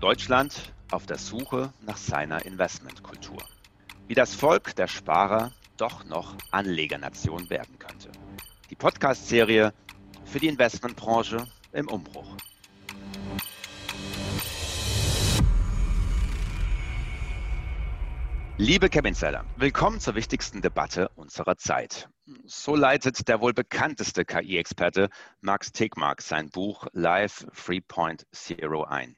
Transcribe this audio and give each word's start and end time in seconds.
Deutschland 0.00 0.72
auf 0.92 1.06
der 1.06 1.18
Suche 1.18 1.72
nach 1.84 1.96
seiner 1.96 2.46
Investmentkultur. 2.46 3.42
Wie 4.06 4.14
das 4.14 4.32
Volk 4.32 4.76
der 4.76 4.86
Sparer 4.86 5.50
doch 5.76 6.04
noch 6.04 6.36
Anlegernation 6.52 7.50
werden 7.50 7.80
könnte. 7.80 8.12
Die 8.70 8.76
Podcast-Serie 8.76 9.74
für 10.24 10.38
die 10.38 10.46
Investmentbranche 10.46 11.48
im 11.72 11.88
Umbruch. 11.88 12.36
Liebe 18.56 18.88
Cap 18.88 19.04
Insider, 19.04 19.44
willkommen 19.56 19.98
zur 19.98 20.14
wichtigsten 20.14 20.62
Debatte 20.62 21.08
unserer 21.16 21.56
Zeit. 21.56 22.08
So 22.44 22.76
leitet 22.76 23.26
der 23.26 23.40
wohl 23.40 23.52
bekannteste 23.52 24.24
KI-Experte 24.24 25.08
Max 25.40 25.72
Tegmark 25.72 26.22
sein 26.22 26.50
Buch 26.50 26.86
Live 26.92 27.46
3.0 27.52 28.84
ein. 28.84 29.17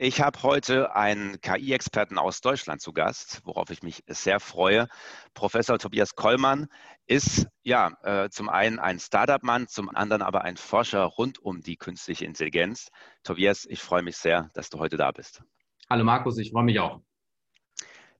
Ich 0.00 0.20
habe 0.20 0.44
heute 0.44 0.94
einen 0.94 1.40
KI-Experten 1.40 2.18
aus 2.18 2.40
Deutschland 2.40 2.80
zu 2.80 2.92
Gast, 2.92 3.40
worauf 3.42 3.70
ich 3.70 3.82
mich 3.82 4.04
sehr 4.06 4.38
freue. 4.38 4.86
Professor 5.34 5.76
Tobias 5.76 6.14
Kollmann 6.14 6.68
ist 7.08 7.48
ja 7.64 7.96
äh, 8.04 8.30
zum 8.30 8.48
einen 8.48 8.78
ein 8.78 9.00
Startup-Mann, 9.00 9.66
zum 9.66 9.88
anderen 9.92 10.22
aber 10.22 10.42
ein 10.42 10.56
Forscher 10.56 11.02
rund 11.02 11.40
um 11.40 11.62
die 11.62 11.74
künstliche 11.74 12.26
Intelligenz. 12.26 12.90
Tobias, 13.24 13.66
ich 13.68 13.82
freue 13.82 14.02
mich 14.02 14.16
sehr, 14.16 14.50
dass 14.54 14.70
du 14.70 14.78
heute 14.78 14.96
da 14.96 15.10
bist. 15.10 15.42
Hallo 15.90 16.04
Markus, 16.04 16.38
ich 16.38 16.52
freue 16.52 16.62
mich 16.62 16.78
auch. 16.78 17.00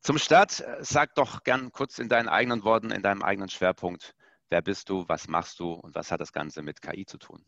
Zum 0.01 0.19
Start, 0.19 0.59
äh, 0.59 0.79
sag 0.81 1.15
doch 1.15 1.45
gern 1.45 1.71
kurz 1.71 2.01
in 2.01 2.09
deinen 2.09 2.29
eigenen 2.29 2.65
Worten, 2.65 2.91
in 2.91 3.03
deinem 3.03 3.23
eigenen 3.23 3.51
Schwerpunkt, 3.51 4.17
wer 4.49 4.63
bist 4.63 4.89
du, 4.89 5.09
was 5.09 5.29
machst 5.29 5.61
du 5.61 5.75
und 5.75 5.95
was 5.95 6.11
hat 6.11 6.21
das 6.21 6.33
Ganze 6.33 6.63
mit 6.63 6.83
KI 6.83 7.07
zu 7.07 7.19
tun? 7.19 7.45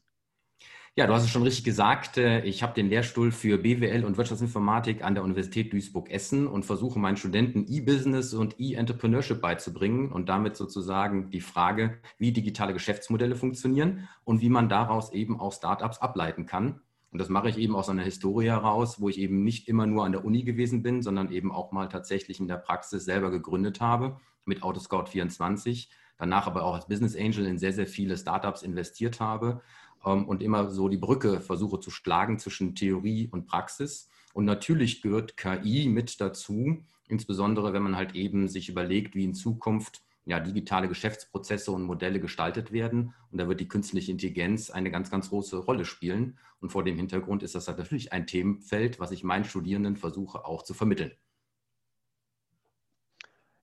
Ja, 0.97 1.07
du 1.07 1.15
hast 1.15 1.23
es 1.23 1.31
schon 1.31 1.45
richtig 1.45 1.63
gesagt. 1.65 2.17
Äh, 2.17 2.41
ich 2.43 2.65
habe 2.65 2.75
den 2.75 2.89
Lehrstuhl 2.89 3.31
für 3.31 3.59
BWL 3.59 4.05
und 4.05 4.17
Wirtschaftsinformatik 4.19 5.05
an 5.05 5.15
der 5.15 5.23
Universität 5.23 5.73
Duisburg-Essen 5.73 6.49
und 6.49 6.65
versuche 6.65 6.99
meinen 6.99 7.17
Studenten 7.17 7.65
E-Business 7.69 8.35
und 8.35 8.59
E-Entrepreneurship 8.59 9.41
beizubringen 9.41 10.11
und 10.11 10.29
damit 10.29 10.57
sozusagen 10.57 11.31
die 11.31 11.41
Frage, 11.41 12.01
wie 12.19 12.33
digitale 12.33 12.73
Geschäftsmodelle 12.73 13.37
funktionieren 13.37 14.09
und 14.25 14.41
wie 14.41 14.49
man 14.49 14.69
daraus 14.69 15.13
eben 15.13 15.39
auch 15.39 15.53
Startups 15.53 15.99
ableiten 15.99 16.47
kann. 16.47 16.81
Und 17.13 17.21
das 17.21 17.29
mache 17.29 17.49
ich 17.49 17.59
eben 17.59 17.77
aus 17.77 17.89
einer 17.89 18.03
Historie 18.03 18.49
heraus, 18.49 19.01
wo 19.01 19.09
ich 19.09 19.19
eben 19.19 19.45
nicht 19.45 19.69
immer 19.69 19.87
nur 19.87 20.05
an 20.05 20.13
der 20.13 20.25
Uni 20.25 20.43
gewesen 20.43 20.83
bin, 20.83 21.03
sondern 21.03 21.31
eben 21.31 21.53
auch 21.53 21.71
mal 21.71 21.89
tatsächlich 21.89 22.41
in 22.41 22.49
der 22.49 22.57
Praxis 22.57 23.05
selber 23.05 23.31
gegründet 23.31 23.81
habe 23.81 24.19
mit 24.45 24.65
Autoscout 24.65 25.07
24, 25.07 25.89
danach 26.19 26.49
aber 26.49 26.65
auch 26.65 26.75
als 26.75 26.89
Business 26.89 27.17
Angel 27.17 27.47
in 27.47 27.59
sehr, 27.59 27.73
sehr 27.73 27.87
viele 27.87 28.17
Startups 28.17 28.63
investiert 28.63 29.21
habe 29.21 29.63
und 30.03 30.43
immer 30.43 30.71
so 30.71 30.89
die 30.89 30.97
Brücke 30.97 31.41
versuche 31.41 31.81
zu 31.81 31.91
schlagen 31.91 32.39
zwischen 32.39 32.75
Theorie 32.75 33.29
und 33.31 33.47
Praxis. 33.47 34.09
Und 34.33 34.45
natürlich 34.45 35.03
gehört 35.03 35.37
KI 35.37 35.89
mit 35.89 36.21
dazu, 36.21 36.85
insbesondere 37.09 37.73
wenn 37.73 37.83
man 37.83 37.97
halt 37.97 38.15
eben 38.15 38.49
sich 38.49 38.69
überlegt, 38.69 39.15
wie 39.15 39.25
in 39.25 39.35
Zukunft 39.35 40.03
ja, 40.27 40.39
digitale 40.39 40.89
Geschäftsprozesse 40.89 41.73
und 41.73 41.83
Modelle 41.83 42.21
gestaltet 42.21 42.73
werden. 42.73 43.15
Und 43.31 43.39
da 43.39 43.49
wird 43.49 43.61
die 43.61 43.69
künstliche 43.69 44.13
Intelligenz 44.13 44.71
eine 44.71 44.91
ganz, 44.91 45.11
ganz 45.11 45.31
große 45.31 45.59
Rolle 45.59 45.85
spielen. 45.85 46.39
Und 46.61 46.71
vor 46.71 46.85
dem 46.85 46.97
Hintergrund 46.97 47.43
ist 47.43 47.55
das 47.55 47.67
natürlich 47.67 48.13
ein 48.13 48.27
Themenfeld, 48.27 49.01
was 49.01 49.11
ich 49.11 49.25
meinen 49.25 49.45
Studierenden 49.45 49.97
versuche 49.97 50.45
auch 50.45 50.63
zu 50.63 50.75
vermitteln. 50.75 51.13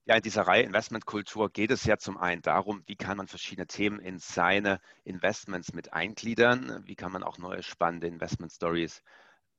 Ja, 0.07 0.15
in 0.15 0.21
dieser 0.21 0.43
Reihe 0.47 0.63
Investmentkultur 0.63 1.49
geht 1.51 1.69
es 1.69 1.83
ja 1.83 1.97
zum 1.97 2.17
einen 2.17 2.41
darum, 2.41 2.81
wie 2.87 2.95
kann 2.95 3.17
man 3.17 3.27
verschiedene 3.27 3.67
Themen 3.67 3.99
in 3.99 4.19
seine 4.19 4.79
Investments 5.03 5.73
mit 5.73 5.91
eingliedern, 5.93 6.81
wie 6.85 6.95
kann 6.95 7.11
man 7.11 7.23
auch 7.23 7.37
neue 7.37 7.61
spannende 7.61 8.07
Investment 8.07 8.53
Stories 8.53 9.03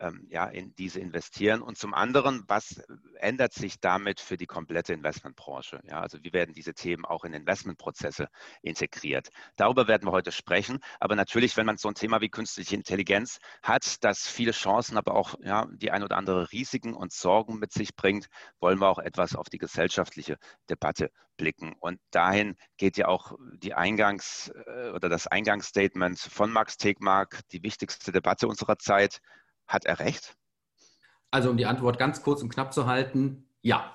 ähm, 0.00 0.26
ja, 0.30 0.46
in 0.46 0.74
diese 0.76 1.00
investieren? 1.00 1.62
Und 1.62 1.78
zum 1.78 1.94
anderen, 1.94 2.44
was 2.46 2.82
ändert 3.16 3.52
sich 3.52 3.80
damit 3.80 4.20
für 4.20 4.36
die 4.36 4.46
komplette 4.46 4.92
Investmentbranche? 4.92 5.80
Ja, 5.84 6.00
also 6.00 6.18
wie 6.22 6.32
werden 6.32 6.54
diese 6.54 6.74
Themen 6.74 7.04
auch 7.04 7.24
in 7.24 7.32
Investmentprozesse 7.32 8.28
integriert? 8.62 9.28
Darüber 9.56 9.88
werden 9.88 10.06
wir 10.06 10.12
heute 10.12 10.32
sprechen. 10.32 10.78
Aber 11.00 11.16
natürlich, 11.16 11.56
wenn 11.56 11.66
man 11.66 11.76
so 11.76 11.88
ein 11.88 11.94
Thema 11.94 12.20
wie 12.20 12.28
künstliche 12.28 12.74
Intelligenz 12.74 13.38
hat, 13.62 14.02
das 14.04 14.26
viele 14.26 14.52
Chancen, 14.52 14.96
aber 14.96 15.14
auch 15.14 15.34
ja, 15.42 15.66
die 15.72 15.90
ein 15.90 16.02
oder 16.02 16.16
andere 16.16 16.50
Risiken 16.52 16.94
und 16.94 17.12
Sorgen 17.12 17.58
mit 17.58 17.72
sich 17.72 17.96
bringt, 17.96 18.26
wollen 18.60 18.80
wir 18.80 18.88
auch 18.88 18.98
etwas 18.98 19.34
auf 19.34 19.48
die 19.48 19.58
gesellschaftliche 19.58 20.38
Debatte 20.68 21.10
blicken. 21.38 21.74
Und 21.80 22.00
dahin 22.10 22.56
geht 22.76 22.98
ja 22.98 23.06
auch 23.06 23.32
die 23.54 23.74
Eingangs- 23.74 24.52
äh, 24.66 24.90
oder 24.90 25.08
das 25.08 25.26
Eingangsstatement 25.26 26.18
von 26.18 26.52
Max 26.52 26.76
Tegmark, 26.76 27.40
die 27.52 27.62
wichtigste 27.62 28.12
Debatte 28.12 28.46
unserer 28.48 28.78
Zeit. 28.78 29.20
Hat 29.68 29.84
er 29.84 30.00
recht? 30.00 30.34
Also 31.30 31.50
um 31.50 31.58
die 31.58 31.66
Antwort 31.66 31.98
ganz 31.98 32.22
kurz 32.22 32.42
und 32.42 32.48
knapp 32.48 32.72
zu 32.72 32.86
halten, 32.86 33.46
ja. 33.60 33.94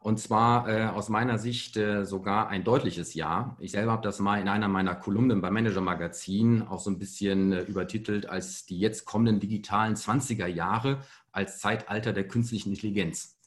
Und 0.00 0.20
zwar 0.20 0.68
äh, 0.68 0.86
aus 0.86 1.08
meiner 1.08 1.38
Sicht 1.38 1.76
äh, 1.76 2.04
sogar 2.04 2.48
ein 2.48 2.62
deutliches 2.62 3.14
Ja. 3.14 3.56
Ich 3.58 3.72
selber 3.72 3.92
habe 3.92 4.02
das 4.02 4.20
mal 4.20 4.40
in 4.40 4.48
einer 4.48 4.68
meiner 4.68 4.94
Kolumnen 4.94 5.40
beim 5.40 5.52
Manager 5.52 5.80
Magazin 5.80 6.62
auch 6.62 6.78
so 6.78 6.90
ein 6.90 6.98
bisschen 6.98 7.52
äh, 7.52 7.62
übertitelt 7.62 8.28
als 8.28 8.64
die 8.64 8.78
jetzt 8.78 9.06
kommenden 9.06 9.40
digitalen 9.40 9.96
20er 9.96 10.46
Jahre 10.46 11.00
als 11.32 11.58
Zeitalter 11.58 12.12
der 12.12 12.28
künstlichen 12.28 12.70
Intelligenz. 12.70 13.38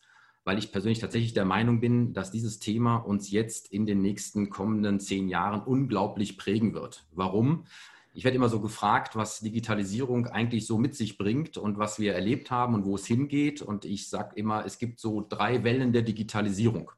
Weil 0.43 0.57
ich 0.57 0.71
persönlich 0.71 0.99
tatsächlich 0.99 1.33
der 1.33 1.45
Meinung 1.45 1.79
bin, 1.79 2.13
dass 2.13 2.31
dieses 2.31 2.59
Thema 2.59 2.97
uns 2.97 3.31
jetzt 3.31 3.71
in 3.71 3.85
den 3.85 4.01
nächsten 4.01 4.49
kommenden 4.49 4.99
zehn 4.99 5.29
Jahren 5.29 5.61
unglaublich 5.61 6.37
prägen 6.37 6.73
wird. 6.73 7.05
Warum? 7.11 7.65
Ich 8.13 8.25
werde 8.25 8.35
immer 8.35 8.49
so 8.49 8.59
gefragt, 8.59 9.15
was 9.15 9.39
Digitalisierung 9.39 10.27
eigentlich 10.27 10.67
so 10.67 10.77
mit 10.77 10.95
sich 10.95 11.17
bringt 11.17 11.57
und 11.57 11.77
was 11.77 11.97
wir 11.97 12.13
erlebt 12.13 12.51
haben 12.51 12.73
und 12.73 12.85
wo 12.85 12.95
es 12.95 13.05
hingeht. 13.05 13.61
Und 13.61 13.85
ich 13.85 14.09
sage 14.09 14.35
immer, 14.35 14.65
es 14.65 14.79
gibt 14.79 14.99
so 14.99 15.25
drei 15.27 15.63
Wellen 15.63 15.93
der 15.93 16.01
Digitalisierung. 16.01 16.91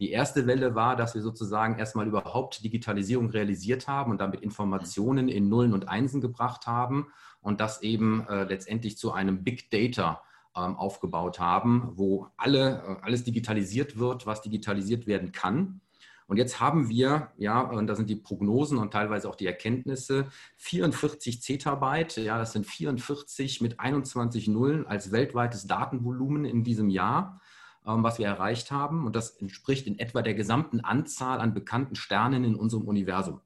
Die 0.00 0.10
erste 0.10 0.46
Welle 0.46 0.74
war, 0.74 0.96
dass 0.96 1.14
wir 1.14 1.22
sozusagen 1.22 1.78
erstmal 1.78 2.06
überhaupt 2.06 2.62
Digitalisierung 2.62 3.30
realisiert 3.30 3.88
haben 3.88 4.10
und 4.10 4.20
damit 4.20 4.40
Informationen 4.40 5.28
in 5.28 5.48
Nullen 5.48 5.72
und 5.72 5.88
Einsen 5.88 6.20
gebracht 6.20 6.66
haben 6.66 7.06
und 7.40 7.60
das 7.60 7.82
eben 7.82 8.26
äh, 8.26 8.44
letztendlich 8.44 8.98
zu 8.98 9.12
einem 9.12 9.44
Big 9.44 9.70
Data 9.70 10.22
ähm, 10.56 10.76
aufgebaut 10.76 11.38
haben, 11.38 11.92
wo 11.94 12.28
alle, 12.36 12.82
äh, 12.82 12.96
alles 13.02 13.24
digitalisiert 13.24 13.98
wird, 13.98 14.26
was 14.26 14.42
digitalisiert 14.42 15.06
werden 15.06 15.32
kann. 15.32 15.80
Und 16.26 16.38
jetzt 16.38 16.58
haben 16.58 16.88
wir, 16.88 17.32
ja, 17.36 17.60
und 17.60 17.86
da 17.86 17.94
sind 17.94 18.08
die 18.08 18.16
Prognosen 18.16 18.78
und 18.78 18.92
teilweise 18.92 19.28
auch 19.28 19.36
die 19.36 19.46
Erkenntnisse, 19.46 20.28
44 20.56 21.42
Zettabyte, 21.42 22.16
ja, 22.16 22.38
das 22.38 22.52
sind 22.52 22.66
44 22.66 23.60
mit 23.60 23.78
21 23.78 24.48
Nullen 24.48 24.86
als 24.86 25.12
weltweites 25.12 25.66
Datenvolumen 25.66 26.46
in 26.46 26.64
diesem 26.64 26.88
Jahr, 26.88 27.40
ähm, 27.86 28.02
was 28.02 28.18
wir 28.18 28.26
erreicht 28.26 28.70
haben. 28.70 29.04
Und 29.04 29.16
das 29.16 29.36
entspricht 29.36 29.86
in 29.86 29.98
etwa 29.98 30.22
der 30.22 30.34
gesamten 30.34 30.80
Anzahl 30.80 31.40
an 31.40 31.52
bekannten 31.52 31.94
Sternen 31.94 32.44
in 32.44 32.54
unserem 32.54 32.84
Universum. 32.84 33.40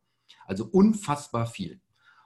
Also 0.47 0.65
unfassbar 0.65 1.47
viel. 1.47 1.81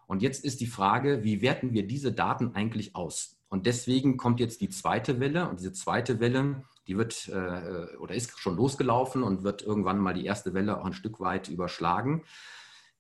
Und 0.07 0.21
jetzt 0.21 0.45
ist 0.45 0.61
die 0.61 0.67
Frage, 0.67 1.25
wie 1.25 1.41
werten 1.41 1.73
wir 1.73 1.87
diese 1.87 2.13
Daten 2.13 2.55
eigentlich 2.55 2.95
aus? 2.95 3.39
Und 3.49 3.67
deswegen 3.67 4.19
kommt 4.19 4.41
jetzt 4.41 4.61
die 4.61 4.69
zweite 4.69 5.21
Welle. 5.21 5.49
Und 5.49 5.61
diese 5.61 5.73
zweite 5.73 6.21
Welle 6.21 6.63
die 6.87 6.97
wird 6.97 7.29
äh, 7.29 7.97
oder 7.97 8.15
ist 8.15 8.39
schon 8.39 8.57
losgelaufen 8.57 9.23
und 9.23 9.45
wird 9.45 9.63
irgendwann 9.63 9.99
mal 9.99 10.15
die 10.15 10.25
erste 10.25 10.55
Welle 10.55 10.79
auch 10.79 10.85
ein 10.85 10.93
Stück 10.93 11.21
weit 11.21 11.49
überschlagen. 11.49 12.25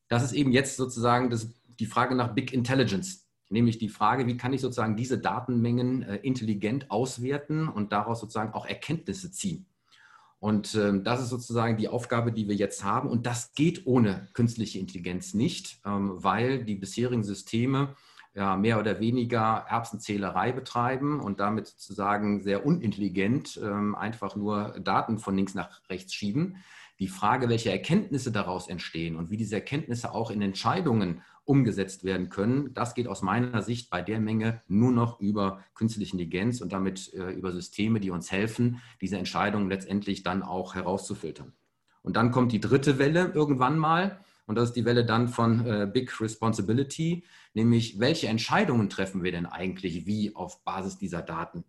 Das 0.08 0.22
ist 0.22 0.32
eben 0.32 0.52
jetzt 0.52 0.76
sozusagen 0.76 1.30
das, 1.30 1.48
die 1.66 1.86
Frage 1.86 2.14
nach 2.14 2.34
Big 2.34 2.52
Intelligence, 2.52 3.28
nämlich 3.48 3.78
die 3.78 3.88
Frage, 3.88 4.26
wie 4.26 4.36
kann 4.36 4.52
ich 4.52 4.60
sozusagen 4.60 4.96
diese 4.96 5.18
Datenmengen 5.18 6.02
äh, 6.02 6.16
intelligent 6.16 6.90
auswerten 6.90 7.68
und 7.68 7.92
daraus 7.92 8.20
sozusagen 8.20 8.54
auch 8.54 8.66
Erkenntnisse 8.66 9.30
ziehen. 9.30 9.66
Und 10.42 10.74
ähm, 10.74 11.04
das 11.04 11.22
ist 11.22 11.28
sozusagen 11.28 11.76
die 11.76 11.86
Aufgabe, 11.86 12.32
die 12.32 12.48
wir 12.48 12.56
jetzt 12.56 12.82
haben. 12.82 13.08
Und 13.08 13.26
das 13.26 13.54
geht 13.54 13.86
ohne 13.86 14.28
künstliche 14.32 14.80
Intelligenz 14.80 15.34
nicht, 15.34 15.80
ähm, 15.86 16.14
weil 16.16 16.64
die 16.64 16.74
bisherigen 16.74 17.22
Systeme 17.22 17.94
ja, 18.34 18.56
mehr 18.56 18.78
oder 18.78 18.98
weniger 18.98 19.66
Erbsenzählerei 19.68 20.52
betreiben 20.52 21.20
und 21.20 21.40
damit 21.40 21.66
sozusagen 21.66 22.40
sehr 22.40 22.64
unintelligent 22.64 23.60
ähm, 23.62 23.94
einfach 23.94 24.36
nur 24.36 24.78
Daten 24.80 25.18
von 25.18 25.36
links 25.36 25.54
nach 25.54 25.82
rechts 25.88 26.14
schieben. 26.14 26.56
Die 26.98 27.08
Frage, 27.08 27.48
welche 27.48 27.70
Erkenntnisse 27.70 28.32
daraus 28.32 28.68
entstehen 28.68 29.16
und 29.16 29.30
wie 29.30 29.36
diese 29.36 29.56
Erkenntnisse 29.56 30.14
auch 30.14 30.30
in 30.30 30.40
Entscheidungen 30.40 31.22
umgesetzt 31.44 32.04
werden 32.04 32.28
können, 32.28 32.72
das 32.74 32.94
geht 32.94 33.08
aus 33.08 33.22
meiner 33.22 33.62
Sicht 33.62 33.90
bei 33.90 34.00
der 34.00 34.20
Menge 34.20 34.62
nur 34.68 34.92
noch 34.92 35.20
über 35.20 35.60
künstliche 35.74 36.12
Intelligenz 36.12 36.60
und 36.60 36.72
damit 36.72 37.12
äh, 37.14 37.30
über 37.32 37.52
Systeme, 37.52 38.00
die 38.00 38.10
uns 38.10 38.30
helfen, 38.30 38.80
diese 39.00 39.18
Entscheidungen 39.18 39.68
letztendlich 39.68 40.22
dann 40.22 40.42
auch 40.42 40.74
herauszufiltern. 40.74 41.52
Und 42.02 42.16
dann 42.16 42.30
kommt 42.30 42.52
die 42.52 42.60
dritte 42.60 42.98
Welle 42.98 43.32
irgendwann 43.34 43.78
mal. 43.78 44.20
Und 44.46 44.56
das 44.56 44.70
ist 44.70 44.76
die 44.76 44.84
Welle 44.84 45.04
dann 45.04 45.28
von 45.28 45.64
äh, 45.66 45.90
Big 45.92 46.20
Responsibility, 46.20 47.24
nämlich 47.54 48.00
welche 48.00 48.28
Entscheidungen 48.28 48.90
treffen 48.90 49.22
wir 49.22 49.32
denn 49.32 49.46
eigentlich 49.46 50.06
wie 50.06 50.34
auf 50.34 50.64
Basis 50.64 50.98
dieser 50.98 51.22
Daten? 51.22 51.64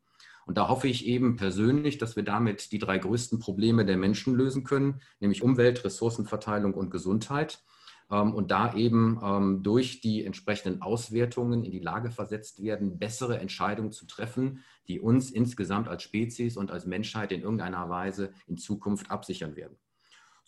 Und 0.45 0.57
da 0.57 0.67
hoffe 0.67 0.87
ich 0.87 1.05
eben 1.05 1.37
persönlich, 1.37 1.97
dass 1.97 2.15
wir 2.15 2.23
damit 2.23 2.71
die 2.71 2.79
drei 2.79 2.97
größten 2.97 3.39
Probleme 3.39 3.85
der 3.85 3.97
Menschen 3.97 4.35
lösen 4.35 4.63
können, 4.63 5.01
nämlich 5.19 5.41
Umwelt, 5.41 5.85
Ressourcenverteilung 5.85 6.73
und 6.73 6.89
Gesundheit. 6.89 7.63
ähm, 8.11 8.33
und 8.33 8.51
da 8.51 8.73
eben 8.75 9.19
ähm, 9.23 9.63
durch 9.63 10.01
die 10.01 10.25
entsprechenden 10.25 10.81
Auswertungen 10.81 11.63
in 11.63 11.71
die 11.71 11.79
Lage 11.79 12.11
versetzt 12.11 12.61
werden, 12.61 12.99
bessere 12.99 13.39
Entscheidungen 13.39 13.91
zu 13.91 14.05
treffen, 14.05 14.63
die 14.87 14.99
uns 14.99 15.31
insgesamt 15.31 15.87
als 15.87 16.03
Spezies 16.03 16.57
und 16.57 16.71
als 16.71 16.85
Menschheit 16.85 17.31
in 17.31 17.41
irgendeiner 17.41 17.89
Weise 17.89 18.33
in 18.47 18.57
Zukunft 18.57 19.09
absichern 19.09 19.55
werden. 19.55 19.77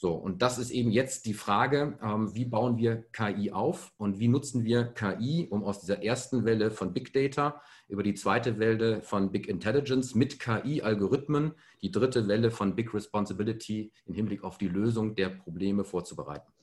So, 0.06 0.14
und 0.14 0.44
das 0.44 0.60
ist 0.60 0.70
eben 0.70 0.92
jetzt 0.92 1.26
die 1.26 1.34
Frage, 1.34 1.98
ähm, 2.00 2.36
wie 2.36 2.46
bauen 2.46 2.78
wir 2.78 3.08
KI 3.12 3.52
auf 3.52 3.92
und 3.98 4.20
wie 4.20 4.28
nutzen 4.28 4.64
wir 4.64 4.84
KI, 4.94 5.48
um 5.50 5.64
aus 5.64 5.80
dieser 5.80 6.04
ersten 6.04 6.46
Welle 6.46 6.70
von 6.70 6.94
Big 6.94 7.12
Data 7.12 7.60
über 7.88 8.04
die 8.04 8.14
zweite 8.14 8.60
Welle 8.60 9.02
von 9.02 9.32
Big 9.32 9.48
Intelligence 9.48 10.14
mit 10.14 10.40
KI-Algorithmen 10.40 11.56
die 11.82 11.90
dritte 11.90 12.28
Welle 12.28 12.52
von 12.52 12.76
Big 12.76 12.94
Responsibility 12.94 13.92
im 14.06 14.14
Hinblick 14.14 14.44
auf 14.44 14.60
die 14.60 14.68
Lösung 14.68 15.16
der 15.16 15.30
Probleme 15.30 15.84
vorzubereiten. 15.84 16.54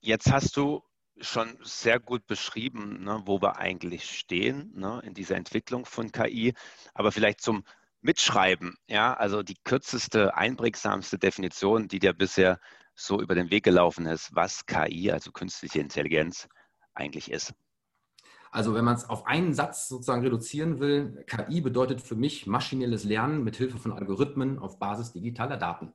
Jetzt 0.00 0.32
hast 0.32 0.56
du 0.56 0.82
schon 1.20 1.58
sehr 1.60 2.00
gut 2.00 2.26
beschrieben, 2.26 3.04
ne, 3.04 3.20
wo 3.26 3.42
wir 3.42 3.58
eigentlich 3.58 4.18
stehen 4.18 4.72
ne, 4.74 5.02
in 5.04 5.12
dieser 5.12 5.36
Entwicklung 5.36 5.84
von 5.84 6.12
KI. 6.12 6.54
Aber 6.94 7.12
vielleicht 7.12 7.42
zum 7.42 7.62
Mitschreiben, 8.00 8.76
ja, 8.86 9.14
also 9.14 9.42
die 9.42 9.56
kürzeste, 9.64 10.36
einprägsamste 10.36 11.18
Definition, 11.18 11.88
die 11.88 11.98
dir 11.98 12.12
bisher 12.12 12.60
so 12.94 13.20
über 13.20 13.34
den 13.34 13.50
Weg 13.50 13.64
gelaufen 13.64 14.06
ist, 14.06 14.34
was 14.34 14.66
KI, 14.66 15.10
also 15.10 15.32
künstliche 15.32 15.80
Intelligenz, 15.80 16.48
eigentlich 16.94 17.30
ist. 17.30 17.54
Also 18.50 18.74
wenn 18.74 18.84
man 18.84 18.96
es 18.96 19.08
auf 19.08 19.26
einen 19.26 19.52
Satz 19.52 19.88
sozusagen 19.88 20.22
reduzieren 20.22 20.80
will, 20.80 21.24
KI 21.26 21.60
bedeutet 21.60 22.00
für 22.00 22.16
mich 22.16 22.46
maschinelles 22.46 23.04
Lernen 23.04 23.44
mit 23.44 23.56
Hilfe 23.56 23.78
von 23.78 23.92
Algorithmen 23.92 24.58
auf 24.58 24.78
Basis 24.78 25.12
digitaler 25.12 25.56
Daten. 25.56 25.92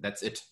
That's 0.00 0.22
it. 0.22 0.44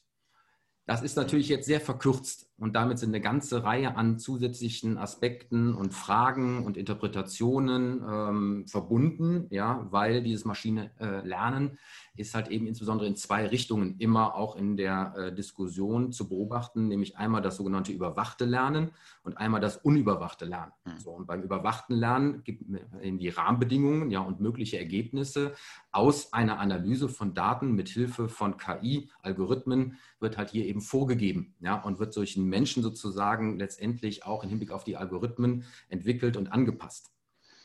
Das 0.89 1.03
ist 1.03 1.19
natürlich 1.19 1.51
jetzt 1.51 1.67
sehr 1.67 1.83
verkürzt 1.83 2.51
und 2.57 2.75
damit 2.75 2.99
sind 2.99 3.11
eine 3.11 3.21
ganze 3.21 3.63
Reihe 3.63 3.95
an 3.95 4.19
zusätzlichen 4.19 4.97
Aspekten 4.97 5.75
und 5.75 5.93
Fragen 5.93 6.65
und 6.65 6.79
Interpretationen 6.79 8.03
ähm, 8.09 8.67
verbunden, 8.67 9.47
ja, 9.51 9.87
weil 9.91 10.23
dieses 10.23 10.47
Maschine 10.47 10.91
äh, 10.99 11.21
lernen 11.27 11.79
ist 12.17 12.35
halt 12.35 12.49
eben 12.49 12.67
insbesondere 12.67 13.07
in 13.07 13.17
zwei 13.17 13.47
Richtungen 13.47 13.97
immer 13.99 14.35
auch 14.35 14.57
in 14.57 14.77
der 14.77 15.15
äh, 15.17 15.35
Diskussion 15.35 16.11
zu 16.11 16.29
beobachten, 16.29 16.89
nämlich 16.89 17.17
einmal 17.17 17.43
das 17.43 17.57
sogenannte 17.57 17.93
überwachte 17.93 18.45
Lernen 18.45 18.91
und 19.23 19.39
einmal 19.39 19.61
das 19.61 19.77
unüberwachte 19.77 20.45
Lernen. 20.45 20.73
Mhm. 20.85 20.99
So, 20.99 21.11
und 21.11 21.27
beim 21.27 21.43
überwachten 21.43 21.95
Lernen 21.95 22.43
gibt 22.43 22.63
es 22.63 23.19
die 23.19 23.29
Rahmenbedingungen 23.29 24.11
ja, 24.11 24.21
und 24.21 24.41
mögliche 24.41 24.79
Ergebnisse 24.79 25.55
aus 25.93 26.33
einer 26.33 26.59
Analyse 26.59 27.09
von 27.09 27.35
Daten 27.35 27.73
mit 27.73 27.89
Hilfe 27.89 28.29
von 28.29 28.57
KI-Algorithmen 28.57 29.97
wird 30.21 30.37
halt 30.37 30.51
hier 30.51 30.67
eben 30.67 30.81
vorgegeben 30.81 31.55
ja, 31.61 31.81
und 31.81 31.99
wird 31.99 32.17
durch 32.17 32.37
Menschen 32.37 32.83
sozusagen 32.83 33.59
letztendlich 33.59 34.25
auch 34.25 34.43
im 34.43 34.51
Hinblick 34.51 34.71
auf 34.71 34.85
die 34.85 34.97
Algorithmen 34.97 35.65
entwickelt 35.89 36.37
und 36.37 36.53
angepasst. 36.53 37.13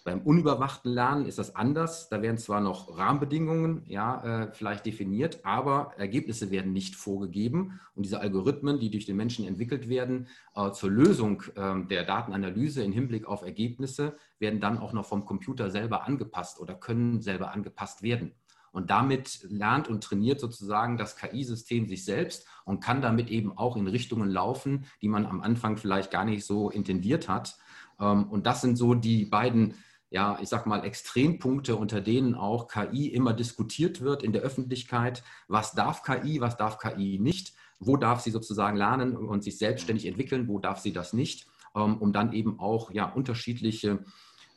Beim 0.06 0.20
unüberwachten 0.20 0.92
Lernen 0.92 1.26
ist 1.26 1.40
das 1.40 1.56
anders. 1.56 2.10
Da 2.10 2.22
werden 2.22 2.38
zwar 2.38 2.60
noch 2.60 2.98
Rahmenbedingungen 2.98 3.84
ja, 3.88 4.44
äh, 4.44 4.52
vielleicht 4.52 4.86
definiert, 4.86 5.46
aber 5.46 5.94
Ergebnisse 5.98 6.52
werden 6.52 6.74
nicht 6.74 6.96
vorgegeben. 6.96 7.80
Und 7.96 8.04
diese 8.04 8.20
Algorithmen, 8.20 8.80
die 8.80 8.92
durch 8.92 9.06
den 9.06 9.16
Menschen 9.16 9.48
entwickelt 9.48 9.88
werden, 9.88 10.28
äh, 10.56 10.72
zur 10.72 10.92
Lösung 10.92 11.44
äh, 11.56 11.86
der 11.86 12.04
Datenanalyse 12.04 12.84
im 12.84 12.92
Hinblick 12.92 13.26
auf 13.26 13.44
Ergebnisse, 13.44 14.18
werden 14.40 14.60
dann 14.60 14.78
auch 14.78 14.92
noch 14.92 15.06
vom 15.06 15.24
Computer 15.24 15.70
selber 15.70 16.04
angepasst 16.06 16.60
oder 16.60 16.76
können 16.76 17.22
selber 17.22 17.54
angepasst 17.54 18.04
werden. 18.04 18.34
Und 18.74 18.90
damit 18.90 19.46
lernt 19.50 19.88
und 19.88 20.04
trainiert 20.04 20.42
sozusagen 20.42 20.98
das 20.98 21.16
KI-System 21.16 21.88
sich 21.88 22.04
selbst 22.04 22.46
und 22.66 22.84
kann 22.84 23.02
damit 23.02 23.30
eben 23.30 23.58
auch 23.58 23.78
in 23.78 23.88
Richtungen 23.88 24.30
laufen, 24.30 24.86
die 25.02 25.08
man 25.08 25.26
am 25.26 25.42
Anfang 25.42 25.78
vielleicht 25.78 26.12
gar 26.12 26.26
nicht 26.26 26.44
so 26.44 26.70
intendiert 26.70 27.30
hat. 27.30 27.56
Ähm, 28.00 28.26
und 28.30 28.46
das 28.46 28.62
sind 28.62 28.76
so 28.76 28.96
die 28.96 29.26
beiden 29.26 29.76
ja, 30.10 30.38
ich 30.40 30.48
sag 30.48 30.68
mal, 30.68 30.86
Extrempunkte, 30.86 31.76
unter 31.76 32.00
denen 32.00 32.36
auch 32.36 32.68
KI 32.68 33.08
immer 33.08 33.34
diskutiert 33.34 34.00
wird 34.02 34.22
in 34.22 34.32
der 34.32 34.44
Öffentlichkeit. 34.44 35.24
Was 35.48 35.72
darf 35.72 36.04
KI, 36.04 36.40
was 36.40 36.56
darf 36.56 36.78
KI 36.78 37.18
nicht? 37.20 37.54
Wo 37.80 37.98
darf 37.98 38.22
sie 38.22 38.30
sozusagen 38.30 38.78
lernen 38.78 39.18
und 39.18 39.44
sich 39.44 39.58
selbstständig 39.58 40.06
entwickeln? 40.06 40.48
Wo 40.48 40.60
darf 40.60 40.80
sie 40.80 40.94
das 40.94 41.14
nicht? 41.14 41.48
Ähm, 41.76 41.98
um 41.98 42.14
dann 42.14 42.32
eben 42.32 42.60
auch 42.60 42.92
ja, 42.92 43.06
unterschiedliche 43.06 44.06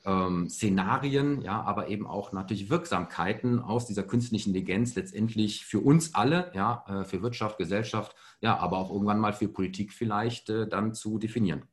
ähm, 0.06 0.48
Szenarien, 0.48 1.42
ja, 1.42 1.60
aber 1.62 1.88
eben 1.88 2.06
auch 2.06 2.32
natürlich 2.32 2.70
Wirksamkeiten 2.70 3.60
aus 3.60 3.86
dieser 3.86 4.04
künstlichen 4.04 4.50
Intelligenz 4.50 4.94
letztendlich 4.94 5.66
für 5.66 5.80
uns 5.80 6.14
alle, 6.14 6.52
ja, 6.54 6.84
äh, 6.86 7.04
für 7.04 7.22
Wirtschaft, 7.22 7.58
Gesellschaft, 7.58 8.14
ja, 8.40 8.56
aber 8.56 8.78
auch 8.78 8.90
irgendwann 8.90 9.18
mal 9.18 9.32
für 9.32 9.48
Politik 9.48 9.92
vielleicht 9.92 10.48
äh, 10.48 10.68
dann 10.68 10.94
zu 10.94 11.18
definieren. 11.18 11.64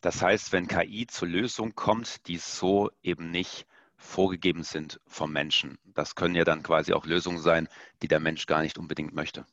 Das 0.00 0.22
heißt, 0.22 0.52
wenn 0.52 0.66
KI 0.66 1.06
zur 1.06 1.28
Lösung 1.28 1.74
kommt, 1.74 2.26
die 2.26 2.38
so 2.38 2.90
eben 3.02 3.30
nicht 3.30 3.66
vorgegeben 3.96 4.64
sind 4.64 4.98
vom 5.06 5.30
Menschen, 5.30 5.78
das 5.84 6.14
können 6.14 6.34
ja 6.34 6.44
dann 6.44 6.62
quasi 6.62 6.92
auch 6.92 7.06
Lösungen 7.06 7.38
sein, 7.38 7.68
die 8.02 8.08
der 8.08 8.18
Mensch 8.18 8.46
gar 8.46 8.62
nicht 8.62 8.78
unbedingt 8.78 9.14
möchte. 9.14 9.44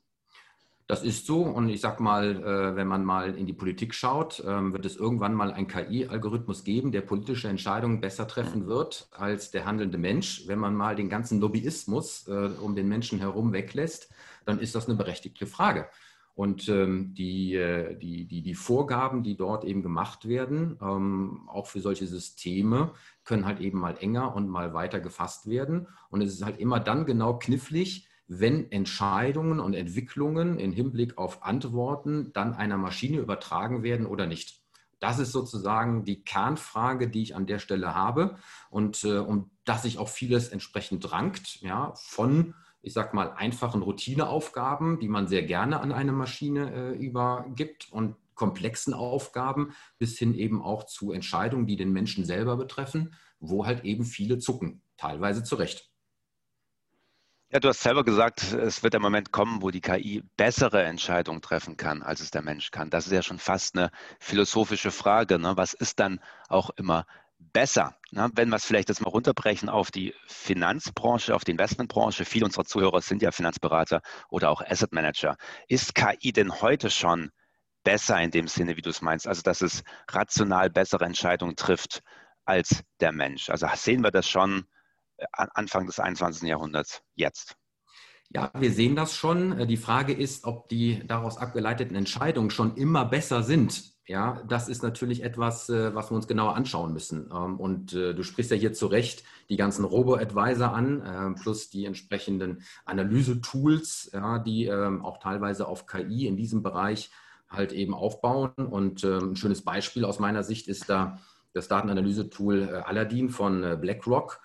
Das 0.88 1.04
ist 1.04 1.26
so 1.26 1.42
und 1.42 1.68
ich 1.68 1.82
sage 1.82 2.02
mal, 2.02 2.42
äh, 2.42 2.76
wenn 2.78 2.88
man 2.88 3.04
mal 3.04 3.36
in 3.36 3.46
die 3.46 3.54
Politik 3.54 3.94
schaut, 3.94 4.42
ähm, 4.48 4.72
wird 4.72 4.86
es 4.86 4.96
irgendwann 4.96 5.34
mal 5.34 5.52
einen 5.52 5.68
KI-Algorithmus 5.68 6.64
geben, 6.64 6.94
der 6.94 7.02
politische 7.02 7.50
Entscheidungen 7.50 8.00
besser 8.00 8.26
treffen 8.26 8.68
wird 8.68 9.10
als 9.12 9.52
der 9.52 9.66
handelnde 9.66 9.98
Mensch. 9.98 10.48
Wenn 10.48 10.60
man 10.60 10.76
mal 10.76 10.96
den 10.96 11.10
ganzen 11.10 11.42
Lobbyismus 11.42 12.30
äh, 12.30 12.52
um 12.62 12.74
den 12.74 12.88
Menschen 12.88 13.20
herum 13.20 13.52
weglässt, 13.52 14.10
dann 14.46 14.60
ist 14.60 14.76
das 14.76 14.88
eine 14.88 14.96
berechtigte 14.96 15.46
Frage. 15.46 15.90
Und 16.36 16.70
ähm, 16.70 17.14
die, 17.16 17.56
äh, 17.56 17.98
die, 17.98 18.26
die, 18.26 18.42
die 18.42 18.56
Vorgaben, 18.56 19.24
die 19.24 19.36
dort 19.36 19.66
eben 19.66 19.82
gemacht 19.82 20.26
werden, 20.28 20.78
ähm, 20.82 21.50
auch 21.50 21.68
für 21.68 21.82
solche 21.82 22.08
Systeme, 22.08 22.92
können 23.26 23.46
halt 23.46 23.60
eben 23.60 23.80
mal 23.80 23.98
enger 24.00 24.34
und 24.36 24.48
mal 24.48 24.74
weiter 24.74 25.02
gefasst 25.02 25.50
werden. 25.50 25.88
Und 26.12 26.22
es 26.22 26.32
ist 26.32 26.46
halt 26.46 26.60
immer 26.60 26.80
dann 26.80 27.06
genau 27.06 27.40
knifflig, 27.40 28.07
wenn 28.28 28.72
Entscheidungen 28.72 29.60
und 29.60 29.74
Entwicklungen 29.74 30.60
im 30.60 30.72
Hinblick 30.72 31.18
auf 31.18 31.44
Antworten 31.44 32.32
dann 32.34 32.54
einer 32.54 32.78
Maschine 32.78 33.18
übertragen 33.18 33.84
werden 33.84 34.06
oder 34.06 34.26
nicht. 34.26 34.62
Das 35.00 35.20
ist 35.20 35.32
sozusagen 35.32 36.06
die 36.06 36.24
Kernfrage, 36.24 37.08
die 37.08 37.22
ich 37.22 37.36
an 37.36 37.46
der 37.46 37.60
Stelle 37.60 37.94
habe 37.94 38.38
und 38.70 39.04
äh, 39.04 39.20
um 39.20 39.52
das 39.64 39.84
sich 39.84 40.00
auch 40.00 40.10
vieles 40.10 40.50
entsprechend 40.50 41.12
rankt, 41.12 41.62
ja, 41.62 41.94
von 41.96 42.54
ich 42.82 42.94
sag 42.94 43.14
mal, 43.14 43.34
einfachen 43.34 43.82
Routineaufgaben, 43.82 45.00
die 45.00 45.10
man 45.10 45.28
sehr 45.28 45.44
gerne 45.44 45.82
an 45.82 45.92
eine 45.92 46.14
Maschine 46.14 46.74
äh, 46.74 46.92
übergibt 46.94 47.92
und 47.92 48.16
komplexen 48.34 48.94
Aufgaben 48.94 49.74
bis 49.98 50.18
hin 50.18 50.34
eben 50.34 50.62
auch 50.62 50.86
zu 50.86 51.12
Entscheidungen, 51.12 51.68
die 51.68 51.76
den 51.76 51.92
Menschen 51.92 52.24
selber 52.24 52.56
betreffen, 52.56 53.16
wo 53.40 53.66
halt 53.66 53.84
eben 53.84 54.06
viele 54.06 54.38
zucken, 54.38 54.82
teilweise 54.96 55.44
zu 55.44 55.56
Recht. 55.56 55.92
Ja, 57.50 57.62
du 57.62 57.70
hast 57.70 57.82
selber 57.82 58.04
gesagt, 58.04 58.52
es 58.52 58.84
wird 58.84 58.92
der 58.94 59.00
Moment 59.00 59.32
kommen, 59.32 59.62
wo 59.62 59.72
die 59.72 59.80
KI 59.80 60.22
bessere 60.36 60.84
Entscheidungen 60.84 61.42
treffen 61.42 61.78
kann, 61.78 62.04
als 62.04 62.20
es 62.20 62.30
der 62.30 62.42
Mensch 62.42 62.72
kann. 62.72 62.90
Das 62.90 63.06
ist 63.06 63.14
ja 63.14 63.22
schon 63.24 63.40
fast 63.40 63.78
eine 63.78 63.90
philosophische 64.20 64.92
Frage. 64.92 65.40
Ne? 65.40 65.56
Was 65.56 65.74
ist 65.74 66.00
dann 66.02 66.20
auch 66.50 66.72
immer 66.72 67.06
besser. 67.40 67.96
Ne? 68.12 68.30
Wenn 68.34 68.50
wir 68.50 68.58
es 68.58 68.66
vielleicht 68.66 68.90
jetzt 68.90 69.00
mal 69.00 69.10
runterbrechen 69.10 69.70
auf 69.70 69.92
die 69.92 70.14
Finanzbranche, 70.26 71.34
auf 71.34 71.46
die 71.46 71.52
Investmentbranche, 71.52 72.26
viele 72.26 72.44
unserer 72.44 72.66
Zuhörer 72.66 73.00
sind 73.02 73.22
ja 73.22 73.32
Finanzberater 73.32 74.02
oder 74.30 74.50
auch 74.50 74.62
Asset 74.62 74.92
Manager. 74.92 75.38
Ist 75.70 75.96
KI 75.96 76.34
denn 76.34 76.62
heute 76.62 76.90
schon 76.90 77.32
besser 77.86 78.20
in 78.22 78.32
dem 78.32 78.50
Sinne, 78.50 78.76
wie 78.76 78.82
du 78.82 78.90
es 78.90 79.02
meinst, 79.02 79.26
also 79.26 79.42
dass 79.42 79.62
es 79.62 79.84
rational 80.10 80.70
bessere 80.70 81.06
Entscheidungen 81.06 81.56
trifft 81.56 82.02
als 82.44 82.84
der 83.00 83.14
Mensch? 83.14 83.50
Also 83.50 83.68
sehen 83.74 84.04
wir 84.04 84.12
das 84.12 84.28
schon 84.28 84.66
Anfang 85.32 85.86
des 85.86 86.00
21. 86.00 86.48
Jahrhunderts 86.48 87.02
jetzt? 87.16 87.56
Ja, 88.30 88.52
wir 88.58 88.72
sehen 88.72 88.96
das 88.96 89.16
schon. 89.16 89.58
Äh, 89.58 89.68
die 89.68 89.78
Frage 89.78 90.14
ist, 90.14 90.46
ob 90.46 90.68
die 90.70 91.06
daraus 91.08 91.38
abgeleiteten 91.38 91.96
Entscheidungen 91.96 92.50
schon 92.50 92.76
immer 92.76 93.06
besser 93.06 93.44
sind. 93.44 93.96
Ja, 94.06 94.42
das 94.48 94.70
ist 94.70 94.84
natürlich 94.84 95.24
etwas, 95.24 95.70
äh, 95.70 95.94
was 95.96 96.12
wir 96.12 96.16
uns 96.16 96.28
genauer 96.28 96.56
anschauen 96.56 96.94
müssen. 96.94 97.30
Ähm, 97.34 97.58
und 97.58 97.94
äh, 97.94 98.14
du 98.14 98.24
sprichst 98.24 98.52
ja 98.52 98.58
hier 98.58 98.74
zu 98.74 98.88
Recht 98.88 99.24
die 99.50 99.58
ganzen 99.58 99.86
Robo-Advisor 99.86 100.74
an, 100.74 101.36
plus 101.42 101.70
die 101.70 101.86
entsprechenden 101.86 102.64
Analyse-Tools, 102.84 104.12
die 104.46 104.66
ähm, 104.66 105.06
auch 105.06 105.20
teilweise 105.20 105.68
auf 105.68 105.86
KI 105.86 106.28
in 106.28 106.36
diesem 106.36 106.64
Bereich 106.64 107.12
halt 107.48 107.72
eben 107.72 107.94
aufbauen. 107.94 108.52
Und 108.58 109.06
ähm, 109.06 109.32
ein 109.32 109.36
schönes 109.38 109.64
Beispiel 109.64 110.04
aus 110.04 110.20
meiner 110.20 110.44
Sicht 110.44 110.68
ist 110.68 110.90
da 110.90 111.18
das 111.54 111.70
Datenanalyse-Tool 111.70 112.84
Aladdin 112.86 113.30
von 113.30 113.80
BlackRock 113.80 114.42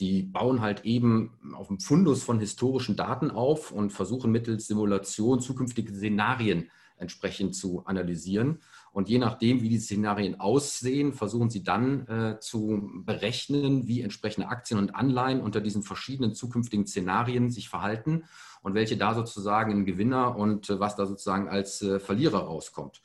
die 0.00 0.22
bauen 0.22 0.60
halt 0.60 0.84
eben 0.84 1.32
auf 1.54 1.68
dem 1.68 1.80
Fundus 1.80 2.22
von 2.22 2.38
historischen 2.38 2.96
Daten 2.96 3.30
auf 3.30 3.72
und 3.72 3.92
versuchen 3.92 4.30
mittels 4.30 4.66
Simulation 4.66 5.40
zukünftige 5.40 5.94
Szenarien 5.94 6.70
entsprechend 6.98 7.54
zu 7.54 7.84
analysieren. 7.86 8.60
Und 8.92 9.08
je 9.08 9.18
nachdem, 9.18 9.60
wie 9.60 9.68
die 9.68 9.78
Szenarien 9.78 10.40
aussehen, 10.40 11.12
versuchen 11.12 11.50
sie 11.50 11.62
dann 11.62 12.06
äh, 12.08 12.40
zu 12.40 12.90
berechnen, 13.04 13.86
wie 13.86 14.00
entsprechende 14.00 14.48
Aktien 14.48 14.78
und 14.78 14.94
Anleihen 14.94 15.40
unter 15.42 15.60
diesen 15.60 15.82
verschiedenen 15.82 16.34
zukünftigen 16.34 16.86
Szenarien 16.86 17.50
sich 17.50 17.68
verhalten 17.68 18.24
und 18.62 18.74
welche 18.74 18.96
da 18.96 19.14
sozusagen 19.14 19.72
ein 19.72 19.84
Gewinner 19.84 20.36
und 20.36 20.70
äh, 20.70 20.80
was 20.80 20.96
da 20.96 21.06
sozusagen 21.06 21.48
als 21.48 21.82
äh, 21.82 22.00
Verlierer 22.00 22.40
rauskommt. 22.40 23.02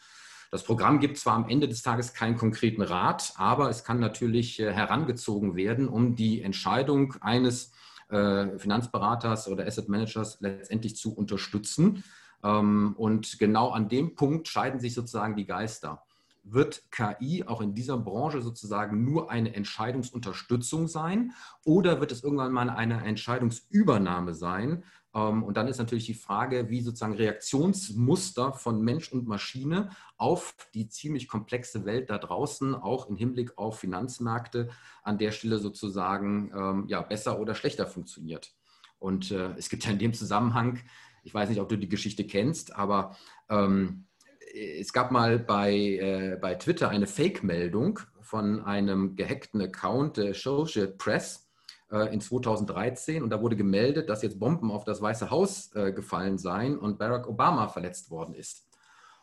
Das 0.51 0.63
Programm 0.63 0.99
gibt 0.99 1.17
zwar 1.17 1.35
am 1.35 1.47
Ende 1.47 1.69
des 1.69 1.81
Tages 1.81 2.13
keinen 2.13 2.35
konkreten 2.35 2.81
Rat, 2.81 3.33
aber 3.37 3.69
es 3.69 3.85
kann 3.85 4.01
natürlich 4.01 4.59
äh, 4.59 4.73
herangezogen 4.73 5.55
werden, 5.55 5.87
um 5.87 6.15
die 6.17 6.41
Entscheidung 6.41 7.15
eines 7.21 7.71
äh, 8.09 8.59
Finanzberaters 8.59 9.47
oder 9.47 9.65
Asset 9.65 9.87
Managers 9.87 10.39
letztendlich 10.41 10.97
zu 10.97 11.15
unterstützen. 11.15 12.03
Ähm, 12.43 12.95
und 12.97 13.39
genau 13.39 13.69
an 13.69 13.87
dem 13.87 14.15
Punkt 14.15 14.49
scheiden 14.49 14.81
sich 14.81 14.93
sozusagen 14.93 15.37
die 15.37 15.45
Geister. 15.45 16.03
Wird 16.43 16.91
KI 16.91 17.43
auch 17.45 17.61
in 17.61 17.73
dieser 17.73 17.97
Branche 17.97 18.41
sozusagen 18.41 19.03
nur 19.03 19.29
eine 19.29 19.53
Entscheidungsunterstützung 19.53 20.87
sein 20.87 21.33
oder 21.63 21.99
wird 21.99 22.11
es 22.11 22.23
irgendwann 22.23 22.51
mal 22.51 22.69
eine 22.69 23.03
Entscheidungsübernahme 23.03 24.33
sein, 24.33 24.83
ähm, 25.13 25.43
und 25.43 25.57
dann 25.57 25.67
ist 25.67 25.77
natürlich 25.77 26.05
die 26.05 26.13
Frage, 26.13 26.69
wie 26.69 26.81
sozusagen 26.81 27.13
Reaktionsmuster 27.13 28.53
von 28.53 28.81
Mensch 28.81 29.11
und 29.11 29.27
Maschine 29.27 29.89
auf 30.17 30.55
die 30.73 30.87
ziemlich 30.87 31.27
komplexe 31.27 31.85
Welt 31.85 32.09
da 32.09 32.17
draußen, 32.17 32.75
auch 32.75 33.09
im 33.09 33.17
Hinblick 33.17 33.57
auf 33.57 33.79
Finanzmärkte, 33.79 34.69
an 35.03 35.17
der 35.17 35.31
Stelle 35.31 35.59
sozusagen 35.59 36.51
ähm, 36.55 36.85
ja, 36.87 37.01
besser 37.01 37.39
oder 37.39 37.55
schlechter 37.55 37.87
funktioniert. 37.87 38.53
Und 38.99 39.31
äh, 39.31 39.53
es 39.57 39.69
gibt 39.69 39.85
ja 39.85 39.91
in 39.91 39.99
dem 39.99 40.13
Zusammenhang, 40.13 40.79
ich 41.23 41.33
weiß 41.33 41.49
nicht, 41.49 41.59
ob 41.59 41.69
du 41.69 41.77
die 41.77 41.89
Geschichte 41.89 42.25
kennst, 42.25 42.75
aber 42.75 43.15
ähm, 43.49 44.05
es 44.53 44.93
gab 44.93 45.11
mal 45.11 45.39
bei, 45.39 45.73
äh, 45.73 46.37
bei 46.39 46.55
Twitter 46.55 46.89
eine 46.89 47.07
Fake-Meldung 47.07 47.99
von 48.21 48.63
einem 48.63 49.15
gehackten 49.15 49.61
Account 49.61 50.17
der 50.17 50.31
Associate 50.31 50.93
Press 50.97 51.49
äh, 51.91 52.13
in 52.13 52.21
2013 52.21 53.23
und 53.23 53.29
da 53.29 53.41
wurde 53.41 53.55
gemeldet, 53.55 54.09
dass 54.09 54.21
jetzt 54.21 54.39
Bomben 54.39 54.71
auf 54.71 54.83
das 54.83 55.01
Weiße 55.01 55.29
Haus 55.29 55.73
äh, 55.75 55.91
gefallen 55.91 56.37
seien 56.37 56.77
und 56.77 56.99
Barack 56.99 57.27
Obama 57.27 57.67
verletzt 57.67 58.09
worden 58.09 58.33
ist. 58.33 58.67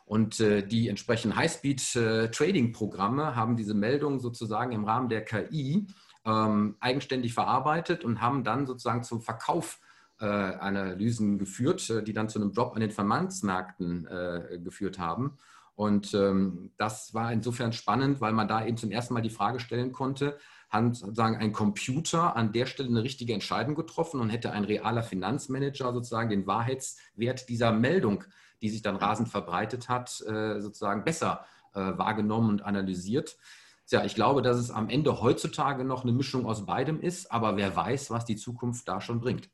Und 0.05 0.39
äh, 0.39 0.65
die 0.65 0.87
entsprechenden 0.87 1.37
High-Speed-Trading-Programme 1.37 3.35
haben 3.35 3.55
diese 3.55 3.75
Meldung 3.75 4.19
sozusagen 4.19 4.71
im 4.71 4.83
Rahmen 4.83 5.09
der 5.09 5.23
KI 5.23 5.87
ähm, 6.25 6.77
eigenständig 6.79 7.33
verarbeitet 7.33 8.03
und 8.03 8.21
haben 8.21 8.43
dann 8.43 8.65
sozusagen 8.65 9.03
zum 9.03 9.21
Verkauf 9.21 9.79
äh, 9.83 9.88
Analysen 10.25 11.37
geführt, 11.37 11.89
äh, 11.89 12.03
die 12.03 12.13
dann 12.13 12.29
zu 12.29 12.39
einem 12.39 12.53
Drop 12.53 12.75
an 12.75 12.81
den 12.81 12.91
Finanzmärkten 12.91 14.07
äh, 14.07 14.59
geführt 14.63 14.99
haben. 14.99 15.37
Und 15.75 16.13
ähm, 16.13 16.71
das 16.77 17.13
war 17.13 17.31
insofern 17.31 17.71
spannend, 17.71 18.19
weil 18.19 18.33
man 18.33 18.49
da 18.49 18.65
eben 18.65 18.75
zum 18.75 18.91
ersten 18.91 19.13
Mal 19.13 19.21
die 19.21 19.29
Frage 19.29 19.61
stellen 19.61 19.93
konnte, 19.93 20.37
hat 20.69 20.95
sozusagen 20.95 21.37
ein 21.37 21.53
Computer 21.53 22.35
an 22.35 22.51
der 22.51 22.65
Stelle 22.65 22.89
eine 22.89 23.03
richtige 23.03 23.33
Entscheidung 23.33 23.75
getroffen 23.75 24.19
und 24.19 24.29
hätte 24.29 24.51
ein 24.51 24.65
realer 24.65 25.03
Finanzmanager 25.03 25.93
sozusagen 25.93 26.29
den 26.29 26.45
Wahrheitswert 26.47 27.47
dieser 27.47 27.71
Meldung, 27.71 28.25
die 28.61 28.69
sich 28.69 28.81
dann 28.81 28.97
rasend 28.97 29.29
verbreitet 29.29 29.89
hat, 29.89 30.21
äh, 30.27 30.59
sozusagen 30.59 31.05
besser 31.05 31.45
äh, 31.73 31.79
wahrgenommen 31.79 32.49
und 32.49 32.61
analysiert. 32.61 33.37
Ja, 33.89 34.03
ich 34.03 34.13
glaube, 34.13 34.41
dass 34.41 34.57
es 34.57 34.69
am 34.69 34.89
Ende 34.89 35.21
heutzutage 35.21 35.83
noch 35.83 36.03
eine 36.03 36.11
Mischung 36.11 36.45
aus 36.45 36.65
beidem 36.65 37.01
ist, 37.01 37.31
aber 37.31 37.57
wer 37.57 37.75
weiß, 37.75 38.11
was 38.11 38.25
die 38.25 38.35
Zukunft 38.35 38.87
da 38.87 39.01
schon 39.01 39.19
bringt. 39.19 39.49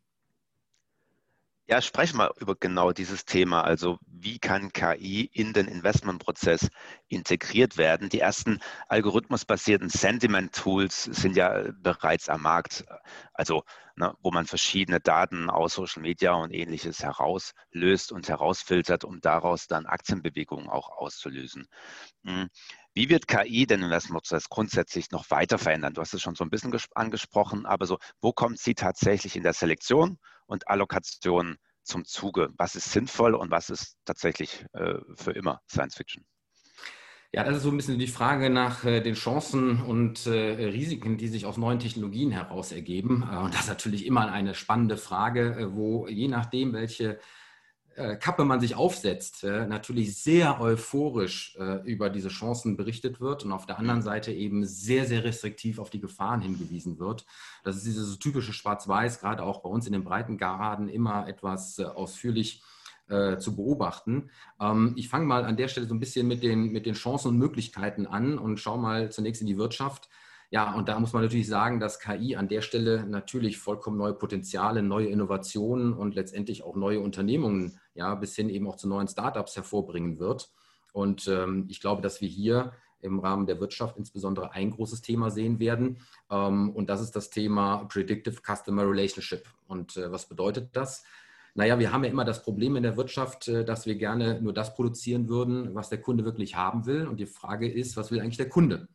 Ja, 1.67 1.81
sprechen 1.81 2.17
wir 2.19 2.31
über 2.39 2.55
genau 2.55 2.91
dieses 2.91 3.25
Thema. 3.25 3.63
Also 3.63 3.97
wie 4.05 4.37
kann 4.37 4.71
KI 4.71 5.27
in 5.33 5.51
den 5.51 5.67
Investmentprozess 5.67 6.69
integriert 7.07 7.77
werden? 7.77 8.07
Die 8.09 8.19
ersten 8.19 8.59
algorithmusbasierten 8.87 9.89
Sentiment-Tools 9.89 11.05
sind 11.05 11.35
ja 11.35 11.71
bereits 11.81 12.29
am 12.29 12.43
Markt. 12.43 12.85
Also 13.33 13.63
ne, 13.95 14.13
wo 14.21 14.29
man 14.29 14.45
verschiedene 14.45 14.99
Daten 14.99 15.49
aus 15.49 15.73
Social 15.73 16.03
Media 16.03 16.33
und 16.33 16.51
ähnliches 16.51 17.01
herauslöst 17.01 18.11
und 18.11 18.29
herausfiltert, 18.29 19.03
um 19.03 19.19
daraus 19.19 19.65
dann 19.65 19.87
Aktienbewegungen 19.87 20.69
auch 20.69 20.89
auszulösen. 20.89 21.67
Hm. 22.25 22.49
Wie 22.93 23.09
wird 23.09 23.27
KI 23.27 23.65
den 23.65 23.81
Investmentprozess 23.81 24.49
grundsätzlich 24.49 25.09
noch 25.09 25.31
weiter 25.31 25.57
verändern? 25.57 25.95
Du 25.95 26.01
hast 26.01 26.13
es 26.13 26.21
schon 26.21 26.35
so 26.35 26.43
ein 26.43 26.51
bisschen 26.51 26.77
angesprochen, 26.93 27.65
aber 27.65 27.87
so, 27.87 27.97
wo 28.21 28.33
kommt 28.33 28.59
sie 28.59 28.75
tatsächlich 28.75 29.35
in 29.35 29.43
der 29.43 29.53
Selektion 29.53 30.19
und 30.45 30.67
Allokation 30.67 31.57
zum 31.83 32.05
Zuge? 32.05 32.49
Was 32.57 32.75
ist 32.75 32.91
sinnvoll 32.91 33.35
und 33.35 33.51
was 33.51 33.69
ist 33.69 33.97
tatsächlich 34.05 34.65
äh, 34.73 34.95
für 35.15 35.31
immer 35.31 35.61
Science 35.69 35.95
Fiction? 35.95 36.25
Ja, 37.31 37.43
das 37.43 37.57
ist 37.57 37.63
so 37.63 37.69
ein 37.69 37.75
bisschen 37.75 37.99
die 37.99 38.07
Frage 38.07 38.49
nach 38.49 38.85
äh, 38.85 39.01
den 39.01 39.15
Chancen 39.15 39.81
und 39.81 40.25
äh, 40.25 40.31
Risiken, 40.67 41.17
die 41.17 41.27
sich 41.27 41.45
aus 41.45 41.57
neuen 41.57 41.79
Technologien 41.79 42.31
heraus 42.31 42.71
ergeben. 42.71 43.27
Äh, 43.29 43.37
und 43.37 43.53
das 43.53 43.61
ist 43.63 43.67
natürlich 43.67 44.05
immer 44.05 44.31
eine 44.31 44.55
spannende 44.55 44.95
Frage, 44.95 45.71
wo 45.73 46.07
je 46.07 46.29
nachdem, 46.29 46.71
welche 46.71 47.19
Kappe 48.17 48.43
man 48.43 48.59
sich 48.59 48.75
aufsetzt, 48.75 49.45
äh, 49.45 49.65
natürlich 49.65 50.21
sehr 50.21 50.59
euphorisch 50.59 51.55
äh, 51.57 51.81
über 51.89 52.09
diese 52.09 52.27
Chancen 52.27 52.75
berichtet 52.75 53.21
wird 53.21 53.45
und 53.45 53.53
auf 53.53 53.65
der 53.65 53.79
anderen 53.79 53.99
mhm. 53.99 54.03
Seite 54.03 54.33
eben 54.33 54.65
sehr, 54.65 55.05
sehr 55.05 55.23
restriktiv 55.23 55.79
auf 55.79 55.89
die 55.89 56.01
Gefahren 56.01 56.41
hingewiesen 56.41 56.99
wird. 56.99 57.25
Das 57.63 57.77
ist 57.77 57.85
dieses 57.85 58.19
typische 58.19 58.51
Schwarz-Weiß, 58.51 59.19
gerade 59.19 59.43
auch 59.43 59.61
bei 59.61 59.69
uns 59.69 59.87
in 59.87 59.93
den 59.93 60.03
Breitengraden 60.03 60.89
immer 60.89 61.27
etwas 61.27 61.79
ausführlich 61.79 62.63
zu 63.07 63.55
beobachten. 63.55 64.31
Ähm, 64.59 64.93
ich 64.95 65.09
fange 65.09 65.27
mal 65.27 65.45
an 65.45 65.57
der 65.57 65.67
Stelle 65.67 65.85
so 65.85 65.93
ein 65.93 65.99
bisschen 65.99 66.27
mit 66.27 66.41
den, 66.41 66.71
mit 66.71 66.87
den 66.87 66.95
Chancen 66.95 67.27
und 67.27 67.37
Möglichkeiten 67.37 68.07
an 68.07 68.39
und 68.39 68.59
schaue 68.59 68.79
mal 68.79 69.11
zunächst 69.11 69.41
in 69.41 69.47
die 69.47 69.59
Wirtschaft. 69.59 70.09
Ja, 70.51 70.73
und 70.75 70.87
da 70.87 70.99
muss 70.99 71.13
man 71.13 71.23
natürlich 71.23 71.47
sagen, 71.47 71.79
dass 71.79 71.99
KI 71.99 72.35
an 72.35 72.47
der 72.47 72.61
Stelle 72.61 73.05
natürlich 73.05 73.57
vollkommen 73.57 73.97
neue 73.97 74.13
Potenziale, 74.13 74.83
neue 74.83 75.07
Innovationen 75.07 75.93
und 75.93 76.15
letztendlich 76.15 76.63
auch 76.63 76.75
neue 76.75 76.99
Unternehmungen, 76.99 77.79
ja, 77.93 78.15
bis 78.15 78.35
hin 78.35 78.49
eben 78.49 78.67
auch 78.67 78.77
zu 78.77 78.87
neuen 78.87 79.07
Startups 79.07 79.55
hervorbringen 79.55 80.19
wird. 80.19 80.51
Und 80.93 81.27
ähm, 81.27 81.65
ich 81.69 81.81
glaube, 81.81 82.01
dass 82.01 82.21
wir 82.21 82.29
hier 82.29 82.73
im 83.01 83.19
Rahmen 83.19 83.45
der 83.45 83.59
Wirtschaft 83.59 83.97
insbesondere 83.97 84.51
ein 84.53 84.71
großes 84.71 85.01
Thema 85.01 85.29
sehen 85.29 85.59
werden. 85.59 85.99
Ähm, 86.29 86.71
und 86.71 86.89
das 86.89 87.01
ist 87.01 87.15
das 87.15 87.29
Thema 87.29 87.85
Predictive 87.85 88.41
Customer 88.41 88.87
Relationship. 88.89 89.43
Und 89.67 89.97
äh, 89.97 90.11
was 90.11 90.27
bedeutet 90.27 90.69
das? 90.73 91.03
Naja, 91.53 91.79
wir 91.79 91.93
haben 91.93 92.03
ja 92.03 92.09
immer 92.09 92.25
das 92.25 92.43
Problem 92.43 92.75
in 92.75 92.83
der 92.83 92.97
Wirtschaft, 92.97 93.47
äh, 93.47 93.63
dass 93.63 93.85
wir 93.85 93.95
gerne 93.95 94.41
nur 94.41 94.53
das 94.53 94.75
produzieren 94.75 95.29
würden, 95.29 95.73
was 95.73 95.89
der 95.89 96.01
Kunde 96.01 96.25
wirklich 96.25 96.55
haben 96.55 96.85
will. 96.85 97.07
Und 97.07 97.19
die 97.19 97.25
Frage 97.25 97.71
ist, 97.71 97.95
was 97.95 98.11
will 98.11 98.19
eigentlich 98.19 98.37
der 98.37 98.49
Kunde? 98.49 98.87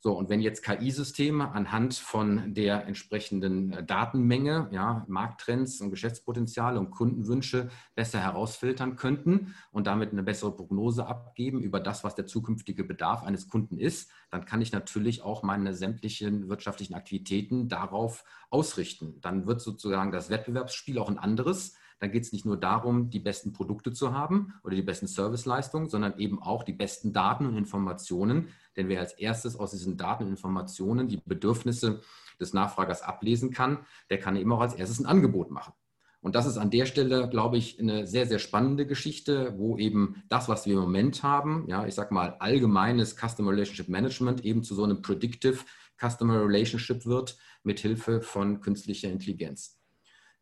So, 0.00 0.16
und 0.16 0.28
wenn 0.28 0.40
jetzt 0.40 0.62
KI-Systeme 0.62 1.50
anhand 1.50 1.94
von 1.94 2.54
der 2.54 2.86
entsprechenden 2.86 3.72
äh, 3.72 3.84
Datenmenge, 3.84 4.68
ja, 4.70 5.04
Markttrends 5.08 5.80
und 5.80 5.90
Geschäftspotenziale 5.90 6.78
und 6.78 6.90
Kundenwünsche 6.90 7.68
besser 7.96 8.20
herausfiltern 8.20 8.94
könnten 8.94 9.54
und 9.72 9.88
damit 9.88 10.12
eine 10.12 10.22
bessere 10.22 10.54
Prognose 10.54 11.04
abgeben 11.04 11.60
über 11.60 11.80
das, 11.80 12.04
was 12.04 12.14
der 12.14 12.26
zukünftige 12.26 12.84
Bedarf 12.84 13.24
eines 13.24 13.48
Kunden 13.48 13.76
ist, 13.76 14.12
dann 14.30 14.44
kann 14.44 14.62
ich 14.62 14.70
natürlich 14.70 15.22
auch 15.22 15.42
meine 15.42 15.74
sämtlichen 15.74 16.48
wirtschaftlichen 16.48 16.94
Aktivitäten 16.94 17.68
darauf 17.68 18.22
ausrichten. 18.50 19.20
Dann 19.20 19.48
wird 19.48 19.60
sozusagen 19.60 20.12
das 20.12 20.30
Wettbewerbsspiel 20.30 20.98
auch 21.00 21.08
ein 21.08 21.18
anderes 21.18 21.74
dann 21.98 22.12
geht 22.12 22.24
es 22.24 22.32
nicht 22.32 22.44
nur 22.44 22.56
darum, 22.56 23.10
die 23.10 23.18
besten 23.18 23.52
Produkte 23.52 23.92
zu 23.92 24.12
haben 24.12 24.54
oder 24.62 24.76
die 24.76 24.82
besten 24.82 25.06
Serviceleistungen, 25.06 25.88
sondern 25.88 26.18
eben 26.18 26.40
auch 26.40 26.62
die 26.62 26.72
besten 26.72 27.12
Daten 27.12 27.46
und 27.46 27.56
Informationen. 27.56 28.48
Denn 28.78 28.88
wer 28.88 29.00
als 29.00 29.12
erstes 29.12 29.56
aus 29.56 29.72
diesen 29.72 29.98
Daten 29.98 30.24
und 30.24 30.30
Informationen 30.30 31.08
die 31.08 31.20
Bedürfnisse 31.26 32.00
des 32.40 32.54
Nachfragers 32.54 33.02
ablesen 33.02 33.50
kann, 33.50 33.84
der 34.08 34.18
kann 34.18 34.36
eben 34.36 34.52
auch 34.52 34.60
als 34.60 34.74
erstes 34.74 35.00
ein 35.00 35.06
Angebot 35.06 35.50
machen. 35.50 35.74
Und 36.20 36.34
das 36.34 36.46
ist 36.46 36.58
an 36.58 36.70
der 36.70 36.86
Stelle, 36.86 37.28
glaube 37.28 37.58
ich, 37.58 37.78
eine 37.78 38.06
sehr, 38.06 38.26
sehr 38.26 38.38
spannende 38.38 38.86
Geschichte, 38.86 39.54
wo 39.56 39.78
eben 39.78 40.22
das, 40.28 40.48
was 40.48 40.66
wir 40.66 40.74
im 40.74 40.80
Moment 40.80 41.22
haben, 41.22 41.64
ja, 41.68 41.86
ich 41.86 41.94
sage 41.94 42.12
mal, 42.12 42.36
allgemeines 42.38 43.16
Customer 43.16 43.50
Relationship 43.50 43.88
Management 43.88 44.44
eben 44.44 44.62
zu 44.62 44.74
so 44.74 44.84
einem 44.84 45.02
Predictive 45.02 45.58
Customer 46.00 46.40
Relationship 46.44 47.06
wird, 47.06 47.36
mit 47.62 47.80
Hilfe 47.80 48.20
von 48.20 48.60
künstlicher 48.60 49.10
Intelligenz. 49.10 49.77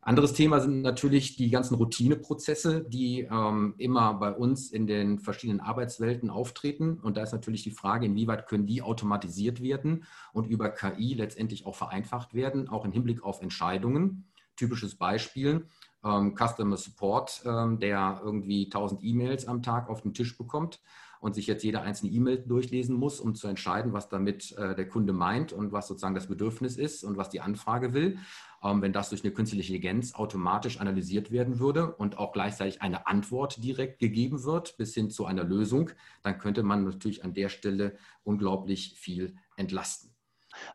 Anderes 0.07 0.31
Thema 0.31 0.61
sind 0.61 0.83
natürlich 0.83 1.35
die 1.35 1.49
ganzen 1.49 1.75
Routineprozesse, 1.75 2.85
die 2.87 3.27
ähm, 3.29 3.75
immer 3.77 4.13
bei 4.13 4.31
uns 4.31 4.71
in 4.71 4.87
den 4.87 5.19
verschiedenen 5.19 5.59
Arbeitswelten 5.59 6.29
auftreten. 6.29 6.97
Und 7.01 7.17
da 7.17 7.23
ist 7.23 7.33
natürlich 7.33 7.63
die 7.63 7.71
Frage, 7.71 8.05
inwieweit 8.05 8.47
können 8.47 8.65
die 8.65 8.81
automatisiert 8.81 9.61
werden 9.61 10.05
und 10.31 10.47
über 10.47 10.69
KI 10.69 11.13
letztendlich 11.13 11.65
auch 11.65 11.75
vereinfacht 11.75 12.33
werden, 12.33 12.69
auch 12.69 12.85
im 12.85 12.93
Hinblick 12.93 13.21
auf 13.21 13.41
Entscheidungen. 13.41 14.31
Typisches 14.55 14.95
Beispiel, 14.95 15.67
ähm, 16.05 16.35
Customer 16.37 16.77
Support, 16.77 17.41
ähm, 17.45 17.81
der 17.81 18.21
irgendwie 18.23 18.69
1000 18.69 19.03
E-Mails 19.03 19.45
am 19.45 19.61
Tag 19.61 19.89
auf 19.89 20.03
den 20.03 20.13
Tisch 20.13 20.37
bekommt 20.37 20.79
und 21.19 21.35
sich 21.35 21.47
jetzt 21.47 21.63
jede 21.63 21.81
einzelne 21.81 22.11
E-Mail 22.11 22.37
durchlesen 22.37 22.95
muss, 22.95 23.19
um 23.19 23.35
zu 23.35 23.47
entscheiden, 23.47 23.93
was 23.93 24.07
damit 24.07 24.57
äh, 24.57 24.75
der 24.75 24.87
Kunde 24.87 25.13
meint 25.13 25.51
und 25.51 25.71
was 25.71 25.87
sozusagen 25.87 26.15
das 26.15 26.27
Bedürfnis 26.27 26.77
ist 26.77 27.03
und 27.03 27.17
was 27.17 27.29
die 27.29 27.41
Anfrage 27.41 27.93
will. 27.93 28.19
Ähm, 28.63 28.81
wenn 28.81 28.93
das 28.93 29.09
durch 29.09 29.23
eine 29.23 29.33
künstliche 29.33 29.73
Intelligenz 29.73 30.13
automatisch 30.13 30.79
analysiert 30.79 31.31
werden 31.31 31.59
würde 31.59 31.93
und 31.95 32.17
auch 32.17 32.31
gleichzeitig 32.31 32.81
eine 32.81 33.07
Antwort 33.07 33.63
direkt 33.63 33.99
gegeben 33.99 34.43
wird 34.43 34.77
bis 34.77 34.93
hin 34.93 35.09
zu 35.09 35.25
einer 35.25 35.43
Lösung, 35.43 35.91
dann 36.23 36.37
könnte 36.37 36.63
man 36.63 36.83
natürlich 36.83 37.23
an 37.23 37.33
der 37.33 37.49
Stelle 37.49 37.97
unglaublich 38.23 38.95
viel 38.97 39.35
entlasten. 39.55 40.13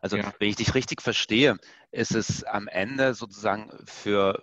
Also 0.01 0.17
ja. 0.17 0.33
wenn 0.39 0.49
ich 0.49 0.55
dich 0.55 0.75
richtig 0.75 1.01
verstehe, 1.01 1.57
ist 1.91 2.15
es 2.15 2.43
am 2.43 2.67
Ende 2.67 3.13
sozusagen 3.13 3.69
für 3.85 4.41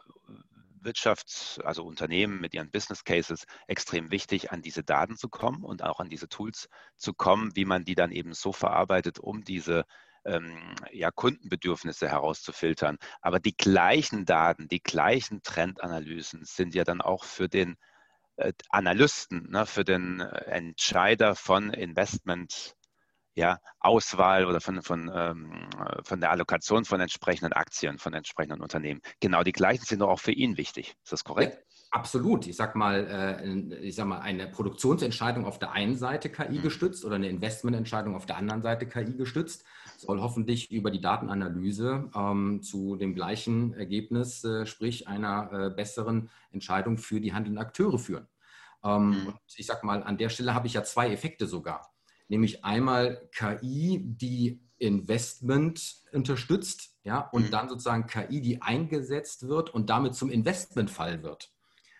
Wirtschafts-, 0.83 1.61
also 1.63 1.85
Unternehmen 1.85 2.41
mit 2.41 2.55
ihren 2.55 2.71
Business 2.71 3.05
Cases 3.05 3.47
extrem 3.67 4.11
wichtig, 4.11 4.51
an 4.51 4.63
diese 4.63 4.83
Daten 4.83 5.17
zu 5.17 5.29
kommen 5.29 5.65
und 5.65 5.83
auch 5.83 6.01
an 6.01 6.09
diese 6.09 6.29
Tools 6.29 6.69
zu 6.97 7.13
kommen, 7.15 7.55
wie 7.55 7.65
man 7.65 7.85
die 7.85 7.95
dann 7.95 8.13
eben 8.13 8.35
so 8.35 8.53
verarbeitet, 8.53 9.19
um 9.19 9.45
diese 9.45 9.85
ähm, 10.25 10.75
ja, 10.93 11.11
Kundenbedürfnisse 11.11 12.09
herauszufiltern. 12.09 12.99
Aber 13.21 13.41
die 13.41 13.57
gleichen 13.57 14.25
Daten, 14.25 14.69
die 14.69 14.83
gleichen 14.83 15.43
Trendanalysen 15.43 16.45
sind 16.45 16.75
ja 16.75 16.85
dann 16.85 17.01
auch 17.01 17.25
für 17.25 17.49
den 17.49 17.77
äh, 18.37 18.53
Analysten, 18.71 19.51
ne, 19.51 19.67
für 19.67 19.85
den 19.85 20.21
äh, 20.21 20.45
Entscheider 20.47 21.35
von 21.35 21.71
Investment 21.73 22.75
ja, 23.35 23.59
Auswahl 23.79 24.45
oder 24.45 24.61
von, 24.61 24.83
von, 24.83 25.11
ähm, 25.15 25.69
von 26.03 26.21
der 26.21 26.31
Allokation 26.31 26.85
von 26.85 27.01
entsprechenden 27.01 27.53
Aktien, 27.53 27.99
von 27.99 28.13
entsprechenden 28.13 28.61
Unternehmen. 28.61 29.01
Genau 29.21 29.43
die 29.43 29.53
gleichen 29.53 29.85
sind 29.85 30.01
doch 30.01 30.09
auch 30.09 30.21
für 30.21 30.33
ihn 30.33 30.57
wichtig. 30.57 30.95
Ist 31.05 31.13
das 31.13 31.25
korrekt? 31.25 31.55
Ja, 31.55 31.61
absolut. 31.91 32.47
Ich 32.47 32.57
sag 32.57 32.75
mal, 32.75 33.07
äh, 33.07 33.77
ich 33.79 33.95
sag 33.95 34.07
mal, 34.07 34.21
eine 34.21 34.49
Produktionsentscheidung 34.49 35.45
auf 35.47 35.59
der 35.59 35.73
einen 35.73 35.97
Seite 35.97 36.29
KI 36.29 36.59
mhm. 36.59 36.63
gestützt 36.63 37.05
oder 37.05 37.17
eine 37.17 37.29
Investmententscheidung 37.29 38.17
auf 38.17 38.27
der 38.27 38.37
anderen 38.37 38.63
Seite 38.63 38.87
KI 38.87 39.17
gestützt 39.17 39.65
soll 40.01 40.21
hoffentlich 40.21 40.71
über 40.71 40.91
die 40.91 41.01
Datenanalyse 41.01 42.11
ähm, 42.15 42.63
zu 42.63 42.97
dem 42.97 43.15
gleichen 43.15 43.75
Ergebnis, 43.75 44.45
äh, 44.45 44.67
sprich 44.67 45.09
einer 45.09 45.51
äh, 45.53 45.71
besseren 45.71 46.31
Entscheidung 46.51 46.99
für 46.99 47.21
die 47.21 47.33
handelnden 47.33 47.63
Akteure 47.63 47.99
führen. 47.99 48.27
Ähm, 48.83 49.11
mhm. 49.11 49.35
ich 49.57 49.67
sag 49.67 49.85
mal, 49.85 50.03
an 50.03 50.17
der 50.17 50.31
Stelle 50.31 50.55
habe 50.55 50.67
ich 50.67 50.75
ja 50.75 50.83
zwei 50.83 51.11
Effekte 51.11 51.47
sogar 51.47 51.91
nämlich 52.31 52.65
einmal 52.65 53.29
KI, 53.33 54.01
die 54.03 54.63
Investment 54.79 55.97
unterstützt, 56.13 56.97
ja, 57.05 57.21
und 57.33 57.47
mhm. 57.47 57.51
dann 57.51 57.69
sozusagen 57.69 58.07
KI, 58.07 58.41
die 58.41 58.63
eingesetzt 58.63 59.49
wird 59.49 59.69
und 59.71 59.91
damit 59.91 60.15
zum 60.15 60.31
Investmentfall 60.31 61.23
wird. 61.23 61.51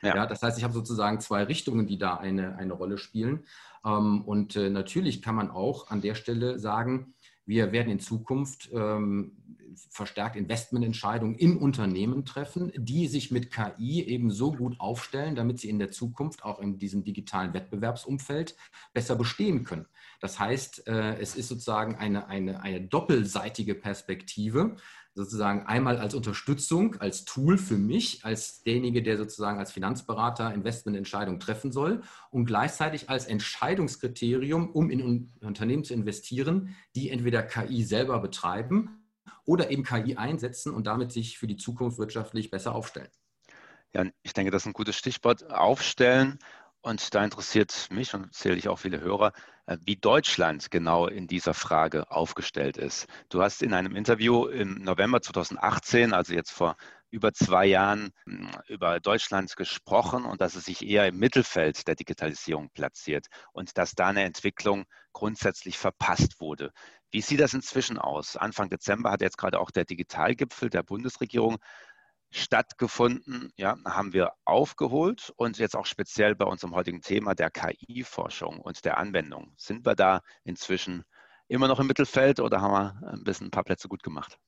Ja. 0.03 0.17
ja. 0.17 0.27
das 0.27 0.43
heißt, 0.43 0.57
ich 0.57 0.65
habe 0.65 0.73
sozusagen 0.73 1.21
zwei 1.21 1.43
Richtungen, 1.43 1.87
die 1.87 1.99
da 1.99 2.17
eine, 2.17 2.57
eine 2.57 2.73
Rolle 2.73 2.97
spielen. 2.97 3.45
Ähm, 3.85 4.23
und 4.23 4.57
äh, 4.57 4.71
natürlich 4.71 5.21
kann 5.21 5.35
man 5.35 5.51
auch 5.51 5.91
an 5.91 6.01
der 6.01 6.15
Stelle 6.15 6.59
sagen, 6.59 7.15
wir 7.51 7.73
werden 7.73 7.91
in 7.91 7.99
Zukunft 7.99 8.71
ähm, 8.73 9.33
verstärkt 9.91 10.37
Investmententscheidungen 10.37 11.35
in 11.37 11.57
Unternehmen 11.57 12.25
treffen, 12.25 12.73
die 12.77 13.07
sich 13.07 13.31
mit 13.31 13.51
KI 13.51 14.03
eben 14.05 14.31
so 14.31 14.53
gut 14.53 14.81
aufstellen, 14.81 15.35
damit 15.35 15.61
sie 15.61 15.69
in 15.69 15.79
der 15.79 15.91
Zukunft 15.91 16.45
auch 16.45 16.61
in 16.61 16.79
diesem 16.79 17.05
digitalen 17.05 17.55
Wettbewerbsumfeld 17.55 18.57
besser 18.93 19.17
bestehen 19.17 19.65
können. 19.65 19.87
Das 20.21 20.39
heißt, 20.39 20.87
äh, 20.87 21.19
es 21.19 21.37
ist 21.37 21.49
sozusagen 21.49 21.97
eine, 21.97 22.29
eine, 22.29 22.63
eine 22.63 22.81
doppelseitige 22.81 23.75
Perspektive, 23.75 24.77
sozusagen 25.15 25.67
einmal 25.67 25.99
als 25.99 26.15
Unterstützung, 26.15 26.97
als 27.01 27.25
Tool 27.25 27.59
für 27.59 27.77
mich, 27.77 28.25
als 28.25 28.63
derjenige, 28.63 29.03
der 29.03 29.17
sozusagen 29.17 29.59
als 29.59 29.73
Finanzberater 29.73 30.55
Investmententscheidungen 30.55 31.41
treffen 31.41 31.73
soll 31.73 32.03
und 32.31 32.45
gleichzeitig 32.45 33.11
als 33.11 33.27
Entscheidungskriterium, 33.27 34.71
um 34.71 34.91
in 34.91 35.31
Unternehmen 35.41 35.85
zu 35.85 35.95
investieren, 35.95 36.77
die 36.95 37.11
entweder 37.11 37.43
KI 37.43 37.83
selber 37.83 38.21
betreiben 38.21 39.00
oder 39.51 39.69
eben 39.73 39.83
KI 39.83 40.15
einsetzen 40.15 40.73
und 40.73 40.87
damit 40.87 41.11
sich 41.11 41.37
für 41.37 41.49
die 41.49 41.57
Zukunft 41.57 41.99
wirtschaftlich 41.99 42.53
besser 42.53 42.73
aufstellen. 42.73 43.09
Ja, 43.93 44.05
ich 44.23 44.33
denke, 44.33 44.53
das 44.53 44.63
ist 44.63 44.67
ein 44.67 44.73
gutes 44.75 44.95
Stichwort. 44.95 45.51
Aufstellen. 45.51 46.39
Und 46.83 47.15
da 47.15 47.25
interessiert 47.25 47.89
mich 47.91 48.15
und 48.15 48.33
zähle 48.33 48.55
ich 48.55 48.69
auch 48.69 48.79
viele 48.79 49.01
Hörer, 49.01 49.33
äh, 49.67 49.77
wie 49.85 49.97
Deutschland 49.97 50.71
genau 50.71 51.09
in 51.09 51.27
dieser 51.27 51.53
Frage 51.53 52.13
aufgestellt 52.13 52.77
ist. 52.77 53.07
Du 53.29 53.43
hast 53.43 53.61
in 53.61 53.75
einem 53.75 53.97
Interview 53.97 54.47
im 54.47 54.77
November 54.83 55.21
2018, 55.21 56.15
also 56.15 56.33
jetzt 56.33 56.53
vor 56.53 56.77
über 57.11 57.33
zwei 57.33 57.67
Jahren, 57.67 58.13
hm, 58.25 58.51
über 58.69 59.01
Deutschland 59.01 59.57
gesprochen 59.57 60.25
und 60.25 60.41
dass 60.41 60.55
es 60.55 60.67
sich 60.67 60.87
eher 60.87 61.09
im 61.09 61.19
Mittelfeld 61.19 61.89
der 61.89 61.97
Digitalisierung 61.97 62.71
platziert 62.71 63.27
und 63.53 63.77
dass 63.77 63.93
da 63.97 64.07
eine 64.07 64.23
Entwicklung 64.23 64.85
grundsätzlich 65.13 65.77
verpasst 65.77 66.41
wurde. 66.41 66.73
Wie 67.11 67.21
sieht 67.21 67.41
das 67.41 67.55
inzwischen 67.55 67.99
aus? 67.99 68.37
Anfang 68.37 68.69
Dezember 68.71 69.11
hat 69.11 69.21
jetzt 69.21 69.39
gerade 69.39 69.59
auch 69.61 69.71
der 69.71 69.85
Digitalgipfel 69.85 70.71
der 70.71 70.83
Bundesregierung 70.83 71.59
stattgefunden, 72.31 73.51
ja, 73.57 73.77
haben 73.85 74.13
wir 74.13 74.33
aufgeholt 74.45 75.33
und 75.37 75.59
jetzt 75.59 75.77
auch 75.77 75.87
speziell 75.87 76.37
bei 76.37 76.45
unserem 76.45 76.75
heutigen 76.75 77.01
Thema 77.01 77.35
der 77.35 77.51
KI-Forschung 77.51 78.61
und 78.61 78.85
der 78.85 78.99
Anwendung. 78.99 79.53
Sind 79.57 79.85
wir 79.85 79.97
da 79.97 80.21
inzwischen 80.45 81.05
immer 81.49 81.67
noch 81.67 81.81
im 81.81 81.89
Mittelfeld 81.89 82.39
oder 82.39 82.61
haben 82.61 82.73
wir 82.73 83.13
ein 83.13 83.25
bisschen 83.25 83.49
ein 83.49 83.51
paar 83.51 83.65
Plätze 83.65 83.89
gut 83.89 84.05
gemacht? 84.05 84.39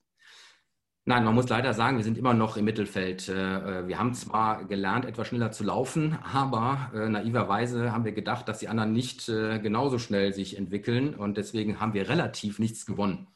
Nein, 1.05 1.25
man 1.25 1.35
muss 1.35 1.49
leider 1.49 1.73
sagen, 1.73 1.97
wir 1.97 2.03
sind 2.05 2.17
immer 2.17 2.33
noch 2.33 2.55
im 2.55 2.63
Mittelfeld. 2.63 3.27
Äh, 3.27 3.81
äh, 3.81 3.87
wir 3.87 3.99
haben 3.99 4.13
zwar 4.13 4.63
gelernt, 4.63 5.03
etwas 5.03 5.27
schneller 5.27 5.51
zu 5.51 5.65
laufen, 5.65 6.17
aber 6.23 6.91
äh, 6.95 7.09
naiverweise 7.09 7.91
haben 7.91 8.05
wir 8.05 8.13
gedacht, 8.13 8.47
dass 8.47 8.59
die 8.59 8.69
anderen 8.69 8.93
nicht 8.93 9.25
genauso 9.25 9.99
schnell 9.99 10.33
sich 10.33 10.57
entwickeln 10.57 11.13
und 11.13 11.35
deswegen 11.35 11.81
haben 11.81 11.93
wir 11.93 12.07
relativ 12.07 12.57
nichts 12.57 12.85
gewonnen. 12.85 13.27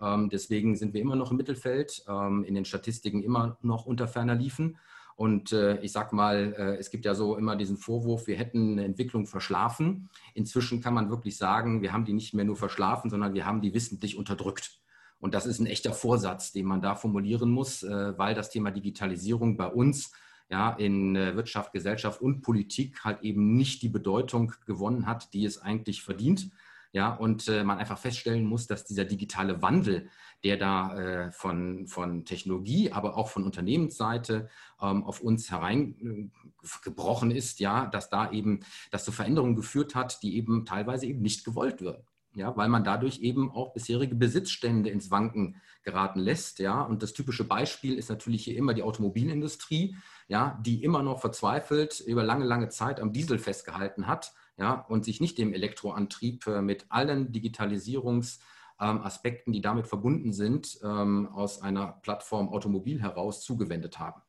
Ähm, 0.00 0.28
deswegen 0.30 0.76
sind 0.76 0.94
wir 0.94 1.00
immer 1.00 1.16
noch 1.16 1.32
im 1.32 1.36
Mittelfeld, 1.36 2.04
ähm, 2.08 2.44
in 2.44 2.54
den 2.54 2.64
Statistiken 2.64 3.24
immer 3.24 3.58
noch 3.60 3.86
unter 3.86 4.06
ferner 4.06 4.36
Liefen. 4.36 4.78
Und 5.16 5.50
ich 5.50 5.92
sag 5.92 6.12
mal, 6.12 6.76
es 6.78 6.90
gibt 6.90 7.06
ja 7.06 7.14
so 7.14 7.38
immer 7.38 7.56
diesen 7.56 7.78
Vorwurf, 7.78 8.26
wir 8.26 8.36
hätten 8.36 8.72
eine 8.72 8.84
Entwicklung 8.84 9.26
verschlafen. 9.26 10.10
Inzwischen 10.34 10.82
kann 10.82 10.92
man 10.92 11.08
wirklich 11.08 11.38
sagen, 11.38 11.80
wir 11.80 11.94
haben 11.94 12.04
die 12.04 12.12
nicht 12.12 12.34
mehr 12.34 12.44
nur 12.44 12.56
verschlafen, 12.56 13.08
sondern 13.08 13.32
wir 13.32 13.46
haben 13.46 13.62
die 13.62 13.72
wissentlich 13.72 14.18
unterdrückt. 14.18 14.78
Und 15.18 15.34
das 15.34 15.46
ist 15.46 15.60
ein 15.60 15.66
echter 15.66 15.92
Vorsatz, 15.92 16.52
den 16.52 16.66
man 16.66 16.82
da 16.82 16.94
formulieren 16.94 17.50
muss, 17.50 17.82
äh, 17.82 18.18
weil 18.18 18.34
das 18.34 18.50
Thema 18.50 18.70
Digitalisierung 18.70 19.56
bei 19.56 19.66
uns 19.66 20.12
ja, 20.48 20.70
in 20.72 21.16
äh, 21.16 21.34
Wirtschaft, 21.34 21.72
Gesellschaft 21.72 22.20
und 22.20 22.42
Politik 22.42 23.02
halt 23.04 23.22
eben 23.22 23.56
nicht 23.56 23.82
die 23.82 23.88
Bedeutung 23.88 24.52
gewonnen 24.66 25.06
hat, 25.06 25.32
die 25.32 25.44
es 25.44 25.58
eigentlich 25.58 26.02
verdient. 26.02 26.50
Ja, 26.92 27.14
und 27.14 27.48
äh, 27.48 27.64
man 27.64 27.78
einfach 27.78 27.98
feststellen 27.98 28.46
muss, 28.46 28.66
dass 28.66 28.84
dieser 28.84 29.04
digitale 29.04 29.60
Wandel, 29.60 30.08
der 30.44 30.56
da 30.56 31.30
von, 31.32 31.88
von 31.88 32.24
Technologie, 32.24 32.92
aber 32.92 33.16
auch 33.16 33.28
von 33.28 33.42
Unternehmensseite 33.44 34.48
ähm, 34.80 35.02
auf 35.02 35.20
uns 35.20 35.50
hereingebrochen 35.50 37.30
ist, 37.32 37.58
ja, 37.58 37.86
dass 37.86 38.10
da 38.10 38.30
eben 38.30 38.60
das 38.90 39.04
zu 39.04 39.12
Veränderungen 39.12 39.56
geführt 39.56 39.94
hat, 39.94 40.22
die 40.22 40.36
eben 40.36 40.64
teilweise 40.64 41.06
eben 41.06 41.22
nicht 41.22 41.44
gewollt 41.44 41.80
werden 41.80 42.06
ja, 42.36 42.56
weil 42.56 42.68
man 42.68 42.84
dadurch 42.84 43.18
eben 43.20 43.50
auch 43.50 43.72
bisherige 43.72 44.14
Besitzstände 44.14 44.90
ins 44.90 45.10
Wanken 45.10 45.56
geraten 45.82 46.20
lässt, 46.20 46.58
ja. 46.58 46.82
Und 46.82 47.02
das 47.02 47.14
typische 47.14 47.44
Beispiel 47.44 47.96
ist 47.96 48.10
natürlich 48.10 48.44
hier 48.44 48.56
immer 48.56 48.74
die 48.74 48.82
Automobilindustrie, 48.82 49.96
ja, 50.28 50.60
die 50.62 50.84
immer 50.84 51.02
noch 51.02 51.20
verzweifelt 51.20 52.00
über 52.00 52.22
lange, 52.22 52.44
lange 52.44 52.68
Zeit 52.68 53.00
am 53.00 53.14
Diesel 53.14 53.38
festgehalten 53.38 54.06
hat, 54.06 54.34
ja, 54.58 54.84
und 54.88 55.06
sich 55.06 55.20
nicht 55.20 55.38
dem 55.38 55.54
Elektroantrieb 55.54 56.46
äh, 56.46 56.60
mit 56.60 56.84
allen 56.90 57.32
Digitalisierungsaspekten, 57.32 59.54
die 59.54 59.62
damit 59.62 59.86
verbunden 59.86 60.34
sind, 60.34 60.78
ähm, 60.84 61.30
aus 61.32 61.62
einer 61.62 62.00
Plattform 62.02 62.50
Automobil 62.50 63.00
heraus 63.00 63.42
zugewendet 63.42 63.98
haben. 63.98 64.20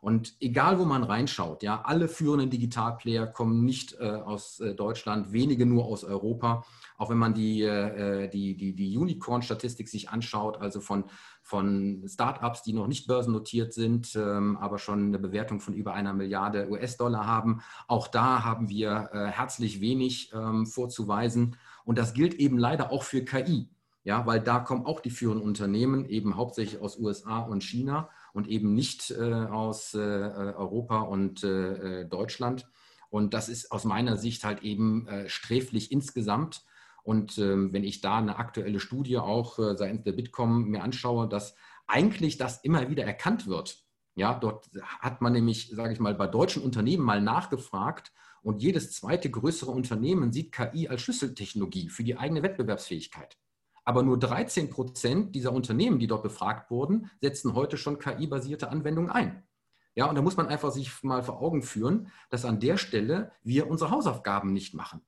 Und 0.00 0.36
egal, 0.40 0.78
wo 0.78 0.84
man 0.84 1.02
reinschaut, 1.02 1.64
ja, 1.64 1.82
alle 1.82 2.06
führenden 2.06 2.50
Digitalplayer 2.50 3.26
kommen 3.26 3.64
nicht 3.64 3.96
äh, 3.98 4.04
aus 4.04 4.60
äh, 4.60 4.74
Deutschland, 4.74 5.32
wenige 5.32 5.66
nur 5.66 5.86
aus 5.86 6.04
Europa. 6.04 6.64
Auch 6.98 7.10
wenn 7.10 7.18
man 7.18 7.34
die, 7.34 7.62
äh, 7.62 8.28
die, 8.28 8.56
die, 8.56 8.74
die 8.74 8.96
Unicorn-Statistik 8.96 9.88
sich 9.88 10.08
anschaut, 10.08 10.60
also 10.60 10.80
von, 10.80 11.04
von 11.42 12.04
Startups, 12.06 12.62
die 12.62 12.72
noch 12.72 12.86
nicht 12.86 13.06
börsennotiert 13.06 13.72
sind, 13.72 14.16
ähm, 14.16 14.56
aber 14.56 14.78
schon 14.78 15.06
eine 15.06 15.18
Bewertung 15.18 15.60
von 15.60 15.74
über 15.74 15.94
einer 15.94 16.14
Milliarde 16.14 16.68
US-Dollar 16.70 17.26
haben, 17.26 17.62
auch 17.86 18.08
da 18.08 18.44
haben 18.44 18.68
wir 18.68 19.10
äh, 19.12 19.26
herzlich 19.26 19.80
wenig 19.80 20.32
ähm, 20.34 20.66
vorzuweisen. 20.66 21.56
Und 21.84 21.98
das 21.98 22.14
gilt 22.14 22.34
eben 22.34 22.58
leider 22.58 22.90
auch 22.90 23.02
für 23.02 23.24
KI. 23.24 23.68
Ja, 24.06 24.24
weil 24.24 24.38
da 24.38 24.60
kommen 24.60 24.86
auch 24.86 25.00
die 25.00 25.10
führenden 25.10 25.44
Unternehmen 25.44 26.04
eben 26.04 26.36
hauptsächlich 26.36 26.80
aus 26.80 26.96
USA 26.96 27.40
und 27.40 27.64
China 27.64 28.08
und 28.32 28.46
eben 28.46 28.72
nicht 28.72 29.10
äh, 29.10 29.32
aus 29.32 29.94
äh, 29.94 29.98
Europa 29.98 31.00
und 31.00 31.42
äh, 31.42 32.04
Deutschland. 32.04 32.68
Und 33.10 33.34
das 33.34 33.48
ist 33.48 33.72
aus 33.72 33.84
meiner 33.84 34.16
Sicht 34.16 34.44
halt 34.44 34.62
eben 34.62 35.08
sträflich 35.26 35.90
insgesamt. 35.90 36.64
Und 37.06 37.38
ähm, 37.38 37.72
wenn 37.72 37.84
ich 37.84 38.00
da 38.00 38.18
eine 38.18 38.36
aktuelle 38.36 38.80
Studie 38.80 39.16
auch 39.18 39.58
seitens 39.76 40.02
der 40.02 40.10
Bitkom 40.10 40.64
mir 40.64 40.82
anschaue, 40.82 41.28
dass 41.28 41.54
eigentlich 41.86 42.36
das 42.36 42.64
immer 42.64 42.90
wieder 42.90 43.04
erkannt 43.04 43.46
wird. 43.46 43.78
Ja, 44.16 44.34
dort 44.34 44.68
hat 44.98 45.20
man 45.20 45.32
nämlich, 45.32 45.70
sage 45.72 45.92
ich 45.92 46.00
mal, 46.00 46.16
bei 46.16 46.26
deutschen 46.26 46.64
Unternehmen 46.64 47.04
mal 47.04 47.20
nachgefragt 47.20 48.12
und 48.42 48.60
jedes 48.60 48.92
zweite 48.92 49.30
größere 49.30 49.70
Unternehmen 49.70 50.32
sieht 50.32 50.50
KI 50.50 50.88
als 50.88 51.02
Schlüsseltechnologie 51.02 51.90
für 51.90 52.02
die 52.02 52.16
eigene 52.16 52.42
Wettbewerbsfähigkeit. 52.42 53.36
Aber 53.84 54.02
nur 54.02 54.18
13 54.18 54.68
Prozent 54.68 55.36
dieser 55.36 55.52
Unternehmen, 55.52 56.00
die 56.00 56.08
dort 56.08 56.24
befragt 56.24 56.72
wurden, 56.72 57.08
setzen 57.20 57.54
heute 57.54 57.76
schon 57.76 58.00
KI-basierte 58.00 58.68
Anwendungen 58.68 59.10
ein. 59.10 59.46
Ja, 59.94 60.06
und 60.06 60.16
da 60.16 60.22
muss 60.22 60.36
man 60.36 60.48
einfach 60.48 60.72
sich 60.72 61.02
mal 61.04 61.22
vor 61.22 61.40
Augen 61.40 61.62
führen, 61.62 62.10
dass 62.30 62.44
an 62.44 62.58
der 62.58 62.78
Stelle 62.78 63.30
wir 63.44 63.70
unsere 63.70 63.90
Hausaufgaben 63.90 64.52
nicht 64.52 64.74
machen. 64.74 65.02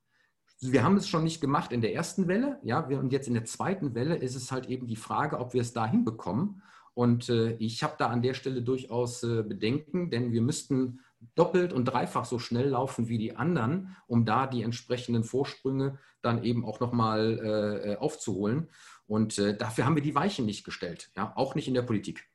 Wir 0.61 0.83
haben 0.83 0.97
es 0.97 1.09
schon 1.09 1.25
nicht 1.25 1.40
gemacht 1.40 1.73
in 1.73 1.81
der 1.81 1.94
ersten 1.94 2.27
Welle, 2.27 2.59
ja, 2.62 2.81
und 2.81 3.12
jetzt 3.12 3.29
in 3.29 3.35
der 3.35 3.44
zweiten 3.44 3.94
Welle 3.94 4.16
ist 4.16 4.35
es 4.35 4.51
halt 4.51 4.66
eben 4.66 4.87
die 4.87 4.97
Frage, 4.97 5.38
ob 5.38 5.55
wir 5.55 5.61
es 5.61 5.73
da 5.73 5.87
hinbekommen. 5.87 6.62
Und 6.94 7.29
äh, 7.29 7.53
ich 7.61 7.85
habe 7.85 7.94
da 7.97 8.09
an 8.09 8.23
der 8.23 8.35
Stelle 8.35 8.61
durchaus 8.61 9.23
äh, 9.23 9.44
Bedenken, 9.44 10.11
denn 10.11 10.33
wir 10.33 10.42
müssten 10.42 10.99
doppelt 11.37 11.73
und 11.73 11.85
dreifach 11.85 12.25
so 12.25 12.40
schnell 12.40 12.71
laufen 12.71 13.09
wie 13.09 13.18
die 13.18 13.37
anderen, 13.37 13.97
um 14.09 14.25
da 14.25 14.49
die 14.49 14.62
entsprechenden 14.62 15.23
Vorsprünge 15.23 15.99
dann 16.23 16.42
eben 16.42 16.64
auch 16.64 16.81
nochmal 16.81 17.38
äh, 17.85 17.97
aufzuholen. 17.97 18.68
Und 19.07 19.38
äh, 19.38 19.57
dafür 19.57 19.87
haben 19.87 19.94
wir 19.94 20.03
die 20.03 20.16
Weichen 20.16 20.44
nicht 20.44 20.64
gestellt, 20.64 21.11
ja, 21.16 21.33
auch 21.37 21.55
nicht 21.55 21.68
in 21.68 21.75
der 21.75 21.83
Politik. 21.83 22.29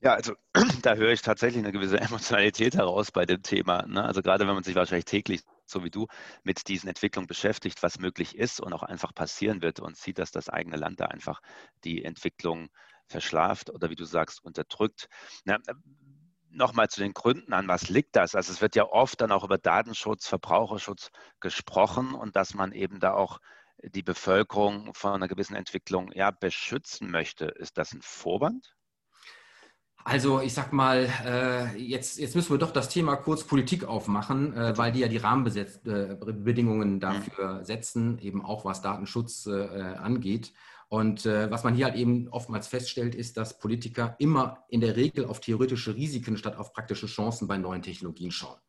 Ja, 0.00 0.14
also 0.14 0.34
da 0.82 0.94
höre 0.94 1.12
ich 1.12 1.22
tatsächlich 1.22 1.62
eine 1.62 1.72
gewisse 1.72 2.00
Emotionalität 2.00 2.74
heraus 2.74 3.10
bei 3.10 3.26
dem 3.26 3.42
Thema. 3.42 3.86
Ne? 3.86 4.02
Also 4.02 4.22
gerade 4.22 4.46
wenn 4.46 4.54
man 4.54 4.64
sich 4.64 4.74
wahrscheinlich 4.74 5.04
täglich, 5.04 5.42
so 5.66 5.84
wie 5.84 5.90
du, 5.90 6.06
mit 6.42 6.68
diesen 6.68 6.88
Entwicklungen 6.88 7.26
beschäftigt, 7.26 7.82
was 7.82 7.98
möglich 7.98 8.36
ist 8.36 8.60
und 8.60 8.72
auch 8.72 8.82
einfach 8.82 9.14
passieren 9.14 9.62
wird 9.62 9.80
und 9.80 9.96
sieht, 9.96 10.18
dass 10.18 10.30
das 10.30 10.48
eigene 10.48 10.76
Land 10.76 11.00
da 11.00 11.06
einfach 11.06 11.40
die 11.84 12.04
Entwicklung 12.04 12.68
verschlaft 13.06 13.70
oder 13.70 13.90
wie 13.90 13.96
du 13.96 14.04
sagst, 14.04 14.44
unterdrückt. 14.44 15.08
Na, 15.44 15.58
Nochmal 16.50 16.88
zu 16.88 17.00
den 17.00 17.12
Gründen 17.12 17.52
an, 17.52 17.68
was 17.68 17.90
liegt 17.90 18.16
das? 18.16 18.34
Also 18.34 18.50
es 18.50 18.62
wird 18.62 18.76
ja 18.76 18.84
oft 18.84 19.20
dann 19.20 19.30
auch 19.30 19.44
über 19.44 19.58
Datenschutz, 19.58 20.26
Verbraucherschutz 20.26 21.10
gesprochen 21.38 22.14
und 22.14 22.34
dass 22.34 22.54
man 22.54 22.72
eben 22.72 22.98
da 22.98 23.12
auch 23.12 23.40
die 23.82 24.02
Bevölkerung 24.02 24.94
von 24.94 25.12
einer 25.12 25.28
gewissen 25.28 25.54
Entwicklung 25.54 26.12
ja, 26.12 26.30
beschützen 26.30 27.10
möchte. 27.10 27.46
Ist 27.46 27.76
das 27.78 27.92
ein 27.92 28.00
Vorwand? 28.00 28.75
Also 30.08 30.40
ich 30.40 30.54
sag 30.54 30.72
mal, 30.72 31.08
äh, 31.24 31.76
jetzt, 31.76 32.20
jetzt 32.20 32.36
müssen 32.36 32.52
wir 32.52 32.58
doch 32.58 32.70
das 32.70 32.88
Thema 32.88 33.16
kurz 33.16 33.42
Politik 33.42 33.86
aufmachen, 33.86 34.54
äh, 34.54 34.78
weil 34.78 34.92
die 34.92 35.00
ja 35.00 35.08
die 35.08 35.16
Rahmenbedingungen 35.16 36.96
äh, 36.98 37.00
dafür 37.00 37.64
setzen, 37.64 38.16
eben 38.20 38.44
auch 38.44 38.64
was 38.64 38.82
Datenschutz 38.82 39.48
angeht. 39.48 40.52
Und 40.88 41.24
was 41.24 41.64
man 41.64 41.74
hier 41.74 41.86
halt 41.86 41.96
eben 41.96 42.28
oftmals 42.28 42.68
feststellt, 42.68 43.16
ist, 43.16 43.36
dass 43.36 43.58
Politiker 43.58 44.14
immer 44.20 44.58
in 44.68 44.80
der 44.80 44.94
Regel 44.94 45.24
auf 45.24 45.40
theoretische 45.40 45.96
Risiken 45.96 46.36
statt 46.36 46.56
auf 46.56 46.72
praktische 46.72 47.08
Chancen 47.08 47.48
bei 47.48 47.58
neuen 47.58 47.82
Technologien 47.82 48.30
schauen. 48.30 48.60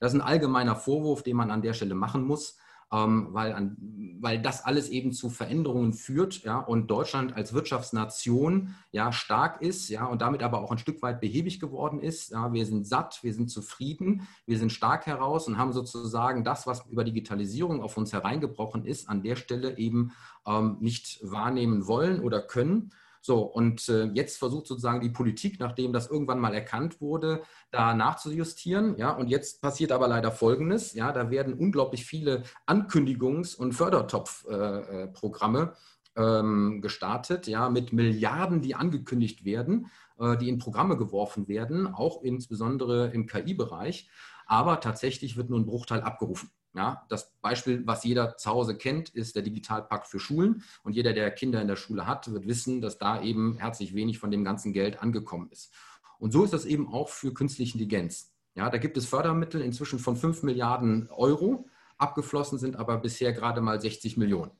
Das 0.00 0.14
ist 0.14 0.18
ein 0.18 0.26
allgemeiner 0.26 0.76
Vorwurf, 0.76 1.22
den 1.22 1.36
man 1.36 1.50
an 1.50 1.60
der 1.60 1.74
Stelle 1.74 1.94
machen 1.94 2.24
muss 2.24 2.56
ähm, 2.92 3.28
weil, 3.30 3.52
an, 3.52 3.76
weil 4.20 4.40
das 4.40 4.64
alles 4.64 4.88
eben 4.88 5.12
zu 5.12 5.28
Veränderungen 5.28 5.92
führt 5.92 6.42
ja, 6.44 6.58
und 6.58 6.88
Deutschland 6.88 7.34
als 7.34 7.52
Wirtschaftsnation 7.52 8.74
ja, 8.92 9.12
stark 9.12 9.60
ist 9.60 9.88
ja, 9.88 10.04
und 10.06 10.22
damit 10.22 10.42
aber 10.42 10.60
auch 10.60 10.70
ein 10.70 10.78
Stück 10.78 11.02
weit 11.02 11.20
behäbig 11.20 11.58
geworden 11.58 12.00
ist. 12.00 12.30
Ja, 12.30 12.52
wir 12.52 12.64
sind 12.64 12.86
satt, 12.86 13.18
wir 13.22 13.34
sind 13.34 13.50
zufrieden, 13.50 14.28
wir 14.46 14.58
sind 14.58 14.70
stark 14.70 15.06
heraus 15.06 15.48
und 15.48 15.58
haben 15.58 15.72
sozusagen 15.72 16.44
das, 16.44 16.66
was 16.66 16.86
über 16.86 17.02
Digitalisierung 17.02 17.82
auf 17.82 17.96
uns 17.96 18.12
hereingebrochen 18.12 18.84
ist, 18.84 19.08
an 19.08 19.22
der 19.22 19.36
Stelle 19.36 19.78
eben 19.78 20.12
ähm, 20.46 20.76
nicht 20.80 21.18
wahrnehmen 21.22 21.86
wollen 21.86 22.20
oder 22.20 22.40
können. 22.40 22.92
So, 23.26 23.40
und 23.40 23.88
äh, 23.88 24.04
jetzt 24.14 24.38
versucht 24.38 24.68
sozusagen 24.68 25.00
die 25.00 25.08
Politik, 25.08 25.58
nachdem 25.58 25.92
das 25.92 26.08
irgendwann 26.08 26.38
mal 26.38 26.54
erkannt 26.54 27.00
wurde, 27.00 27.42
da 27.72 27.92
nachzujustieren. 27.92 28.96
Ja, 28.98 29.10
und 29.10 29.26
jetzt 29.26 29.60
passiert 29.60 29.90
aber 29.90 30.06
leider 30.06 30.30
Folgendes: 30.30 30.94
Ja, 30.94 31.10
da 31.10 31.28
werden 31.28 31.54
unglaublich 31.54 32.04
viele 32.04 32.44
Ankündigungs- 32.68 33.56
und 33.56 33.72
Fördertopfprogramme 33.72 35.72
äh, 36.14 36.38
ähm, 36.38 36.80
gestartet, 36.80 37.48
ja, 37.48 37.68
mit 37.68 37.92
Milliarden, 37.92 38.62
die 38.62 38.76
angekündigt 38.76 39.44
werden, 39.44 39.90
äh, 40.20 40.36
die 40.36 40.48
in 40.48 40.58
Programme 40.58 40.96
geworfen 40.96 41.48
werden, 41.48 41.88
auch 41.88 42.22
insbesondere 42.22 43.08
im 43.08 43.26
KI-Bereich. 43.26 44.08
Aber 44.46 44.78
tatsächlich 44.78 45.36
wird 45.36 45.50
nur 45.50 45.58
ein 45.58 45.66
Bruchteil 45.66 46.02
abgerufen. 46.02 46.50
Ja, 46.76 47.06
das 47.08 47.32
Beispiel, 47.40 47.86
was 47.86 48.04
jeder 48.04 48.36
zu 48.36 48.50
Hause 48.50 48.76
kennt, 48.76 49.08
ist 49.08 49.34
der 49.34 49.42
Digitalpakt 49.42 50.08
für 50.08 50.20
Schulen. 50.20 50.62
Und 50.82 50.92
jeder, 50.92 51.14
der 51.14 51.30
Kinder 51.30 51.62
in 51.62 51.68
der 51.68 51.76
Schule 51.76 52.06
hat, 52.06 52.30
wird 52.30 52.46
wissen, 52.46 52.82
dass 52.82 52.98
da 52.98 53.22
eben 53.22 53.56
herzlich 53.56 53.94
wenig 53.94 54.18
von 54.18 54.30
dem 54.30 54.44
ganzen 54.44 54.74
Geld 54.74 55.02
angekommen 55.02 55.48
ist. 55.50 55.72
Und 56.18 56.32
so 56.32 56.44
ist 56.44 56.52
das 56.52 56.66
eben 56.66 56.92
auch 56.92 57.08
für 57.08 57.32
künstliche 57.32 57.72
Intelligenz. 57.72 58.34
Ja, 58.54 58.68
da 58.68 58.76
gibt 58.76 58.98
es 58.98 59.06
Fördermittel 59.06 59.62
inzwischen 59.62 59.98
von 59.98 60.16
5 60.16 60.42
Milliarden 60.42 61.08
Euro. 61.10 61.66
Abgeflossen 61.96 62.58
sind 62.58 62.76
aber 62.76 62.98
bisher 62.98 63.32
gerade 63.32 63.62
mal 63.62 63.80
60 63.80 64.18
Millionen. 64.18 64.50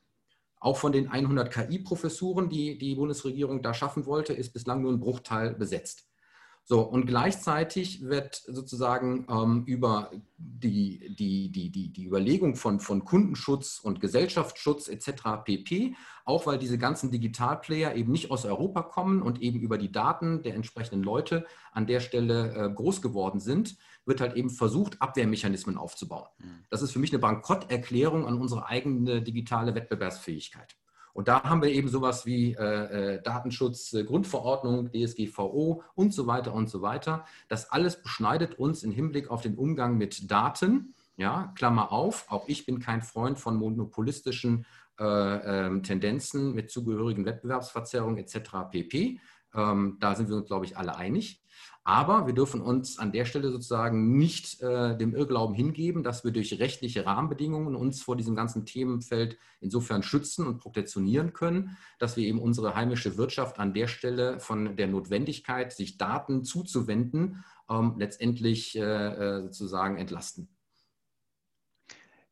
Auch 0.58 0.78
von 0.78 0.92
den 0.92 1.08
100 1.08 1.52
KI-Professuren, 1.52 2.48
die 2.48 2.78
die 2.78 2.94
Bundesregierung 2.94 3.60
da 3.60 3.74
schaffen 3.74 4.06
wollte, 4.06 4.32
ist 4.32 4.54
bislang 4.54 4.80
nur 4.80 4.92
ein 4.92 5.00
Bruchteil 5.00 5.54
besetzt. 5.54 6.08
So, 6.68 6.80
und 6.80 7.06
gleichzeitig 7.06 8.02
wird 8.02 8.34
sozusagen 8.34 9.24
ähm, 9.30 9.62
über 9.66 10.10
die, 10.36 11.14
die, 11.16 11.52
die, 11.52 11.70
die, 11.70 11.92
die 11.92 12.04
Überlegung 12.04 12.56
von, 12.56 12.80
von 12.80 13.04
Kundenschutz 13.04 13.78
und 13.78 14.00
Gesellschaftsschutz 14.00 14.88
etc. 14.88 15.44
pp, 15.44 15.94
auch 16.24 16.44
weil 16.46 16.58
diese 16.58 16.76
ganzen 16.76 17.12
Digitalplayer 17.12 17.94
eben 17.94 18.10
nicht 18.10 18.32
aus 18.32 18.44
Europa 18.44 18.82
kommen 18.82 19.22
und 19.22 19.40
eben 19.42 19.60
über 19.60 19.78
die 19.78 19.92
Daten 19.92 20.42
der 20.42 20.56
entsprechenden 20.56 21.04
Leute 21.04 21.46
an 21.70 21.86
der 21.86 22.00
Stelle 22.00 22.52
äh, 22.56 22.74
groß 22.74 23.00
geworden 23.00 23.38
sind, 23.38 23.76
wird 24.04 24.20
halt 24.20 24.34
eben 24.34 24.50
versucht, 24.50 25.00
Abwehrmechanismen 25.00 25.78
aufzubauen. 25.78 26.26
Hm. 26.40 26.64
Das 26.68 26.82
ist 26.82 26.90
für 26.90 26.98
mich 26.98 27.12
eine 27.12 27.20
Bankrotterklärung 27.20 28.26
an 28.26 28.40
unsere 28.40 28.66
eigene 28.66 29.22
digitale 29.22 29.76
Wettbewerbsfähigkeit. 29.76 30.76
Und 31.16 31.28
da 31.28 31.44
haben 31.44 31.62
wir 31.62 31.70
eben 31.70 31.88
sowas 31.88 32.26
wie 32.26 32.52
äh, 32.52 33.14
äh 33.14 33.22
Datenschutz, 33.22 33.94
äh, 33.94 34.04
Grundverordnung, 34.04 34.92
DSGVO 34.92 35.82
und 35.94 36.12
so 36.12 36.26
weiter 36.26 36.52
und 36.52 36.68
so 36.68 36.82
weiter. 36.82 37.24
Das 37.48 37.72
alles 37.72 38.02
beschneidet 38.02 38.58
uns 38.58 38.82
im 38.82 38.92
Hinblick 38.92 39.30
auf 39.30 39.40
den 39.40 39.56
Umgang 39.56 39.96
mit 39.96 40.30
Daten. 40.30 40.94
Ja, 41.16 41.54
Klammer 41.56 41.90
auf, 41.90 42.26
auch 42.28 42.46
ich 42.48 42.66
bin 42.66 42.80
kein 42.80 43.00
Freund 43.00 43.38
von 43.38 43.56
monopolistischen 43.56 44.66
äh, 45.00 45.04
äh, 45.66 45.80
Tendenzen 45.80 46.54
mit 46.54 46.70
zugehörigen 46.70 47.24
Wettbewerbsverzerrungen 47.24 48.18
etc. 48.18 48.68
pp. 48.70 49.18
Ähm, 49.54 49.96
da 49.98 50.14
sind 50.14 50.28
wir 50.28 50.36
uns, 50.36 50.48
glaube 50.48 50.66
ich, 50.66 50.76
alle 50.76 50.96
einig. 50.96 51.40
Aber 51.86 52.26
wir 52.26 52.34
dürfen 52.34 52.60
uns 52.60 52.98
an 52.98 53.12
der 53.12 53.24
Stelle 53.24 53.52
sozusagen 53.52 54.18
nicht 54.18 54.60
äh, 54.60 54.98
dem 54.98 55.14
Irrglauben 55.14 55.54
hingeben, 55.54 56.02
dass 56.02 56.24
wir 56.24 56.32
durch 56.32 56.58
rechtliche 56.58 57.06
Rahmenbedingungen 57.06 57.76
uns 57.76 58.02
vor 58.02 58.16
diesem 58.16 58.34
ganzen 58.34 58.66
Themenfeld 58.66 59.38
insofern 59.60 60.02
schützen 60.02 60.48
und 60.48 60.58
protektionieren 60.58 61.32
können, 61.32 61.76
dass 62.00 62.16
wir 62.16 62.26
eben 62.26 62.40
unsere 62.40 62.74
heimische 62.74 63.16
Wirtschaft 63.16 63.60
an 63.60 63.72
der 63.72 63.86
Stelle 63.86 64.40
von 64.40 64.76
der 64.76 64.88
Notwendigkeit, 64.88 65.72
sich 65.72 65.96
Daten 65.96 66.42
zuzuwenden, 66.42 67.44
ähm, 67.70 67.94
letztendlich 67.98 68.76
äh, 68.76 68.80
äh 68.80 69.42
sozusagen 69.44 69.96
entlasten. 69.96 70.48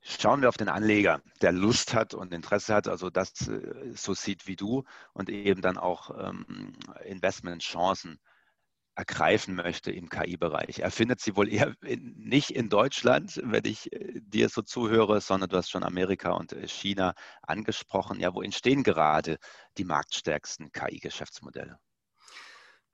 Schauen 0.01 0.41
wir 0.41 0.49
auf 0.49 0.57
den 0.57 0.69
Anleger, 0.69 1.23
der 1.43 1.53
Lust 1.53 1.95
hat 1.95 2.13
und 2.13 2.35
Interesse 2.35 2.75
hat, 2.75 2.89
also 2.89 3.09
das 3.09 3.47
äh, 3.47 3.93
so 3.95 4.15
sieht 4.15 4.49
wie 4.49 4.57
du 4.57 4.83
und 5.13 5.31
eben 5.31 5.63
dann 5.63 5.79
auch 5.79 6.11
ähm, 6.19 6.73
Investmentchancen 7.05 8.19
ergreifen 8.97 9.55
möchte 9.55 9.91
im 9.91 10.09
KI-Bereich. 10.09 10.81
Er 10.81 10.91
findet 10.91 11.21
sie 11.21 11.37
wohl 11.37 11.53
eher 11.53 11.75
in, 11.83 12.15
nicht 12.17 12.51
in 12.51 12.69
Deutschland, 12.69 13.41
wenn 13.45 13.65
ich 13.65 13.93
äh, 13.93 14.21
dir 14.21 14.49
so 14.49 14.63
zuhöre, 14.63 15.21
sondern 15.21 15.51
du 15.51 15.57
hast 15.57 15.71
schon 15.71 15.83
Amerika 15.83 16.33
und 16.33 16.53
äh, 16.53 16.69
China 16.69 17.15
angesprochen. 17.43 18.21
Ja, 18.21 18.35
wo 18.35 18.43
entstehen 18.43 18.83
gerade 18.83 19.39
die 19.79 19.85
marktstärksten 19.85 20.71
KI-Geschäftsmodelle? 20.73 21.79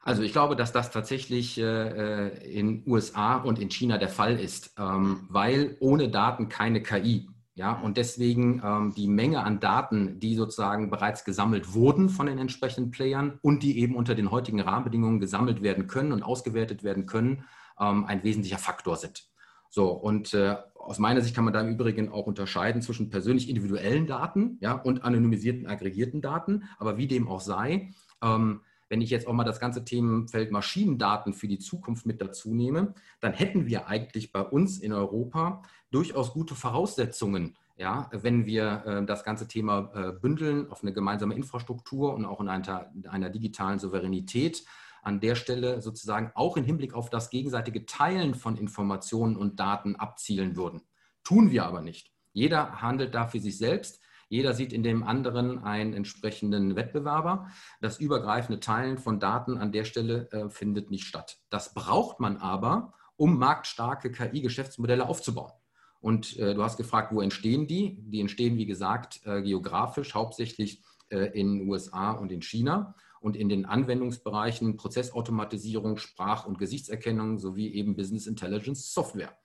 Also 0.02 0.22
ich 0.22 0.32
glaube, 0.32 0.56
dass 0.56 0.72
das 0.72 0.90
tatsächlich 0.90 1.58
äh, 1.58 2.28
in 2.58 2.82
USA 2.86 3.36
und 3.36 3.58
in 3.58 3.70
China 3.70 3.98
der 3.98 4.08
Fall 4.08 4.40
ist, 4.40 4.74
ähm, 4.78 5.26
weil 5.28 5.76
ohne 5.80 6.08
Daten 6.08 6.48
keine 6.48 6.82
KI. 6.82 7.28
Ja, 7.60 7.72
und 7.72 7.98
deswegen 7.98 8.62
ähm, 8.64 8.94
die 8.96 9.06
Menge 9.06 9.44
an 9.44 9.60
Daten, 9.60 10.18
die 10.18 10.34
sozusagen 10.34 10.88
bereits 10.88 11.26
gesammelt 11.26 11.74
wurden 11.74 12.08
von 12.08 12.24
den 12.24 12.38
entsprechenden 12.38 12.90
Playern 12.90 13.38
und 13.42 13.62
die 13.62 13.80
eben 13.80 13.96
unter 13.96 14.14
den 14.14 14.30
heutigen 14.30 14.60
Rahmenbedingungen 14.60 15.20
gesammelt 15.20 15.60
werden 15.60 15.86
können 15.86 16.12
und 16.12 16.22
ausgewertet 16.22 16.84
werden 16.84 17.04
können, 17.04 17.44
ähm, 17.78 18.06
ein 18.06 18.24
wesentlicher 18.24 18.56
Faktor 18.56 18.96
sind. 18.96 19.28
So, 19.68 19.90
und 19.90 20.32
äh, 20.32 20.56
aus 20.74 20.98
meiner 20.98 21.20
Sicht 21.20 21.34
kann 21.34 21.44
man 21.44 21.52
da 21.52 21.60
im 21.60 21.68
Übrigen 21.68 22.08
auch 22.08 22.26
unterscheiden 22.26 22.80
zwischen 22.80 23.10
persönlich 23.10 23.50
individuellen 23.50 24.06
Daten 24.06 24.56
ja, 24.62 24.72
und 24.72 25.04
anonymisierten, 25.04 25.66
aggregierten 25.66 26.22
Daten. 26.22 26.64
Aber 26.78 26.96
wie 26.96 27.08
dem 27.08 27.28
auch 27.28 27.42
sei, 27.42 27.90
ähm, 28.22 28.62
wenn 28.88 29.02
ich 29.02 29.10
jetzt 29.10 29.26
auch 29.26 29.34
mal 29.34 29.44
das 29.44 29.60
ganze 29.60 29.84
Themenfeld 29.84 30.50
Maschinendaten 30.50 31.34
für 31.34 31.46
die 31.46 31.58
Zukunft 31.58 32.06
mit 32.06 32.22
dazu 32.22 32.54
nehme, 32.54 32.94
dann 33.20 33.34
hätten 33.34 33.66
wir 33.66 33.86
eigentlich 33.86 34.32
bei 34.32 34.40
uns 34.40 34.78
in 34.78 34.94
Europa 34.94 35.62
durchaus 35.90 36.32
gute 36.32 36.54
Voraussetzungen, 36.54 37.56
ja, 37.76 38.10
wenn 38.12 38.46
wir 38.46 38.82
äh, 38.84 39.06
das 39.06 39.24
ganze 39.24 39.48
Thema 39.48 39.90
äh, 39.94 40.12
bündeln 40.12 40.70
auf 40.70 40.82
eine 40.82 40.92
gemeinsame 40.92 41.34
Infrastruktur 41.34 42.14
und 42.14 42.24
auch 42.24 42.40
in 42.40 42.48
einer, 42.48 42.92
einer 43.08 43.30
digitalen 43.30 43.78
Souveränität 43.78 44.64
an 45.02 45.20
der 45.20 45.34
Stelle 45.34 45.80
sozusagen 45.80 46.30
auch 46.34 46.56
im 46.56 46.64
Hinblick 46.64 46.94
auf 46.94 47.10
das 47.10 47.30
gegenseitige 47.30 47.86
Teilen 47.86 48.34
von 48.34 48.56
Informationen 48.56 49.36
und 49.36 49.58
Daten 49.58 49.96
abzielen 49.96 50.56
würden. 50.56 50.82
Tun 51.24 51.50
wir 51.50 51.64
aber 51.64 51.80
nicht. 51.80 52.12
Jeder 52.32 52.82
handelt 52.82 53.14
da 53.14 53.26
für 53.26 53.40
sich 53.40 53.58
selbst. 53.58 54.00
Jeder 54.28 54.54
sieht 54.54 54.72
in 54.72 54.82
dem 54.82 55.02
anderen 55.02 55.64
einen 55.64 55.92
entsprechenden 55.92 56.76
Wettbewerber. 56.76 57.48
Das 57.80 57.98
übergreifende 57.98 58.60
Teilen 58.60 58.98
von 58.98 59.18
Daten 59.18 59.58
an 59.58 59.72
der 59.72 59.84
Stelle 59.84 60.30
äh, 60.30 60.50
findet 60.50 60.90
nicht 60.90 61.04
statt. 61.04 61.40
Das 61.48 61.74
braucht 61.74 62.20
man 62.20 62.36
aber, 62.36 62.92
um 63.16 63.38
marktstarke 63.38 64.12
KI-Geschäftsmodelle 64.12 65.08
aufzubauen. 65.08 65.52
Und 66.00 66.38
äh, 66.38 66.54
du 66.54 66.62
hast 66.62 66.76
gefragt, 66.76 67.12
wo 67.12 67.20
entstehen 67.20 67.66
die? 67.66 67.98
Die 68.00 68.20
entstehen, 68.20 68.56
wie 68.56 68.66
gesagt, 68.66 69.20
äh, 69.24 69.42
geografisch, 69.42 70.14
hauptsächlich 70.14 70.82
äh, 71.10 71.38
in 71.38 71.58
den 71.58 71.68
USA 71.68 72.12
und 72.12 72.32
in 72.32 72.42
China 72.42 72.94
und 73.20 73.36
in 73.36 73.48
den 73.48 73.66
Anwendungsbereichen 73.66 74.76
Prozessautomatisierung, 74.76 75.98
Sprach- 75.98 76.46
und 76.46 76.58
Gesichtserkennung 76.58 77.38
sowie 77.38 77.68
eben 77.68 77.96
Business 77.96 78.26
Intelligence 78.26 78.92
Software. 78.94 79.36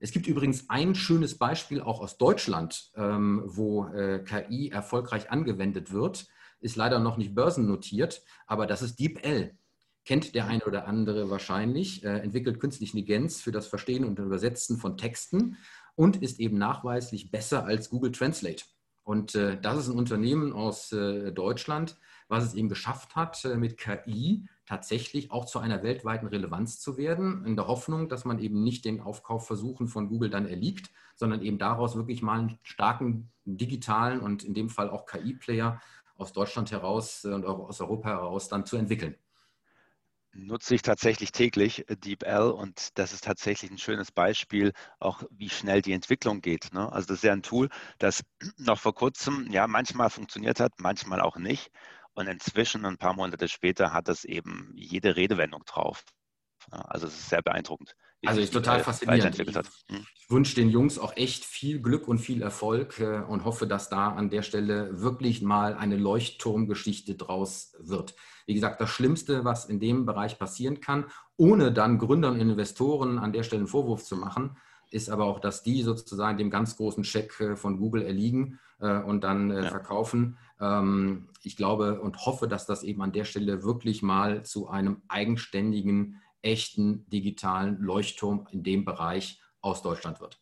Es 0.00 0.12
gibt 0.12 0.26
übrigens 0.26 0.70
ein 0.70 0.94
schönes 0.94 1.38
Beispiel 1.38 1.80
auch 1.80 2.00
aus 2.00 2.18
Deutschland, 2.18 2.92
ähm, 2.94 3.42
wo 3.46 3.86
äh, 3.86 4.22
KI 4.24 4.68
erfolgreich 4.68 5.30
angewendet 5.30 5.92
wird. 5.92 6.26
Ist 6.60 6.76
leider 6.76 6.98
noch 6.98 7.16
nicht 7.16 7.34
börsennotiert, 7.34 8.22
aber 8.46 8.66
das 8.66 8.82
ist 8.82 9.00
DeepL. 9.00 9.56
Kennt 10.08 10.34
der 10.34 10.46
eine 10.46 10.64
oder 10.64 10.88
andere 10.88 11.28
wahrscheinlich, 11.28 12.02
äh, 12.02 12.20
entwickelt 12.20 12.60
künstliche 12.60 12.96
Intelligenz 12.96 13.42
für 13.42 13.52
das 13.52 13.66
Verstehen 13.66 14.06
und 14.06 14.18
Übersetzen 14.18 14.78
von 14.78 14.96
Texten 14.96 15.58
und 15.96 16.22
ist 16.22 16.40
eben 16.40 16.56
nachweislich 16.56 17.30
besser 17.30 17.66
als 17.66 17.90
Google 17.90 18.10
Translate. 18.10 18.64
Und 19.04 19.34
äh, 19.34 19.60
das 19.60 19.76
ist 19.76 19.88
ein 19.90 19.98
Unternehmen 19.98 20.54
aus 20.54 20.92
äh, 20.92 21.30
Deutschland, 21.30 21.98
was 22.26 22.42
es 22.42 22.54
eben 22.54 22.70
geschafft 22.70 23.16
hat, 23.16 23.44
äh, 23.44 23.58
mit 23.58 23.76
KI 23.76 24.48
tatsächlich 24.64 25.30
auch 25.30 25.44
zu 25.44 25.58
einer 25.58 25.82
weltweiten 25.82 26.26
Relevanz 26.26 26.80
zu 26.80 26.96
werden, 26.96 27.44
in 27.44 27.54
der 27.54 27.66
Hoffnung, 27.66 28.08
dass 28.08 28.24
man 28.24 28.38
eben 28.38 28.64
nicht 28.64 28.86
den 28.86 29.02
Aufkaufversuchen 29.02 29.88
von 29.88 30.08
Google 30.08 30.30
dann 30.30 30.46
erliegt, 30.46 30.90
sondern 31.16 31.42
eben 31.42 31.58
daraus 31.58 31.96
wirklich 31.96 32.22
mal 32.22 32.38
einen 32.38 32.58
starken 32.62 33.30
digitalen 33.44 34.20
und 34.20 34.42
in 34.42 34.54
dem 34.54 34.70
Fall 34.70 34.88
auch 34.88 35.04
KI-Player 35.04 35.82
aus 36.16 36.32
Deutschland 36.32 36.72
heraus 36.72 37.26
und 37.26 37.44
auch 37.44 37.68
aus 37.68 37.82
Europa 37.82 38.08
heraus 38.08 38.48
dann 38.48 38.64
zu 38.64 38.78
entwickeln 38.78 39.14
nutze 40.38 40.74
ich 40.74 40.82
tatsächlich 40.82 41.32
täglich 41.32 41.88
äh, 41.90 41.96
DeepL 41.96 42.50
und 42.50 42.98
das 42.98 43.12
ist 43.12 43.24
tatsächlich 43.24 43.70
ein 43.70 43.78
schönes 43.78 44.12
Beispiel, 44.12 44.72
auch 45.00 45.22
wie 45.30 45.50
schnell 45.50 45.82
die 45.82 45.92
Entwicklung 45.92 46.40
geht. 46.40 46.72
Ne? 46.72 46.90
Also 46.92 47.08
das 47.08 47.18
ist 47.18 47.24
ja 47.24 47.32
ein 47.32 47.42
Tool, 47.42 47.68
das 47.98 48.24
noch 48.58 48.78
vor 48.78 48.94
kurzem 48.94 49.50
ja 49.50 49.66
manchmal 49.66 50.10
funktioniert 50.10 50.60
hat, 50.60 50.72
manchmal 50.78 51.20
auch 51.20 51.36
nicht. 51.36 51.70
Und 52.14 52.26
inzwischen, 52.26 52.84
ein 52.84 52.98
paar 52.98 53.14
Monate 53.14 53.48
später, 53.48 53.92
hat 53.92 54.08
es 54.08 54.24
eben 54.24 54.72
jede 54.74 55.14
Redewendung 55.16 55.64
drauf. 55.64 56.04
Also 56.70 57.06
es 57.06 57.14
ist 57.14 57.28
sehr 57.30 57.42
beeindruckend. 57.42 57.94
Also 58.26 58.40
ist 58.40 58.52
total 58.52 58.80
faszinierend. 58.80 59.38
Ich, 59.38 59.54
hm. 59.54 60.06
ich 60.16 60.30
wünsche 60.30 60.56
den 60.56 60.70
Jungs 60.70 60.98
auch 60.98 61.16
echt 61.16 61.44
viel 61.44 61.80
Glück 61.80 62.08
und 62.08 62.18
viel 62.18 62.42
Erfolg 62.42 62.98
äh, 62.98 63.20
und 63.20 63.44
hoffe, 63.44 63.66
dass 63.66 63.88
da 63.88 64.08
an 64.08 64.28
der 64.28 64.42
Stelle 64.42 65.00
wirklich 65.00 65.40
mal 65.40 65.74
eine 65.74 65.96
Leuchtturmgeschichte 65.96 67.14
draus 67.14 67.76
wird. 67.78 68.16
Wie 68.46 68.54
gesagt, 68.54 68.80
das 68.80 68.90
Schlimmste, 68.90 69.44
was 69.44 69.66
in 69.66 69.78
dem 69.78 70.04
Bereich 70.04 70.38
passieren 70.38 70.80
kann, 70.80 71.04
ohne 71.36 71.72
dann 71.72 71.98
Gründern 71.98 72.34
und 72.34 72.40
Investoren 72.40 73.18
an 73.18 73.32
der 73.32 73.44
Stelle 73.44 73.60
einen 73.60 73.68
Vorwurf 73.68 74.02
zu 74.02 74.16
machen, 74.16 74.56
ist 74.90 75.10
aber 75.10 75.26
auch, 75.26 75.38
dass 75.38 75.62
die 75.62 75.82
sozusagen 75.82 76.38
dem 76.38 76.50
ganz 76.50 76.76
großen 76.76 77.04
Check 77.04 77.38
äh, 77.40 77.56
von 77.56 77.78
Google 77.78 78.02
erliegen 78.02 78.58
äh, 78.80 78.98
und 78.98 79.22
dann 79.22 79.50
ja. 79.50 79.62
verkaufen. 79.64 80.38
Ähm, 80.60 81.28
ich 81.42 81.56
glaube 81.56 82.00
und 82.00 82.26
hoffe, 82.26 82.48
dass 82.48 82.66
das 82.66 82.82
eben 82.82 83.02
an 83.02 83.12
der 83.12 83.24
Stelle 83.24 83.62
wirklich 83.62 84.02
mal 84.02 84.44
zu 84.44 84.68
einem 84.68 85.02
eigenständigen, 85.08 86.20
echten 86.42 87.08
digitalen 87.10 87.78
Leuchtturm 87.78 88.46
in 88.50 88.62
dem 88.62 88.84
Bereich 88.84 89.40
aus 89.60 89.82
Deutschland 89.82 90.20
wird. 90.20 90.40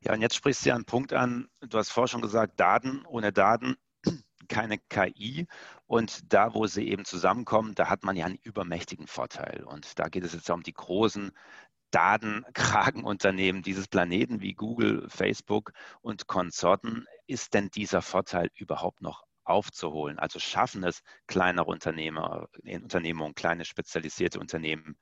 Ja, 0.00 0.12
und 0.12 0.22
jetzt 0.22 0.36
sprichst 0.36 0.64
du 0.64 0.68
ja 0.68 0.74
einen 0.74 0.84
Punkt 0.84 1.12
an. 1.12 1.48
Du 1.60 1.78
hast 1.78 1.90
vorher 1.90 2.08
schon 2.08 2.22
gesagt, 2.22 2.60
Daten 2.60 3.04
ohne 3.06 3.32
Daten 3.32 3.76
keine 4.48 4.78
KI. 4.78 5.46
Und 5.86 6.32
da, 6.32 6.54
wo 6.54 6.66
sie 6.66 6.88
eben 6.88 7.04
zusammenkommen, 7.04 7.74
da 7.74 7.88
hat 7.88 8.04
man 8.04 8.16
ja 8.16 8.26
einen 8.26 8.38
übermächtigen 8.42 9.06
Vorteil. 9.06 9.64
Und 9.64 9.98
da 9.98 10.08
geht 10.08 10.24
es 10.24 10.32
jetzt 10.32 10.50
um 10.50 10.62
die 10.62 10.74
großen 10.74 11.32
Datenkragenunternehmen 11.90 13.62
dieses 13.62 13.88
Planeten 13.88 14.40
wie 14.40 14.54
Google, 14.54 15.08
Facebook 15.08 15.72
und 16.02 16.26
Konsorten. 16.26 17.06
Ist 17.26 17.54
denn 17.54 17.70
dieser 17.70 18.02
Vorteil 18.02 18.50
überhaupt 18.54 19.00
noch 19.00 19.24
aufzuholen? 19.46 20.18
Also 20.18 20.38
schaffen 20.38 20.84
es 20.84 21.02
kleinere 21.26 21.66
Unternehmer, 21.66 22.48
Unternehmungen, 22.64 23.34
kleine 23.34 23.64
spezialisierte 23.64 24.40
Unternehmen, 24.40 24.96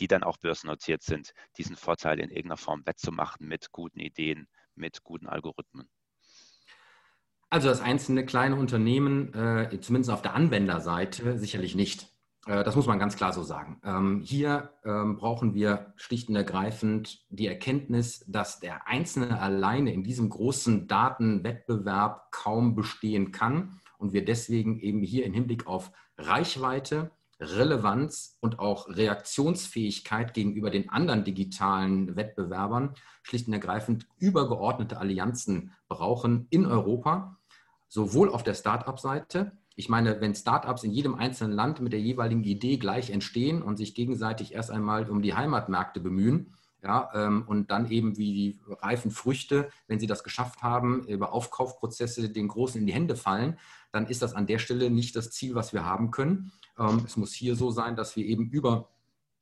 die 0.00 0.08
dann 0.08 0.22
auch 0.22 0.38
börsennotiert 0.38 1.02
sind, 1.02 1.32
diesen 1.56 1.76
Vorteil 1.76 2.18
in 2.18 2.30
irgendeiner 2.30 2.56
Form 2.56 2.82
wettzumachen 2.86 3.46
mit 3.46 3.72
guten 3.72 4.00
Ideen, 4.00 4.48
mit 4.74 5.02
guten 5.02 5.26
Algorithmen? 5.26 5.88
Also 7.50 7.68
das 7.68 7.82
einzelne 7.82 8.24
kleine 8.24 8.56
Unternehmen, 8.56 9.34
äh, 9.34 9.78
zumindest 9.80 10.10
auf 10.10 10.22
der 10.22 10.34
Anwenderseite, 10.34 11.38
sicherlich 11.38 11.74
nicht. 11.74 12.08
Äh, 12.46 12.64
das 12.64 12.76
muss 12.76 12.86
man 12.86 12.98
ganz 12.98 13.14
klar 13.16 13.34
so 13.34 13.42
sagen. 13.42 13.78
Ähm, 13.84 14.22
hier 14.24 14.70
ähm, 14.84 15.16
brauchen 15.16 15.54
wir 15.54 15.92
schlicht 15.96 16.30
und 16.30 16.36
ergreifend 16.36 17.26
die 17.28 17.46
Erkenntnis, 17.46 18.24
dass 18.26 18.58
der 18.60 18.88
Einzelne 18.88 19.38
alleine 19.38 19.92
in 19.92 20.02
diesem 20.02 20.30
großen 20.30 20.88
Datenwettbewerb 20.88 22.32
kaum 22.32 22.74
bestehen 22.74 23.32
kann 23.32 23.81
und 24.02 24.12
wir 24.12 24.24
deswegen 24.24 24.78
eben 24.80 25.00
hier 25.02 25.24
im 25.24 25.32
Hinblick 25.32 25.66
auf 25.66 25.92
Reichweite, 26.18 27.10
Relevanz 27.40 28.36
und 28.40 28.58
auch 28.58 28.88
Reaktionsfähigkeit 28.88 30.34
gegenüber 30.34 30.70
den 30.70 30.90
anderen 30.90 31.24
digitalen 31.24 32.14
Wettbewerbern 32.14 32.94
schlicht 33.22 33.48
und 33.48 33.54
ergreifend 33.54 34.06
übergeordnete 34.18 34.98
Allianzen 34.98 35.72
brauchen 35.88 36.46
in 36.50 36.66
Europa 36.66 37.38
sowohl 37.88 38.30
auf 38.30 38.42
der 38.42 38.54
Start-up-Seite, 38.54 39.52
ich 39.74 39.88
meine, 39.88 40.20
wenn 40.20 40.34
Startups 40.34 40.84
in 40.84 40.92
jedem 40.92 41.14
einzelnen 41.14 41.52
Land 41.52 41.80
mit 41.80 41.92
der 41.92 42.00
jeweiligen 42.00 42.44
Idee 42.44 42.76
gleich 42.76 43.10
entstehen 43.10 43.62
und 43.62 43.76
sich 43.76 43.94
gegenseitig 43.94 44.54
erst 44.54 44.70
einmal 44.70 45.08
um 45.08 45.22
die 45.22 45.34
Heimatmärkte 45.34 46.00
bemühen, 46.00 46.54
ja, 46.82 47.10
ähm, 47.14 47.44
und 47.46 47.70
dann 47.70 47.90
eben 47.90 48.16
wie 48.16 48.32
die 48.32 48.60
reifen 48.80 49.10
Früchte, 49.10 49.70
wenn 49.86 50.00
sie 50.00 50.08
das 50.08 50.24
geschafft 50.24 50.62
haben, 50.62 51.06
über 51.06 51.32
Aufkaufprozesse 51.32 52.28
den 52.30 52.48
Großen 52.48 52.80
in 52.80 52.86
die 52.86 52.92
Hände 52.92 53.14
fallen, 53.14 53.58
dann 53.92 54.06
ist 54.06 54.22
das 54.22 54.34
an 54.34 54.46
der 54.46 54.58
Stelle 54.58 54.90
nicht 54.90 55.14
das 55.14 55.30
Ziel, 55.30 55.54
was 55.54 55.72
wir 55.72 55.84
haben 55.84 56.10
können. 56.10 56.52
Ähm, 56.78 57.02
es 57.06 57.16
muss 57.16 57.32
hier 57.32 57.54
so 57.54 57.70
sein, 57.70 57.96
dass 57.96 58.16
wir 58.16 58.24
eben 58.24 58.50
über 58.50 58.88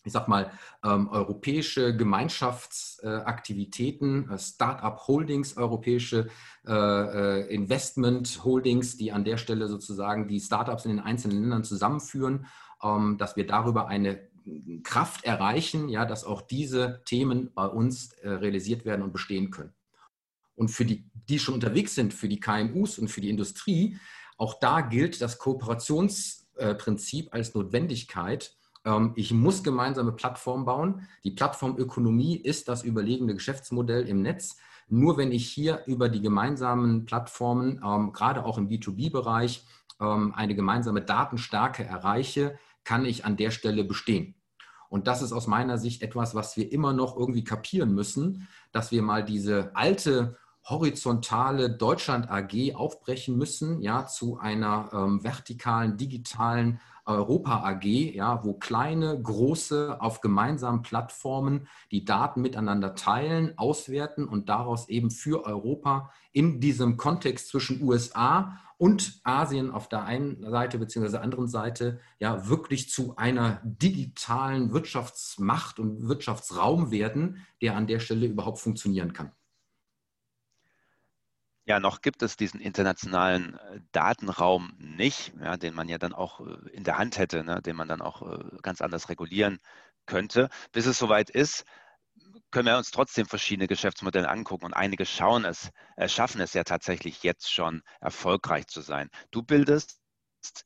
ich 0.02 0.12
sag 0.12 0.28
mal, 0.28 0.50
ähm, 0.82 1.08
europäische 1.08 1.94
Gemeinschaftsaktivitäten, 1.94 4.30
äh, 4.30 4.38
Start-up-Holdings, 4.38 5.58
europäische 5.58 6.28
äh, 6.66 6.72
äh, 6.72 7.54
Investment-Holdings, 7.54 8.96
die 8.96 9.12
an 9.12 9.24
der 9.24 9.36
Stelle 9.36 9.68
sozusagen 9.68 10.26
die 10.26 10.40
Startups 10.40 10.86
in 10.86 10.92
den 10.92 11.00
einzelnen 11.00 11.42
Ländern 11.42 11.64
zusammenführen, 11.64 12.46
ähm, 12.82 13.18
dass 13.18 13.36
wir 13.36 13.46
darüber 13.46 13.88
eine 13.88 14.30
Kraft 14.82 15.24
erreichen, 15.24 15.90
ja, 15.90 16.06
dass 16.06 16.24
auch 16.24 16.40
diese 16.40 17.02
Themen 17.04 17.52
bei 17.54 17.66
uns 17.66 18.14
äh, 18.14 18.30
realisiert 18.30 18.86
werden 18.86 19.02
und 19.02 19.12
bestehen 19.12 19.50
können. 19.50 19.74
Und 20.54 20.68
für 20.68 20.86
die, 20.86 21.10
die 21.28 21.38
schon 21.38 21.54
unterwegs 21.54 21.94
sind, 21.94 22.14
für 22.14 22.28
die 22.28 22.40
KMUs 22.40 22.98
und 22.98 23.08
für 23.08 23.20
die 23.20 23.30
Industrie, 23.30 23.98
auch 24.40 24.54
da 24.58 24.80
gilt 24.80 25.20
das 25.20 25.38
Kooperationsprinzip 25.38 27.34
als 27.34 27.54
Notwendigkeit, 27.54 28.56
ähm, 28.84 29.12
ich 29.16 29.32
muss 29.32 29.62
gemeinsame 29.62 30.12
Plattformen 30.12 30.64
bauen. 30.64 31.06
Die 31.24 31.32
Plattformökonomie 31.32 32.36
ist 32.36 32.68
das 32.68 32.82
überlegene 32.82 33.34
Geschäftsmodell 33.34 34.08
im 34.08 34.22
Netz. 34.22 34.56
Nur 34.88 35.18
wenn 35.18 35.30
ich 35.30 35.48
hier 35.48 35.82
über 35.86 36.08
die 36.08 36.22
gemeinsamen 36.22 37.04
Plattformen, 37.04 37.80
ähm, 37.84 38.12
gerade 38.12 38.44
auch 38.44 38.58
im 38.58 38.68
B2B-Bereich, 38.68 39.64
ähm, 40.00 40.32
eine 40.34 40.54
gemeinsame 40.54 41.02
Datenstärke 41.02 41.84
erreiche, 41.84 42.58
kann 42.82 43.04
ich 43.04 43.24
an 43.24 43.36
der 43.36 43.50
Stelle 43.50 43.84
bestehen. 43.84 44.34
Und 44.88 45.06
das 45.06 45.22
ist 45.22 45.32
aus 45.32 45.46
meiner 45.46 45.78
Sicht 45.78 46.02
etwas, 46.02 46.34
was 46.34 46.56
wir 46.56 46.72
immer 46.72 46.92
noch 46.92 47.16
irgendwie 47.16 47.44
kapieren 47.44 47.94
müssen, 47.94 48.48
dass 48.72 48.90
wir 48.90 49.02
mal 49.02 49.22
diese 49.22 49.70
alte 49.76 50.36
horizontale 50.70 51.70
Deutschland 51.70 52.30
AG 52.30 52.74
aufbrechen 52.74 53.36
müssen, 53.36 53.82
ja, 53.82 54.06
zu 54.06 54.38
einer 54.38 54.90
ähm, 54.92 55.22
vertikalen, 55.22 55.96
digitalen 55.96 56.80
Europa 57.04 57.64
AG, 57.64 57.84
ja, 57.84 58.44
wo 58.44 58.54
kleine, 58.54 59.20
große 59.20 60.00
auf 60.00 60.20
gemeinsamen 60.20 60.82
Plattformen 60.82 61.66
die 61.90 62.04
Daten 62.04 62.40
miteinander 62.40 62.94
teilen, 62.94 63.56
auswerten 63.58 64.26
und 64.26 64.48
daraus 64.48 64.88
eben 64.88 65.10
für 65.10 65.44
Europa 65.44 66.10
in 66.32 66.60
diesem 66.60 66.96
Kontext 66.96 67.48
zwischen 67.48 67.82
USA 67.82 68.58
und 68.78 69.20
Asien 69.24 69.70
auf 69.70 69.88
der 69.88 70.04
einen 70.04 70.42
Seite 70.50 70.78
bzw. 70.78 71.18
anderen 71.18 71.48
Seite 71.48 72.00
ja 72.18 72.48
wirklich 72.48 72.88
zu 72.88 73.16
einer 73.16 73.60
digitalen 73.64 74.72
Wirtschaftsmacht 74.72 75.78
und 75.78 76.08
Wirtschaftsraum 76.08 76.90
werden, 76.90 77.44
der 77.60 77.76
an 77.76 77.86
der 77.86 78.00
Stelle 78.00 78.26
überhaupt 78.26 78.58
funktionieren 78.58 79.12
kann. 79.12 79.32
Ja, 81.70 81.78
noch 81.78 82.02
gibt 82.02 82.22
es 82.22 82.36
diesen 82.36 82.58
internationalen 82.58 83.54
äh, 83.54 83.80
Datenraum 83.92 84.72
nicht, 84.76 85.32
ja, 85.40 85.56
den 85.56 85.72
man 85.72 85.88
ja 85.88 85.98
dann 85.98 86.12
auch 86.12 86.40
äh, 86.40 86.68
in 86.72 86.82
der 86.82 86.98
Hand 86.98 87.16
hätte, 87.16 87.44
ne, 87.44 87.62
den 87.62 87.76
man 87.76 87.86
dann 87.86 88.02
auch 88.02 88.22
äh, 88.22 88.56
ganz 88.60 88.80
anders 88.80 89.08
regulieren 89.08 89.60
könnte. 90.04 90.48
Bis 90.72 90.86
es 90.86 90.98
soweit 90.98 91.30
ist, 91.30 91.64
können 92.50 92.66
wir 92.66 92.76
uns 92.76 92.90
trotzdem 92.90 93.26
verschiedene 93.26 93.68
Geschäftsmodelle 93.68 94.28
angucken 94.28 94.64
und 94.64 94.74
einige 94.74 95.06
schauen 95.06 95.44
es, 95.44 95.70
schaffen 96.06 96.40
es 96.40 96.54
ja 96.54 96.64
tatsächlich 96.64 97.22
jetzt 97.22 97.52
schon 97.52 97.82
erfolgreich 98.00 98.66
zu 98.66 98.80
sein. 98.80 99.08
Du 99.30 99.44
bildest 99.44 100.00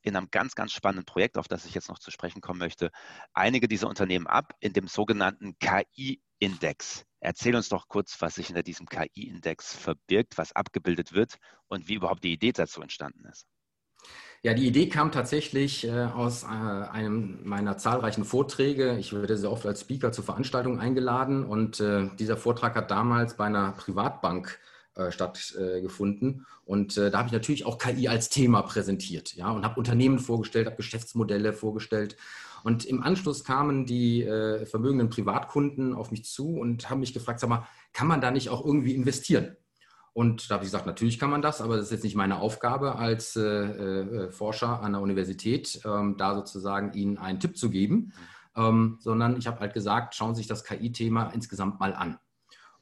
in 0.01 0.15
einem 0.15 0.29
ganz, 0.31 0.55
ganz 0.55 0.71
spannenden 0.71 1.05
Projekt, 1.05 1.37
auf 1.37 1.47
das 1.47 1.65
ich 1.65 1.75
jetzt 1.75 1.89
noch 1.89 1.99
zu 1.99 2.09
sprechen 2.09 2.41
kommen 2.41 2.57
möchte, 2.57 2.89
einige 3.35 3.67
dieser 3.67 3.89
Unternehmen 3.89 4.25
ab 4.25 4.53
in 4.59 4.73
dem 4.73 4.87
sogenannten 4.87 5.55
KI-Index. 5.59 7.05
Erzähl 7.25 7.55
uns 7.55 7.69
doch 7.69 7.87
kurz, 7.87 8.21
was 8.21 8.35
sich 8.35 8.47
hinter 8.47 8.61
diesem 8.61 8.85
KI-Index 8.85 9.75
verbirgt, 9.75 10.37
was 10.37 10.55
abgebildet 10.55 11.13
wird 11.13 11.37
und 11.67 11.87
wie 11.87 11.95
überhaupt 11.95 12.23
die 12.23 12.33
Idee 12.33 12.51
dazu 12.51 12.83
entstanden 12.83 13.25
ist. 13.25 13.47
Ja, 14.43 14.53
die 14.53 14.67
Idee 14.67 14.89
kam 14.89 15.11
tatsächlich 15.11 15.87
äh, 15.87 16.03
aus 16.03 16.43
äh, 16.43 16.45
einem 16.45 17.39
meiner 17.43 17.79
zahlreichen 17.79 18.25
Vorträge. 18.25 18.99
Ich 18.99 19.11
werde 19.11 19.37
sehr 19.37 19.51
oft 19.51 19.65
als 19.65 19.81
Speaker 19.81 20.11
zu 20.11 20.21
Veranstaltungen 20.21 20.79
eingeladen 20.79 21.43
und 21.43 21.79
äh, 21.79 22.11
dieser 22.19 22.37
Vortrag 22.37 22.75
hat 22.75 22.91
damals 22.91 23.37
bei 23.37 23.45
einer 23.45 23.71
Privatbank 23.71 24.59
stattgefunden. 25.09 26.45
und 26.63 26.95
da 26.95 27.11
habe 27.11 27.27
ich 27.27 27.33
natürlich 27.33 27.65
auch 27.65 27.79
KI 27.79 28.07
als 28.07 28.29
Thema 28.29 28.61
präsentiert 28.61 29.33
ja, 29.33 29.51
und 29.51 29.65
habe 29.65 29.77
Unternehmen 29.77 30.19
vorgestellt, 30.19 30.67
habe 30.67 30.77
Geschäftsmodelle 30.77 31.51
vorgestellt. 31.51 32.15
Und 32.65 32.83
im 32.83 33.03
Anschluss 33.03 33.43
kamen 33.43 33.85
die 33.85 34.23
äh, 34.23 34.65
vermögenden 34.65 35.11
Privatkunden 35.11 35.93
auf 35.93 36.09
mich 36.09 36.25
zu 36.25 36.55
und 36.55 36.89
haben 36.89 36.99
mich 36.99 37.13
gefragt, 37.13 37.39
sag 37.39 37.47
mal, 37.47 37.67
kann 37.93 38.07
man 38.07 38.21
da 38.21 38.31
nicht 38.31 38.49
auch 38.49 38.65
irgendwie 38.65 38.95
investieren? 38.95 39.55
Und 40.13 40.49
da 40.49 40.55
habe 40.55 40.63
ich 40.63 40.71
gesagt, 40.71 40.87
natürlich 40.87 41.19
kann 41.19 41.29
man 41.29 41.43
das, 41.43 41.61
aber 41.61 41.75
das 41.75 41.85
ist 41.85 41.91
jetzt 41.91 42.03
nicht 42.03 42.15
meine 42.15 42.39
Aufgabe 42.39 42.95
als 42.95 43.35
äh, 43.35 43.43
äh, 43.43 44.31
Forscher 44.31 44.81
an 44.81 44.93
der 44.93 45.01
Universität, 45.03 45.79
ähm, 45.85 46.15
da 46.17 46.33
sozusagen 46.33 46.91
Ihnen 46.93 47.19
einen 47.19 47.39
Tipp 47.39 47.55
zu 47.55 47.69
geben, 47.69 48.13
ähm, 48.55 48.97
sondern 48.99 49.37
ich 49.37 49.45
habe 49.45 49.59
halt 49.59 49.75
gesagt, 49.75 50.15
schauen 50.15 50.33
Sie 50.33 50.39
sich 50.39 50.47
das 50.47 50.63
KI-Thema 50.63 51.29
insgesamt 51.35 51.79
mal 51.79 51.93
an. 51.93 52.17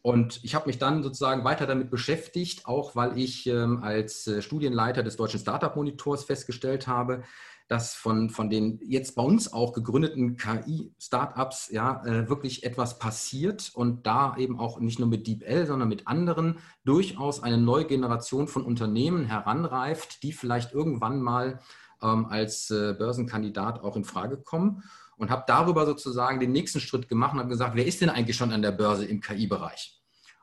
Und 0.01 0.41
ich 0.43 0.55
habe 0.55 0.67
mich 0.67 0.79
dann 0.79 1.03
sozusagen 1.03 1.43
weiter 1.43 1.65
damit 1.65 1.89
beschäftigt, 1.89 2.67
auch 2.67 2.95
weil 2.95 3.17
ich 3.17 3.47
ähm, 3.47 3.83
als 3.83 4.27
äh, 4.27 4.41
Studienleiter 4.41 5.03
des 5.03 5.17
Deutschen 5.17 5.41
Startup-Monitors 5.41 6.23
festgestellt 6.23 6.87
habe, 6.87 7.23
dass 7.67 7.93
von, 7.93 8.29
von 8.29 8.49
den 8.49 8.79
jetzt 8.83 9.15
bei 9.15 9.23
uns 9.23 9.51
auch 9.51 9.73
gegründeten 9.73 10.37
KI-Startups 10.37 11.69
ja 11.71 12.03
äh, 12.05 12.29
wirklich 12.29 12.63
etwas 12.63 12.99
passiert 12.99 13.71
und 13.73 14.05
da 14.05 14.35
eben 14.37 14.59
auch 14.59 14.79
nicht 14.79 14.99
nur 14.99 15.07
mit 15.07 15.27
DeepL, 15.27 15.65
sondern 15.65 15.89
mit 15.89 16.07
anderen 16.07 16.59
durchaus 16.83 17.41
eine 17.41 17.57
neue 17.57 17.85
Generation 17.85 18.47
von 18.47 18.63
Unternehmen 18.63 19.25
heranreift, 19.25 20.23
die 20.23 20.33
vielleicht 20.33 20.73
irgendwann 20.73 21.21
mal 21.21 21.59
ähm, 22.01 22.25
als 22.25 22.69
äh, 22.69 22.93
Börsenkandidat 22.97 23.81
auch 23.81 23.95
in 23.95 24.03
Frage 24.03 24.37
kommen 24.37 24.83
und 25.17 25.29
habe 25.29 25.43
darüber 25.47 25.85
sozusagen 25.85 26.39
den 26.39 26.51
nächsten 26.51 26.79
Schritt 26.79 27.07
gemacht 27.07 27.33
und 27.33 27.39
habe 27.39 27.49
gesagt, 27.49 27.75
wer 27.75 27.85
ist 27.85 28.01
denn 28.01 28.09
eigentlich 28.09 28.37
schon 28.37 28.51
an 28.51 28.61
der 28.61 28.71
Börse 28.71 29.05
im 29.05 29.21
KI-Bereich? 29.21 29.99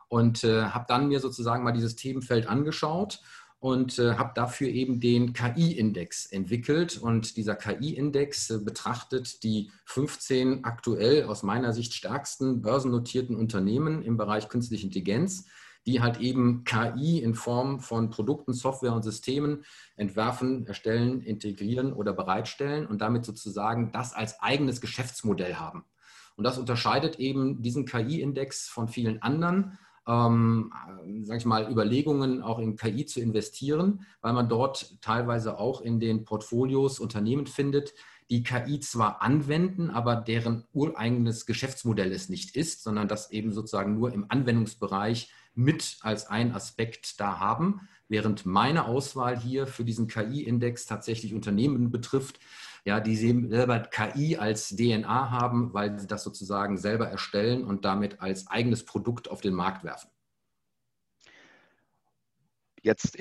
Und 0.09 0.43
äh, 0.43 0.65
habe 0.65 0.87
dann 0.89 1.09
mir 1.09 1.21
sozusagen 1.21 1.63
mal 1.63 1.73
dieses 1.73 1.95
Themenfeld 1.95 2.49
angeschaut 2.49 3.21
und 3.61 3.99
äh, 3.99 4.15
habe 4.15 4.33
dafür 4.35 4.69
eben 4.69 5.01
den 5.01 5.35
KI-Index 5.35 6.27
entwickelt. 6.27 6.99
Und 6.99 7.37
dieser 7.37 7.55
KI-Index 7.55 8.51
äh, 8.51 8.59
betrachtet 8.59 9.43
die 9.43 9.71
15 9.85 10.65
aktuell 10.65 11.25
aus 11.25 11.43
meiner 11.43 11.73
Sicht 11.73 11.95
stärksten 11.95 12.63
börsennotierten 12.63 13.37
Unternehmen 13.37 14.03
im 14.03 14.17
Bereich 14.17 14.49
künstliche 14.49 14.87
Intelligenz 14.87 15.45
die 15.87 16.03
halt 16.03 16.21
eben 16.21 16.65
KI 16.65 17.21
in 17.21 17.35
Form 17.35 17.81
von 17.81 18.11
Produkten, 18.11 18.53
Software 18.53 18.93
und 18.93 19.03
Systemen 19.03 19.65
entwerfen, 19.97 20.67
erstellen, 20.67 21.23
integrieren 21.23 21.93
oder 21.93 22.13
bereitstellen 22.13 22.87
und 22.87 23.01
damit 23.01 23.25
sozusagen 23.25 23.91
das 23.91 24.13
als 24.13 24.41
eigenes 24.41 24.81
Geschäftsmodell 24.81 25.55
haben. 25.55 25.85
Und 26.37 26.45
das 26.45 26.59
unterscheidet 26.59 27.19
eben 27.19 27.63
diesen 27.63 27.87
KI-Index 27.87 28.69
von 28.69 28.89
vielen 28.89 29.23
anderen, 29.23 29.79
ähm, 30.07 30.73
sage 31.23 31.39
ich 31.39 31.45
mal, 31.45 31.71
Überlegungen 31.71 32.43
auch 32.43 32.59
in 32.59 32.77
KI 32.77 33.07
zu 33.07 33.21
investieren, 33.21 34.07
weil 34.21 34.33
man 34.33 34.49
dort 34.49 35.01
teilweise 35.01 35.59
auch 35.59 35.81
in 35.81 36.01
den 36.01 36.25
Portfolios 36.25 36.99
Unternehmen 36.99 37.47
findet, 37.47 37.93
die 38.31 38.43
KI 38.43 38.79
zwar 38.81 39.23
anwenden, 39.23 39.91
aber 39.91 40.17
deren 40.17 40.65
ureigenes 40.73 41.47
Geschäftsmodell 41.47 42.13
es 42.13 42.29
nicht 42.29 42.55
ist, 42.57 42.85
sondern 42.85 43.09
das 43.09 43.33
eben 43.33 43.53
sozusagen 43.53 43.95
nur 43.95 44.13
im 44.13 44.27
Anwendungsbereich 44.29 45.33
mit 45.55 45.99
als 46.03 46.29
ein 46.29 46.55
Aspekt 46.55 47.21
da 47.21 47.41
haben, 47.41 47.89
während 48.09 48.47
meine 48.47 48.87
Auswahl 48.87 49.39
hier 49.39 49.67
für 49.67 49.85
diesen 49.85 50.07
KI-Index 50.07 50.87
tatsächlich 50.87 51.35
Unternehmen 51.35 51.91
betrifft, 51.91 52.39
ja, 52.85 53.01
die 53.01 53.17
selber 53.17 53.81
KI 53.81 54.37
als 54.37 54.69
DNA 54.69 55.31
haben, 55.31 55.73
weil 55.75 55.99
sie 55.99 56.07
das 56.07 56.23
sozusagen 56.25 56.79
selber 56.79 57.09
erstellen 57.09 57.65
und 57.65 57.85
damit 57.85 58.21
als 58.21 58.47
eigenes 58.47 58.85
Produkt 58.85 59.31
auf 59.31 59.41
den 59.41 59.55
Markt 59.55 59.85
werfen. 59.85 60.11
Jetzt 62.83 63.19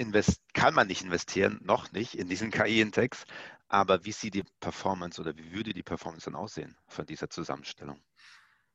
kann 0.54 0.74
man 0.74 0.88
nicht 0.88 1.04
investieren, 1.04 1.60
noch 1.62 1.92
nicht 1.92 2.16
in 2.16 2.30
diesen 2.30 2.50
KI-Index, 2.50 3.26
aber 3.68 4.06
wie 4.06 4.14
sieht 4.14 4.34
die 4.34 4.46
Performance 4.62 5.20
oder 5.20 5.36
wie 5.36 5.52
würde 5.52 5.74
die 5.74 5.84
Performance 5.84 6.26
dann 6.26 6.36
aussehen 6.36 6.78
von 6.88 7.06
dieser 7.06 7.30
Zusammenstellung? 7.30 8.02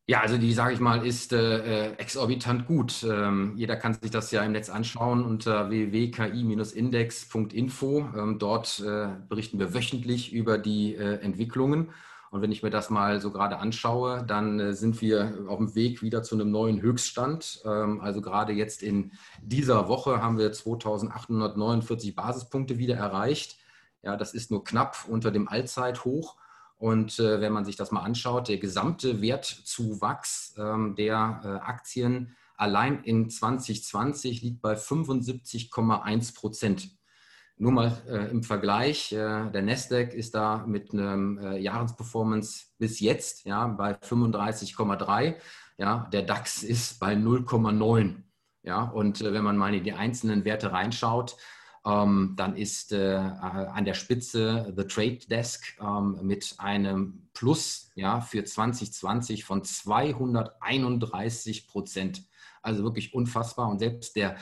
Ja, 0.07 0.21
also 0.21 0.37
die, 0.37 0.53
sage 0.53 0.75
ich 0.75 0.81
mal, 0.81 1.07
ist 1.07 1.33
äh, 1.33 1.87
äh, 1.87 1.95
exorbitant 1.95 2.67
gut. 2.67 3.07
Ähm, 3.09 3.55
jeder 3.57 3.77
kann 3.77 3.95
sich 3.95 4.11
das 4.11 4.31
ja 4.33 4.45
im 4.45 4.53
Netz 4.53 4.69
anschauen 4.69 5.25
unter 5.25 5.71
www.ki-index.info. 5.71 8.11
Ähm, 8.15 8.39
dort 8.39 8.81
äh, 8.81 9.09
berichten 9.31 9.59
wir 9.59 9.73
wöchentlich 9.73 10.35
über 10.35 10.59
die 10.59 10.95
äh, 10.95 11.21
Entwicklungen. 11.21 11.89
Und 12.31 12.43
wenn 12.43 12.53
ich 12.53 12.63
mir 12.63 12.69
das 12.69 12.91
mal 12.91 13.19
so 13.19 13.31
gerade 13.31 13.57
anschaue, 13.57 14.23
dann 14.27 14.61
äh, 14.61 14.75
sind 14.75 15.01
wir 15.01 15.47
auf 15.49 15.57
dem 15.57 15.75
Weg 15.75 16.03
wieder 16.03 16.23
zu 16.23 16.35
einem 16.35 16.51
neuen 16.51 16.83
Höchststand. 16.83 17.63
Ähm, 17.65 18.03
also 18.03 18.21
gerade 18.21 18.53
jetzt 18.53 18.83
in 18.83 19.13
dieser 19.41 19.89
Woche 19.89 20.21
haben 20.21 20.37
wir 20.37 20.53
2849 20.53 22.15
Basispunkte 22.15 22.77
wieder 22.77 22.97
erreicht. 22.97 23.57
Ja, 24.03 24.19
das 24.19 24.35
ist 24.35 24.51
nur 24.51 24.65
knapp 24.65 25.07
unter 25.09 25.31
dem 25.31 25.49
Allzeithoch. 25.49 26.37
Und 26.85 27.19
äh, 27.19 27.41
wenn 27.41 27.55
man 27.55 27.65
sich 27.65 27.77
das 27.77 27.93
mal 27.93 28.03
anschaut, 28.03 28.49
der 28.49 28.59
gesamte 28.59 29.23
Wertzuwachs 29.23 30.55
ähm, 30.59 30.95
der 30.95 31.41
äh, 31.43 31.49
Aktien 31.67 32.37
allein 32.59 33.03
in 33.05 33.31
2020 33.31 34.43
liegt 34.43 34.61
bei 34.61 34.75
75,1 34.75 36.35
Prozent. 36.35 36.91
Nur 37.57 37.73
mal 37.73 38.03
äh, 38.07 38.31
im 38.31 38.43
Vergleich, 38.43 39.13
äh, 39.13 39.51
der 39.51 39.63
Nasdaq 39.63 40.13
ist 40.13 40.35
da 40.35 40.67
mit 40.67 40.93
einem 40.93 41.39
äh, 41.39 41.57
Jahresperformance 41.57 42.67
bis 42.77 43.01
jetzt 43.01 43.47
ja, 43.47 43.67
bei 43.67 43.95
35,3. 43.95 45.37
Ja, 45.79 46.07
der 46.13 46.21
DAX 46.21 46.63
ist 46.63 47.01
bei 47.01 47.15
0,9. 47.15 48.17
Ja, 48.63 48.83
und 48.83 49.23
äh, 49.23 49.33
wenn 49.33 49.43
man 49.43 49.57
mal 49.57 49.73
in 49.73 49.85
die 49.85 49.95
einzelnen 49.95 50.45
Werte 50.45 50.71
reinschaut, 50.73 51.39
ähm, 51.85 52.35
dann 52.37 52.57
ist 52.57 52.93
äh, 52.93 53.17
an 53.17 53.85
der 53.85 53.95
Spitze 53.95 54.73
The 54.77 54.85
Trade 54.85 55.19
Desk 55.29 55.77
ähm, 55.81 56.19
mit 56.23 56.55
einem 56.59 57.29
Plus 57.35 57.91
ja, 57.95 58.21
für 58.21 58.45
2020 58.45 59.45
von 59.45 59.65
231 59.65 61.69
Prozent. 61.69 62.23
Also 62.63 62.85
wirklich 62.85 63.13
unfassbar. 63.13 63.69
Und 63.69 63.81
selbst 63.81 64.17
der 64.17 64.37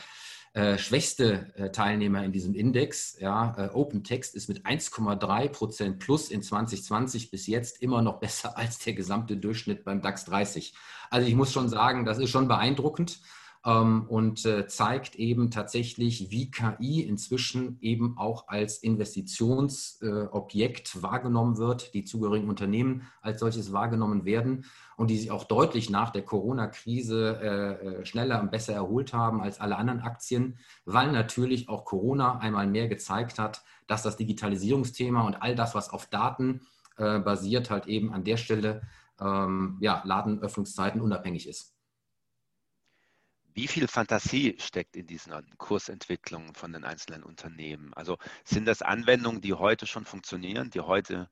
äh, 0.55 0.79
schwächste 0.79 1.53
äh, 1.57 1.71
Teilnehmer 1.71 2.25
in 2.25 2.31
diesem 2.31 2.55
Index, 2.55 3.17
ja, 3.19 3.55
äh, 3.57 3.71
Open 3.71 4.05
Text, 4.05 4.35
ist 4.35 4.49
mit 4.49 4.67
1,3 4.67 5.49
Prozent 5.49 5.99
plus 5.99 6.31
in 6.31 6.43
2020 6.43 7.31
bis 7.31 7.47
jetzt 7.47 7.83
immer 7.83 8.03
noch 8.03 8.21
besser 8.21 8.57
als 8.57 8.79
der 8.79 8.93
gesamte 8.93 9.37
Durchschnitt 9.37 9.85
beim 9.85 10.03
DAX 10.03 10.27
30. 10.27 10.75
Also 11.11 11.27
ich 11.27 11.35
muss 11.35 11.53
schon 11.53 11.69
sagen, 11.69 12.05
das 12.05 12.19
ist 12.19 12.31
schon 12.31 12.49
beeindruckend 12.49 13.21
und 13.65 14.45
äh, 14.45 14.67
zeigt 14.67 15.15
eben 15.15 15.53
tatsächlich, 15.53 16.33
wie 16.33 16.51
KI 16.51 17.03
inzwischen 17.03 17.79
eben 17.81 18.19
auch 18.19 18.49
als 18.49 18.79
Investitionsobjekt 18.79 20.97
äh, 20.97 21.03
wahrgenommen 21.03 21.59
wird, 21.59 21.95
die 21.95 22.05
zugehörigen 22.05 22.49
Unternehmen 22.49 23.03
als 23.21 23.39
solches 23.39 23.73
wahrgenommen 23.73 24.25
werden 24.25 24.65
und 24.97 25.11
die 25.11 25.17
sich 25.17 25.31
auch 25.31 25.45
deutlich 25.45 25.91
nach 25.91 26.11
der 26.11 26.23
Corona-Krise 26.23 27.41
äh, 27.41 28.05
schneller 28.05 28.41
und 28.41 28.51
besser 28.51 28.73
erholt 28.73 29.13
haben 29.13 29.41
als 29.41 29.61
alle 29.61 29.77
anderen 29.77 30.01
Aktien, 30.01 30.59
weil 30.85 31.13
natürlich 31.13 31.69
auch 31.69 31.85
Corona 31.85 32.39
einmal 32.39 32.67
mehr 32.67 32.89
gezeigt 32.89 33.39
hat, 33.39 33.63
dass 33.87 34.03
das 34.03 34.17
Digitalisierungsthema 34.17 35.23
und 35.23 35.41
all 35.41 35.55
das, 35.55 35.77
was 35.77 35.91
auf 35.91 36.07
Daten 36.07 36.63
basiert, 36.97 37.71
halt 37.71 37.87
eben 37.87 38.13
an 38.13 38.23
der 38.23 38.37
Stelle 38.37 38.83
ähm, 39.19 39.79
ja, 39.81 40.03
Ladenöffnungszeiten 40.05 41.01
unabhängig 41.01 41.49
ist. 41.49 41.72
Wie 43.55 43.69
viel 43.69 43.87
Fantasie 43.87 44.57
steckt 44.59 44.97
in 44.97 45.07
diesen 45.07 45.33
Kursentwicklungen 45.59 46.55
von 46.55 46.73
den 46.73 46.85
einzelnen 46.85 47.23
Unternehmen? 47.23 47.93
Also 47.95 48.17
sind 48.45 48.65
das 48.67 48.81
Anwendungen, 48.81 49.43
die 49.43 49.53
heute 49.53 49.87
schon 49.87 50.07
funktionieren, 50.07 50.71
die 50.71 50.81
heute 50.81 51.29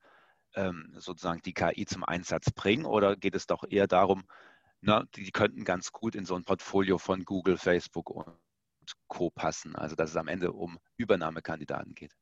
ähm, 0.54 0.92
sozusagen 0.98 1.40
die 1.42 1.54
KI 1.54 1.86
zum 1.86 2.04
Einsatz 2.04 2.50
bringen? 2.50 2.84
Oder 2.84 3.16
geht 3.16 3.34
es 3.34 3.46
doch 3.46 3.64
eher 3.68 3.86
darum, 3.86 4.24
na, 4.82 5.04
die 5.14 5.30
könnten 5.30 5.64
ganz 5.64 5.92
gut 5.92 6.14
in 6.14 6.26
so 6.26 6.34
ein 6.34 6.44
Portfolio 6.44 6.98
von 6.98 7.24
Google, 7.24 7.56
Facebook 7.56 8.10
und 8.10 8.36
Co. 9.08 9.30
passen? 9.30 9.74
Also 9.74 9.96
dass 9.96 10.10
es 10.10 10.16
am 10.16 10.28
Ende 10.28 10.52
um 10.52 10.78
Übernahmekandidaten 10.96 11.94
geht. 11.94 12.14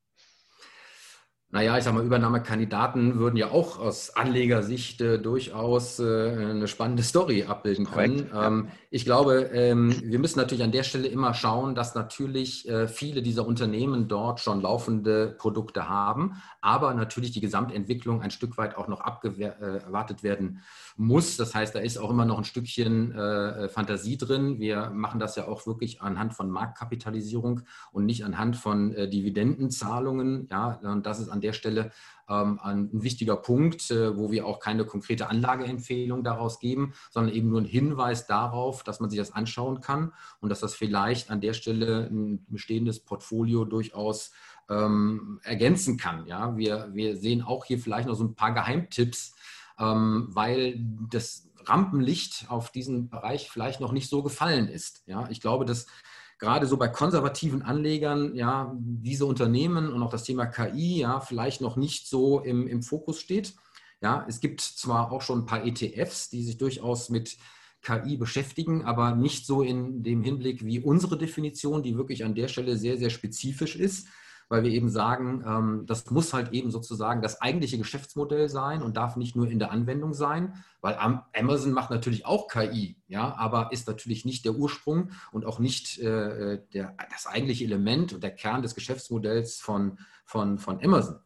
Naja, 1.51 1.79
ich 1.79 1.85
sag 1.85 1.95
mal, 1.95 2.05
Übernahmekandidaten 2.05 3.19
würden 3.19 3.37
ja 3.37 3.51
auch 3.51 3.79
aus 3.79 4.15
Anlegersicht 4.15 5.01
äh, 5.01 5.19
durchaus 5.19 5.99
äh, 5.99 6.05
eine 6.05 6.69
spannende 6.69 7.03
Story 7.03 7.45
abbilden 7.45 7.87
können. 7.87 8.31
Ähm, 8.35 8.69
ich 8.91 9.07
glaube, 9.07 9.51
ähm, 9.55 9.95
wir 10.05 10.19
müssen 10.19 10.39
natürlich 10.39 10.63
an 10.63 10.73
der 10.73 10.83
Stelle 10.83 11.09
immer 11.09 11.33
schauen, 11.33 11.75
dass 11.75 11.95
natürlich 11.95 12.69
äh, 12.69 12.87
viele 12.87 13.23
dieser 13.23 13.47
Unternehmen 13.47 14.09
dort 14.09 14.41
schon 14.41 14.61
laufende 14.61 15.37
Produkte 15.39 15.89
haben, 15.89 16.35
aber 16.61 16.93
natürlich 16.93 17.33
die 17.33 17.41
Gesamtentwicklung 17.41 18.21
ein 18.21 18.31
Stück 18.31 18.59
weit 18.59 18.77
auch 18.77 18.89
noch 18.89 19.01
abgewartet 19.01 20.21
äh, 20.21 20.23
werden 20.23 20.63
muss. 20.97 21.37
Das 21.37 21.55
heißt, 21.55 21.75
da 21.75 21.79
ist 21.79 21.97
auch 21.97 22.11
immer 22.11 22.25
noch 22.25 22.39
ein 22.39 22.45
Stückchen 22.45 23.13
äh, 23.13 23.69
Fantasie 23.69 24.19
drin. 24.19 24.59
Wir 24.59 24.91
machen 24.91 25.21
das 25.21 25.37
ja 25.37 25.47
auch 25.47 25.67
wirklich 25.67 26.03
anhand 26.03 26.35
von 26.35 26.51
Marktkapitalisierung 26.51 27.63
und 27.93 28.05
nicht 28.05 28.25
anhand 28.25 28.57
von 28.57 28.93
äh, 28.93 29.09
Dividendenzahlungen. 29.09 30.49
Ja, 30.51 30.81
und 30.83 31.07
das 31.07 31.21
ist 31.21 31.29
an 31.29 31.38
der 31.41 31.53
Stelle 31.53 31.93
ähm, 32.29 32.59
ein 32.63 32.89
wichtiger 32.93 33.37
Punkt, 33.37 33.91
äh, 33.91 34.17
wo 34.17 34.31
wir 34.31 34.47
auch 34.47 34.61
keine 34.61 34.85
konkrete 34.85 35.29
Anlageempfehlung 35.29 36.23
daraus 36.25 36.59
geben, 36.59 36.93
sondern 37.11 37.35
eben 37.35 37.49
nur 37.49 37.59
einen 37.59 37.69
Hinweis 37.69 38.27
darauf, 38.27 38.83
dass 38.83 39.01
man 39.01 39.11
sich 39.11 39.19
das 39.19 39.33
anschauen 39.33 39.81
kann 39.81 40.13
und 40.41 40.51
dass 40.51 40.61
das 40.61 40.75
vielleicht 40.75 41.31
an 41.31 41.41
der 41.41 41.55
Stelle 41.55 42.09
ein 42.11 42.45
bestehendes 42.49 43.01
Portfolio 43.01 43.65
durchaus 43.65 44.33
ähm, 44.69 45.41
ergänzen 45.43 45.97
kann. 45.97 46.27
Ja, 46.27 46.57
wir, 46.57 46.91
wir 46.93 47.17
sehen 47.17 47.43
auch 47.43 47.65
hier 47.65 47.79
vielleicht 47.79 48.09
noch 48.09 48.15
so 48.15 48.25
ein 48.25 48.35
paar 48.35 48.53
Geheimtipps, 48.53 49.35
ähm, 49.79 50.29
weil 50.31 50.79
das 51.11 51.49
Rampenlicht 51.65 52.47
auf 52.49 52.71
diesen 52.71 53.09
Bereich 53.09 53.51
vielleicht 53.51 53.81
noch 53.81 53.93
nicht 53.93 54.09
so 54.09 54.23
gefallen 54.23 54.69
ist. 54.69 55.03
Ja, 55.07 55.29
ich 55.31 55.41
glaube, 55.41 55.65
dass 55.65 55.87
gerade 56.39 56.67
so 56.67 56.77
bei 56.77 56.89
konservativen 56.89 57.63
Anlegern 57.63 58.35
ja 58.35 58.75
diese 58.79 59.27
Unternehmen 59.27 59.93
und 59.93 60.03
auch 60.03 60.11
das 60.11 60.25
Thema 60.25 60.47
KI 60.47 61.01
ja 61.01 61.21
vielleicht 61.21 61.61
noch 61.61 61.77
nicht 61.77 62.09
so 62.09 62.41
im, 62.41 62.67
im 62.67 62.83
Fokus 62.83 63.21
steht. 63.21 63.55
Ja, 64.01 64.25
es 64.29 64.41
gibt 64.41 64.61
zwar 64.61 65.11
auch 65.11 65.23
schon 65.23 65.41
ein 65.41 65.47
paar 65.47 65.65
ETFs, 65.67 66.31
die 66.31 66.45
sich 66.45 66.57
durchaus 66.57 67.09
mit 67.09 67.37
KI 67.83 68.17
beschäftigen, 68.17 68.85
aber 68.85 69.15
nicht 69.15 69.47
so 69.47 69.63
in 69.63 70.03
dem 70.03 70.23
Hinblick 70.23 70.65
wie 70.65 70.81
unsere 70.81 71.19
Definition, 71.19 71.83
die 71.83 71.97
wirklich 71.97 72.25
an 72.25 72.35
der 72.35 72.49
Stelle 72.49 72.77
sehr, 72.77 72.97
sehr 72.97 73.11
spezifisch 73.11 73.77
ist 73.77 74.09
weil 74.49 74.63
wir 74.63 74.71
eben 74.71 74.89
sagen, 74.89 75.45
ähm, 75.47 75.87
das 75.87 76.11
muss 76.11 76.33
halt 76.33 76.53
eben 76.53 76.71
sozusagen 76.71 77.23
das 77.23 77.41
eigentliche 77.41 77.79
Geschäftsmodell 77.79 78.49
sein 78.49 78.83
und 78.83 78.97
darf 78.97 79.17
nicht 79.17 79.37
nur 79.37 79.49
in 79.49 79.59
der 79.59 79.71
Anwendung 79.71 80.15
sein, 80.15 80.55
weil 80.81 80.97
Amazon 81.35 81.73
macht 81.73 81.91
natürlich 81.91 82.25
auch 82.25 82.49
KI, 82.49 82.97
ja, 83.09 83.37
aber 83.37 83.73
ist 83.73 83.89
natürlich 83.89 84.25
nicht 84.25 84.45
der 84.45 84.55
Ursprung 84.55 85.11
und 85.33 85.45
auch 85.45 85.59
nicht 85.59 85.99
äh, 85.99 86.61
der, 86.73 86.95
das 87.11 87.27
eigentliche 87.27 87.65
Element 87.65 88.13
und 88.13 88.23
der 88.23 88.35
Kern 88.35 88.63
des 88.63 88.75
Geschäftsmodells 88.75 89.61
von, 89.61 89.99
von, 90.25 90.59
von 90.59 90.83
Amazon. 90.83 91.17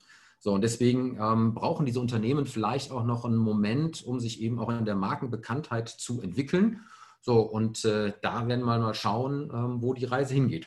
So, 0.44 0.52
und 0.52 0.62
deswegen 0.62 1.18
ähm, 1.20 1.54
brauchen 1.54 1.86
diese 1.86 2.00
Unternehmen 2.00 2.46
vielleicht 2.46 2.90
auch 2.90 3.04
noch 3.04 3.24
einen 3.24 3.36
Moment, 3.36 4.04
um 4.04 4.18
sich 4.18 4.40
eben 4.40 4.58
auch 4.58 4.70
in 4.70 4.84
der 4.84 4.96
Markenbekanntheit 4.96 5.88
zu 5.88 6.20
entwickeln. 6.20 6.80
So, 7.20 7.42
und 7.42 7.84
äh, 7.84 8.12
da 8.22 8.48
werden 8.48 8.64
wir 8.64 8.78
mal 8.78 8.94
schauen, 8.94 9.52
ähm, 9.54 9.80
wo 9.80 9.94
die 9.94 10.04
Reise 10.04 10.34
hingeht. 10.34 10.66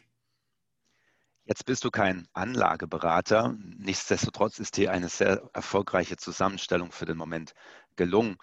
Jetzt 1.47 1.65
bist 1.65 1.83
du 1.83 1.91
kein 1.91 2.27
Anlageberater. 2.33 3.55
Nichtsdestotrotz 3.77 4.57
ist 4.57 4.77
dir 4.77 4.91
eine 4.91 5.09
sehr 5.09 5.47
erfolgreiche 5.53 6.17
Zusammenstellung 6.17 6.91
für 6.91 7.05
den 7.05 7.17
Moment 7.17 7.53
gelungen. 7.95 8.37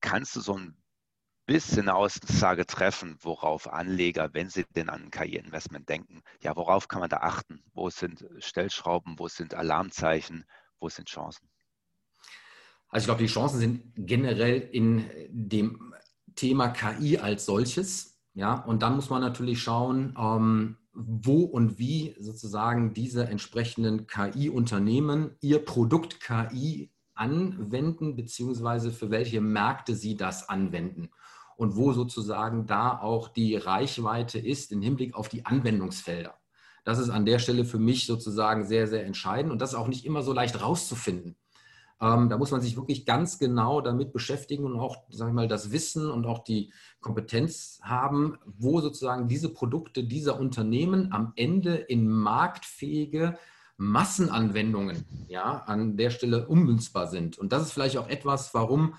Kannst 0.00 0.34
du 0.34 0.40
so 0.40 0.58
ein 0.58 0.76
bisschen 1.46 1.82
eine 1.82 1.94
Aussage 1.94 2.66
treffen, 2.66 3.16
worauf 3.20 3.72
Anleger, 3.72 4.30
wenn 4.32 4.48
sie 4.48 4.64
denn 4.74 4.88
an 4.88 5.12
KI-Investment 5.12 5.88
denken, 5.88 6.22
ja, 6.40 6.56
worauf 6.56 6.88
kann 6.88 7.00
man 7.00 7.08
da 7.08 7.18
achten? 7.18 7.62
Wo 7.72 7.88
sind 7.88 8.26
Stellschrauben, 8.38 9.20
wo 9.20 9.28
sind 9.28 9.54
Alarmzeichen, 9.54 10.44
wo 10.80 10.88
sind 10.88 11.08
Chancen? 11.08 11.48
Also 12.88 13.04
ich 13.04 13.06
glaube, 13.06 13.22
die 13.22 13.32
Chancen 13.32 13.60
sind 13.60 13.92
generell 13.94 14.60
in 14.60 15.08
dem 15.28 15.94
Thema 16.34 16.70
KI 16.70 17.18
als 17.18 17.46
solches. 17.46 18.18
Ja, 18.34 18.54
und 18.54 18.82
dann 18.82 18.96
muss 18.96 19.08
man 19.08 19.20
natürlich 19.20 19.62
schauen, 19.62 20.16
ähm, 20.18 20.78
wo 20.94 21.44
und 21.44 21.78
wie 21.78 22.14
sozusagen 22.18 22.92
diese 22.94 23.26
entsprechenden 23.26 24.06
KI-Unternehmen 24.06 25.36
ihr 25.40 25.64
Produkt 25.64 26.20
KI 26.20 26.90
anwenden, 27.14 28.16
beziehungsweise 28.16 28.90
für 28.90 29.10
welche 29.10 29.40
Märkte 29.40 29.94
sie 29.94 30.16
das 30.16 30.48
anwenden 30.48 31.10
und 31.56 31.76
wo 31.76 31.92
sozusagen 31.92 32.66
da 32.66 32.98
auch 32.98 33.28
die 33.28 33.56
Reichweite 33.56 34.38
ist 34.38 34.72
im 34.72 34.82
Hinblick 34.82 35.14
auf 35.14 35.28
die 35.28 35.46
Anwendungsfelder. 35.46 36.34
Das 36.84 36.98
ist 36.98 37.10
an 37.10 37.26
der 37.26 37.38
Stelle 37.38 37.64
für 37.64 37.78
mich 37.78 38.06
sozusagen 38.06 38.64
sehr, 38.64 38.88
sehr 38.88 39.06
entscheidend 39.06 39.52
und 39.52 39.60
das 39.60 39.70
ist 39.70 39.78
auch 39.78 39.88
nicht 39.88 40.04
immer 40.04 40.22
so 40.22 40.32
leicht 40.32 40.60
rauszufinden. 40.60 41.36
Ähm, 42.02 42.28
da 42.28 42.36
muss 42.36 42.50
man 42.50 42.60
sich 42.60 42.76
wirklich 42.76 43.06
ganz 43.06 43.38
genau 43.38 43.80
damit 43.80 44.12
beschäftigen 44.12 44.64
und 44.64 44.78
auch, 44.78 45.04
sage 45.08 45.30
ich 45.30 45.34
mal, 45.34 45.46
das 45.46 45.70
Wissen 45.70 46.10
und 46.10 46.26
auch 46.26 46.40
die 46.40 46.72
Kompetenz 47.00 47.78
haben, 47.82 48.38
wo 48.44 48.80
sozusagen 48.80 49.28
diese 49.28 49.50
Produkte 49.50 50.02
dieser 50.02 50.38
Unternehmen 50.40 51.12
am 51.12 51.32
Ende 51.36 51.76
in 51.76 52.08
marktfähige 52.08 53.38
Massenanwendungen 53.76 55.04
ja, 55.28 55.62
an 55.66 55.96
der 55.96 56.10
Stelle 56.10 56.48
ummünzbar 56.48 57.06
sind. 57.06 57.38
Und 57.38 57.52
das 57.52 57.62
ist 57.62 57.72
vielleicht 57.72 57.96
auch 57.96 58.08
etwas, 58.08 58.52
warum 58.52 58.94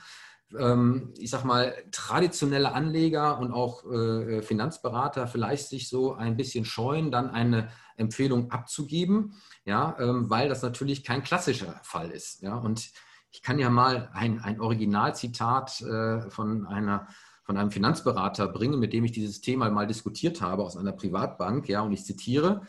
ähm, 0.57 1.13
ich 1.17 1.29
sag 1.29 1.43
mal, 1.43 1.73
traditionelle 1.91 2.73
Anleger 2.73 3.39
und 3.39 3.51
auch 3.51 3.89
äh, 3.91 4.41
Finanzberater 4.41 5.27
vielleicht 5.27 5.67
sich 5.67 5.89
so 5.89 6.13
ein 6.13 6.37
bisschen 6.37 6.63
scheuen, 6.65 7.11
dann 7.11 7.29
eine 7.29 7.69
Empfehlung 7.97 8.51
abzugeben, 8.51 9.33
ja, 9.65 9.95
ähm, 9.99 10.29
weil 10.29 10.49
das 10.49 10.61
natürlich 10.61 11.03
kein 11.03 11.23
klassischer 11.23 11.79
Fall 11.83 12.11
ist. 12.11 12.41
Ja, 12.41 12.55
und 12.55 12.91
ich 13.31 13.41
kann 13.41 13.59
ja 13.59 13.69
mal 13.69 14.09
ein, 14.13 14.39
ein 14.39 14.59
Originalzitat 14.61 15.81
äh, 15.81 16.29
von 16.29 16.67
einer 16.67 17.07
von 17.45 17.57
einem 17.57 17.71
Finanzberater 17.71 18.47
bringen, 18.47 18.79
mit 18.79 18.93
dem 18.93 19.03
ich 19.03 19.11
dieses 19.11 19.41
Thema 19.41 19.69
mal 19.69 19.85
diskutiert 19.85 20.41
habe 20.41 20.63
aus 20.63 20.77
einer 20.77 20.93
Privatbank, 20.93 21.67
ja, 21.67 21.81
und 21.81 21.91
ich 21.91 22.05
zitiere, 22.05 22.61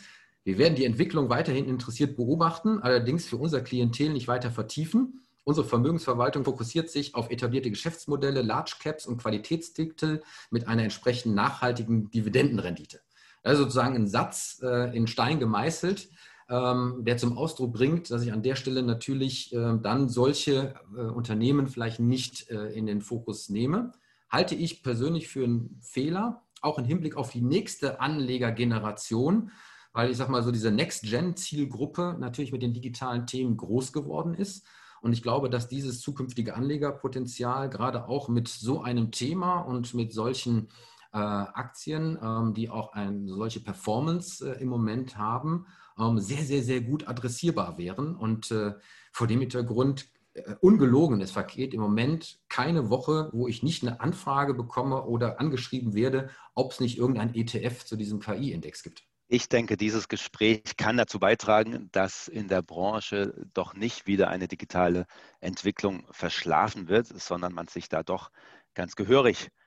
wir 0.42 0.58
werden 0.58 0.74
die 0.74 0.84
Entwicklung 0.84 1.30
weiterhin 1.30 1.66
interessiert 1.66 2.16
beobachten, 2.16 2.80
allerdings 2.80 3.26
für 3.26 3.38
unser 3.38 3.62
Klientel 3.62 4.12
nicht 4.12 4.28
weiter 4.28 4.50
vertiefen. 4.50 5.24
Unsere 5.42 5.66
Vermögensverwaltung 5.66 6.44
fokussiert 6.44 6.90
sich 6.90 7.14
auf 7.14 7.30
etablierte 7.30 7.70
Geschäftsmodelle, 7.70 8.42
Large 8.42 8.76
Caps 8.78 9.06
und 9.06 9.18
Qualitätstitel 9.18 10.22
mit 10.50 10.68
einer 10.68 10.82
entsprechend 10.82 11.34
nachhaltigen 11.34 12.10
Dividendenrendite. 12.10 13.00
Also 13.44 13.62
sozusagen 13.62 13.94
ein 13.94 14.08
Satz 14.08 14.60
äh, 14.62 14.96
in 14.96 15.06
Stein 15.06 15.38
gemeißelt, 15.38 16.08
ähm, 16.48 17.04
der 17.04 17.16
zum 17.18 17.38
Ausdruck 17.38 17.74
bringt, 17.74 18.10
dass 18.10 18.22
ich 18.22 18.32
an 18.32 18.42
der 18.42 18.56
Stelle 18.56 18.82
natürlich 18.82 19.54
äh, 19.54 19.78
dann 19.80 20.08
solche 20.08 20.74
äh, 20.96 21.00
Unternehmen 21.00 21.68
vielleicht 21.68 22.00
nicht 22.00 22.50
äh, 22.50 22.72
in 22.72 22.86
den 22.86 23.02
Fokus 23.02 23.50
nehme. 23.50 23.92
Halte 24.30 24.54
ich 24.54 24.82
persönlich 24.82 25.28
für 25.28 25.44
einen 25.44 25.78
Fehler, 25.82 26.42
auch 26.62 26.78
im 26.78 26.86
Hinblick 26.86 27.16
auf 27.16 27.30
die 27.30 27.42
nächste 27.42 28.00
Anlegergeneration, 28.00 29.50
weil 29.92 30.10
ich 30.10 30.16
sage 30.16 30.32
mal 30.32 30.42
so 30.42 30.50
diese 30.50 30.70
Next-Gen-Zielgruppe 30.70 32.16
natürlich 32.18 32.50
mit 32.50 32.62
den 32.62 32.72
digitalen 32.72 33.26
Themen 33.26 33.56
groß 33.56 33.92
geworden 33.92 34.34
ist 34.34 34.66
und 35.04 35.12
ich 35.12 35.22
glaube, 35.22 35.50
dass 35.50 35.68
dieses 35.68 36.00
zukünftige 36.00 36.54
Anlegerpotenzial 36.54 37.68
gerade 37.68 38.08
auch 38.08 38.30
mit 38.30 38.48
so 38.48 38.80
einem 38.80 39.10
Thema 39.10 39.58
und 39.58 39.92
mit 39.92 40.14
solchen 40.14 40.60
äh, 40.62 40.93
Aktien, 41.18 42.18
ähm, 42.22 42.54
die 42.54 42.70
auch 42.70 42.92
eine 42.92 43.28
solche 43.28 43.60
Performance 43.60 44.44
äh, 44.44 44.60
im 44.60 44.68
Moment 44.68 45.16
haben, 45.16 45.66
ähm, 45.98 46.18
sehr, 46.18 46.42
sehr, 46.42 46.62
sehr 46.62 46.80
gut 46.80 47.06
adressierbar 47.06 47.78
wären. 47.78 48.16
Und 48.16 48.50
äh, 48.50 48.72
vor 49.12 49.26
dem 49.26 49.40
Hintergrund 49.40 50.08
äh, 50.34 50.54
ungelogen, 50.60 51.20
es 51.20 51.30
vergeht 51.30 51.72
im 51.72 51.80
Moment 51.80 52.40
keine 52.48 52.90
Woche, 52.90 53.30
wo 53.32 53.46
ich 53.46 53.62
nicht 53.62 53.82
eine 53.82 54.00
Anfrage 54.00 54.54
bekomme 54.54 55.04
oder 55.04 55.40
angeschrieben 55.40 55.94
werde, 55.94 56.30
ob 56.54 56.72
es 56.72 56.80
nicht 56.80 56.98
irgendein 56.98 57.34
ETF 57.34 57.84
zu 57.84 57.96
diesem 57.96 58.18
KI-Index 58.18 58.82
gibt. 58.82 59.04
Ich 59.28 59.48
denke, 59.48 59.76
dieses 59.76 60.08
Gespräch 60.08 60.76
kann 60.76 60.96
dazu 60.96 61.18
beitragen, 61.18 61.88
dass 61.92 62.28
in 62.28 62.48
der 62.48 62.62
Branche 62.62 63.46
doch 63.54 63.74
nicht 63.74 64.06
wieder 64.06 64.28
eine 64.28 64.48
digitale 64.48 65.06
Entwicklung 65.40 66.06
verschlafen 66.10 66.88
wird, 66.88 67.06
sondern 67.06 67.54
man 67.54 67.66
sich 67.68 67.88
da 67.88 68.02
doch 68.02 68.30
ganz 68.74 68.96
gehörig 68.96 69.46
äh, 69.46 69.63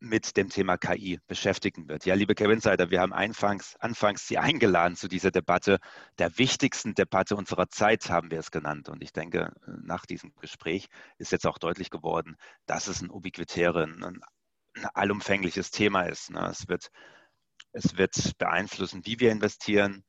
mit 0.00 0.36
dem 0.36 0.48
Thema 0.48 0.76
KI 0.76 1.20
beschäftigen 1.26 1.88
wird. 1.88 2.06
Ja, 2.06 2.14
liebe 2.14 2.34
Kevin 2.34 2.56
Insider, 2.56 2.90
wir 2.90 3.00
haben 3.00 3.12
anfangs, 3.12 3.76
anfangs 3.76 4.26
Sie 4.26 4.38
eingeladen 4.38 4.96
zu 4.96 5.08
dieser 5.08 5.30
Debatte. 5.30 5.78
Der 6.18 6.38
wichtigsten 6.38 6.94
Debatte 6.94 7.36
unserer 7.36 7.68
Zeit 7.68 8.10
haben 8.10 8.30
wir 8.30 8.38
es 8.38 8.50
genannt. 8.50 8.88
Und 8.88 9.02
ich 9.02 9.12
denke, 9.12 9.52
nach 9.66 10.06
diesem 10.06 10.34
Gespräch 10.40 10.88
ist 11.18 11.32
jetzt 11.32 11.46
auch 11.46 11.58
deutlich 11.58 11.90
geworden, 11.90 12.36
dass 12.66 12.88
es 12.88 13.00
ein 13.00 13.10
ubiquitäres, 13.10 13.86
ein, 13.86 14.02
ein 14.74 14.86
allumfängliches 14.94 15.70
Thema 15.70 16.02
ist. 16.02 16.30
Ne? 16.30 16.46
Es 16.50 16.68
wird 16.68 16.90
es 17.76 17.98
wird 17.98 18.38
beeinflussen, 18.38 19.04
wie 19.04 19.20
wir 19.20 19.30
investieren, 19.30 20.02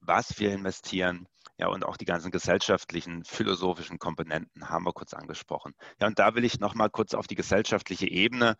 was 0.00 0.38
wir 0.38 0.52
investieren. 0.52 1.26
Ja, 1.58 1.66
und 1.66 1.84
auch 1.84 1.96
die 1.96 2.04
ganzen 2.04 2.30
gesellschaftlichen, 2.30 3.24
philosophischen 3.24 3.98
Komponenten 3.98 4.68
haben 4.68 4.84
wir 4.84 4.92
kurz 4.92 5.12
angesprochen. 5.14 5.74
Ja, 6.00 6.06
und 6.06 6.20
da 6.20 6.36
will 6.36 6.44
ich 6.44 6.60
nochmal 6.60 6.90
kurz 6.90 7.14
auf 7.14 7.26
die 7.26 7.34
gesellschaftliche 7.34 8.06
Ebene 8.06 8.56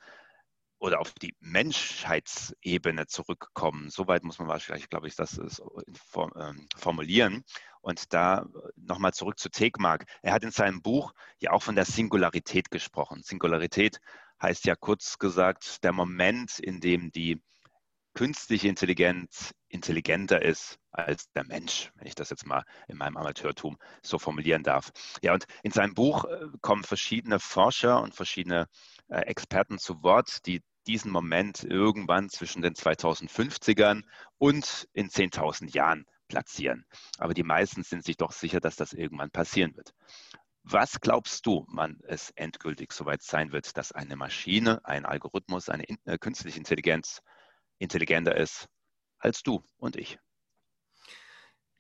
oder 0.78 1.00
auf 1.00 1.12
die 1.14 1.34
Menschheitsebene 1.40 3.06
zurückkommen. 3.06 3.90
Soweit 3.90 4.24
muss 4.24 4.38
man 4.38 4.48
wahrscheinlich, 4.48 4.88
glaube 4.88 5.08
ich, 5.08 5.16
das 5.16 5.38
ähm, 5.38 6.68
formulieren. 6.76 7.44
Und 7.80 8.12
da 8.12 8.46
nochmal 8.76 9.12
zurück 9.12 9.38
zu 9.38 9.50
Tegmark. 9.50 10.04
Er 10.22 10.32
hat 10.32 10.44
in 10.44 10.50
seinem 10.50 10.82
Buch 10.82 11.12
ja 11.38 11.52
auch 11.52 11.62
von 11.62 11.74
der 11.74 11.84
Singularität 11.84 12.70
gesprochen. 12.70 13.22
Singularität 13.22 14.00
heißt 14.42 14.66
ja 14.66 14.74
kurz 14.76 15.18
gesagt 15.18 15.82
der 15.84 15.92
Moment, 15.92 16.58
in 16.58 16.80
dem 16.80 17.10
die 17.10 17.40
künstliche 18.14 18.68
Intelligenz 18.68 19.54
intelligenter 19.68 20.42
ist 20.42 20.78
als 20.90 21.30
der 21.32 21.44
Mensch, 21.44 21.92
wenn 21.94 22.06
ich 22.06 22.14
das 22.14 22.30
jetzt 22.30 22.46
mal 22.46 22.64
in 22.88 22.96
meinem 22.96 23.16
Amateurtum 23.16 23.78
so 24.02 24.18
formulieren 24.18 24.62
darf. 24.62 24.90
Ja, 25.22 25.34
und 25.34 25.44
in 25.62 25.70
seinem 25.70 25.94
Buch 25.94 26.24
äh, 26.24 26.46
kommen 26.60 26.82
verschiedene 26.82 27.38
Forscher 27.38 28.02
und 28.02 28.14
verschiedene 28.14 28.62
äh, 28.62 28.66
Experten 29.09 29.78
zu 29.78 30.02
Wort, 30.02 30.46
die 30.46 30.62
diesen 30.86 31.11
Moment 31.11 31.64
irgendwann 31.64 32.30
zwischen 32.30 32.62
den 32.62 32.74
2050ern 32.74 34.02
und 34.38 34.88
in 34.92 35.09
10.000 35.09 35.74
Jahren 35.74 36.06
platzieren. 36.28 36.86
Aber 37.18 37.34
die 37.34 37.42
meisten 37.42 37.82
sind 37.82 38.04
sich 38.04 38.16
doch 38.16 38.32
sicher, 38.32 38.61
dass 38.61 38.76
das 38.76 38.92
irgendwann 38.92 39.30
passieren 39.30 39.76
wird. 39.76 39.92
Was 40.62 41.00
glaubst 41.00 41.46
du, 41.46 41.64
wann 41.68 41.98
es 42.06 42.30
endgültig 42.36 42.92
soweit 42.92 43.22
sein 43.22 43.52
wird, 43.52 43.76
dass 43.76 43.92
eine 43.92 44.16
Maschine, 44.16 44.84
ein 44.84 45.06
Algorithmus, 45.06 45.68
eine 45.68 45.84
äh, 46.04 46.18
künstliche 46.18 46.59
Intelligenz 46.59 47.22
intelligenter 47.78 48.36
ist 48.36 48.66
als 49.18 49.42
du 49.42 49.62
und 49.78 49.96
ich? 49.96 50.18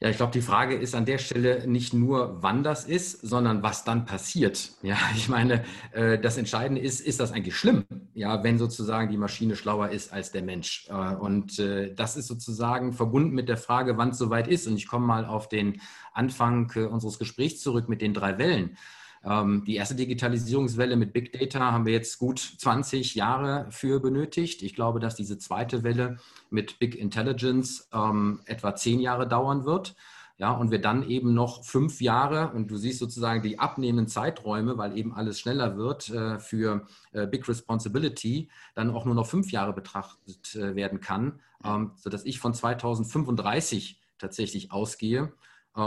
Ja, 0.00 0.08
ich 0.08 0.16
glaube, 0.16 0.32
die 0.32 0.42
Frage 0.42 0.76
ist 0.76 0.94
an 0.94 1.06
der 1.06 1.18
Stelle 1.18 1.66
nicht 1.66 1.92
nur, 1.92 2.40
wann 2.40 2.62
das 2.62 2.84
ist, 2.84 3.20
sondern 3.20 3.64
was 3.64 3.82
dann 3.82 4.04
passiert. 4.04 4.70
Ja, 4.82 4.96
ich 5.16 5.28
meine, 5.28 5.64
äh, 5.90 6.20
das 6.20 6.38
Entscheidende 6.38 6.80
ist, 6.80 7.00
ist 7.00 7.18
das 7.18 7.32
eigentlich 7.32 7.56
schlimm? 7.56 7.84
Ja, 8.14 8.44
wenn 8.44 8.58
sozusagen 8.58 9.10
die 9.10 9.16
Maschine 9.16 9.56
schlauer 9.56 9.88
ist 9.88 10.12
als 10.12 10.30
der 10.30 10.42
Mensch. 10.42 10.86
Äh, 10.88 11.16
und 11.16 11.58
äh, 11.58 11.92
das 11.94 12.16
ist 12.16 12.28
sozusagen 12.28 12.92
verbunden 12.92 13.34
mit 13.34 13.48
der 13.48 13.56
Frage, 13.56 13.96
wann 13.96 14.10
es 14.10 14.18
soweit 14.18 14.46
ist. 14.46 14.68
Und 14.68 14.76
ich 14.76 14.86
komme 14.86 15.04
mal 15.04 15.24
auf 15.24 15.48
den 15.48 15.80
Anfang 16.12 16.70
unseres 16.90 17.18
Gesprächs 17.18 17.60
zurück 17.60 17.88
mit 17.88 18.00
den 18.00 18.14
drei 18.14 18.38
Wellen. 18.38 18.76
Ähm, 19.24 19.64
die 19.66 19.76
erste 19.76 19.94
Digitalisierungswelle 19.94 20.96
mit 20.96 21.12
Big 21.12 21.32
Data 21.32 21.72
haben 21.72 21.86
wir 21.86 21.92
jetzt 21.92 22.18
gut 22.18 22.38
20 22.38 23.14
Jahre 23.14 23.66
für 23.70 24.00
benötigt. 24.00 24.62
Ich 24.62 24.74
glaube, 24.74 25.00
dass 25.00 25.16
diese 25.16 25.38
zweite 25.38 25.82
Welle 25.82 26.18
mit 26.50 26.78
Big 26.78 26.94
Intelligence 26.94 27.88
ähm, 27.92 28.40
etwa 28.46 28.74
zehn 28.74 29.00
Jahre 29.00 29.28
dauern 29.28 29.64
wird. 29.64 29.96
Ja, 30.38 30.52
und 30.52 30.70
wir 30.70 30.80
dann 30.80 31.02
eben 31.08 31.34
noch 31.34 31.64
fünf 31.64 32.00
Jahre, 32.00 32.52
und 32.52 32.70
du 32.70 32.76
siehst 32.76 33.00
sozusagen 33.00 33.42
die 33.42 33.58
abnehmenden 33.58 34.06
Zeiträume, 34.06 34.78
weil 34.78 34.96
eben 34.96 35.12
alles 35.12 35.40
schneller 35.40 35.76
wird 35.76 36.10
äh, 36.10 36.38
für 36.38 36.86
äh, 37.10 37.26
Big 37.26 37.48
Responsibility, 37.48 38.48
dann 38.76 38.92
auch 38.92 39.04
nur 39.04 39.16
noch 39.16 39.26
fünf 39.26 39.50
Jahre 39.50 39.72
betrachtet 39.72 40.54
äh, 40.54 40.76
werden 40.76 41.00
kann, 41.00 41.40
ähm, 41.64 41.90
sodass 41.96 42.24
ich 42.24 42.38
von 42.38 42.54
2035 42.54 44.00
tatsächlich 44.18 44.70
ausgehe 44.70 45.32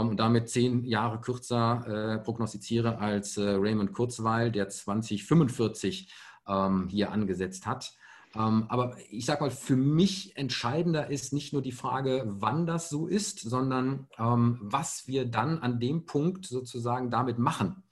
und 0.00 0.16
damit 0.18 0.48
zehn 0.48 0.84
Jahre 0.84 1.20
kürzer 1.20 1.86
äh, 1.86 2.18
prognostiziere 2.18 2.98
als 2.98 3.36
äh, 3.36 3.42
Raymond 3.42 3.92
Kurzweil, 3.92 4.50
der 4.50 4.68
2045 4.68 6.12
ähm, 6.48 6.88
hier 6.88 7.12
angesetzt 7.12 7.66
hat. 7.66 7.92
Ähm, 8.34 8.64
aber 8.68 8.96
ich 9.10 9.26
sage 9.26 9.44
mal, 9.44 9.50
für 9.50 9.76
mich 9.76 10.36
entscheidender 10.36 11.10
ist 11.10 11.32
nicht 11.32 11.52
nur 11.52 11.60
die 11.60 11.72
Frage, 11.72 12.24
wann 12.26 12.66
das 12.66 12.88
so 12.88 13.06
ist, 13.06 13.40
sondern 13.40 14.08
ähm, 14.18 14.58
was 14.62 15.06
wir 15.06 15.26
dann 15.26 15.58
an 15.58 15.80
dem 15.80 16.06
Punkt 16.06 16.46
sozusagen 16.46 17.10
damit 17.10 17.38
machen. 17.38 17.82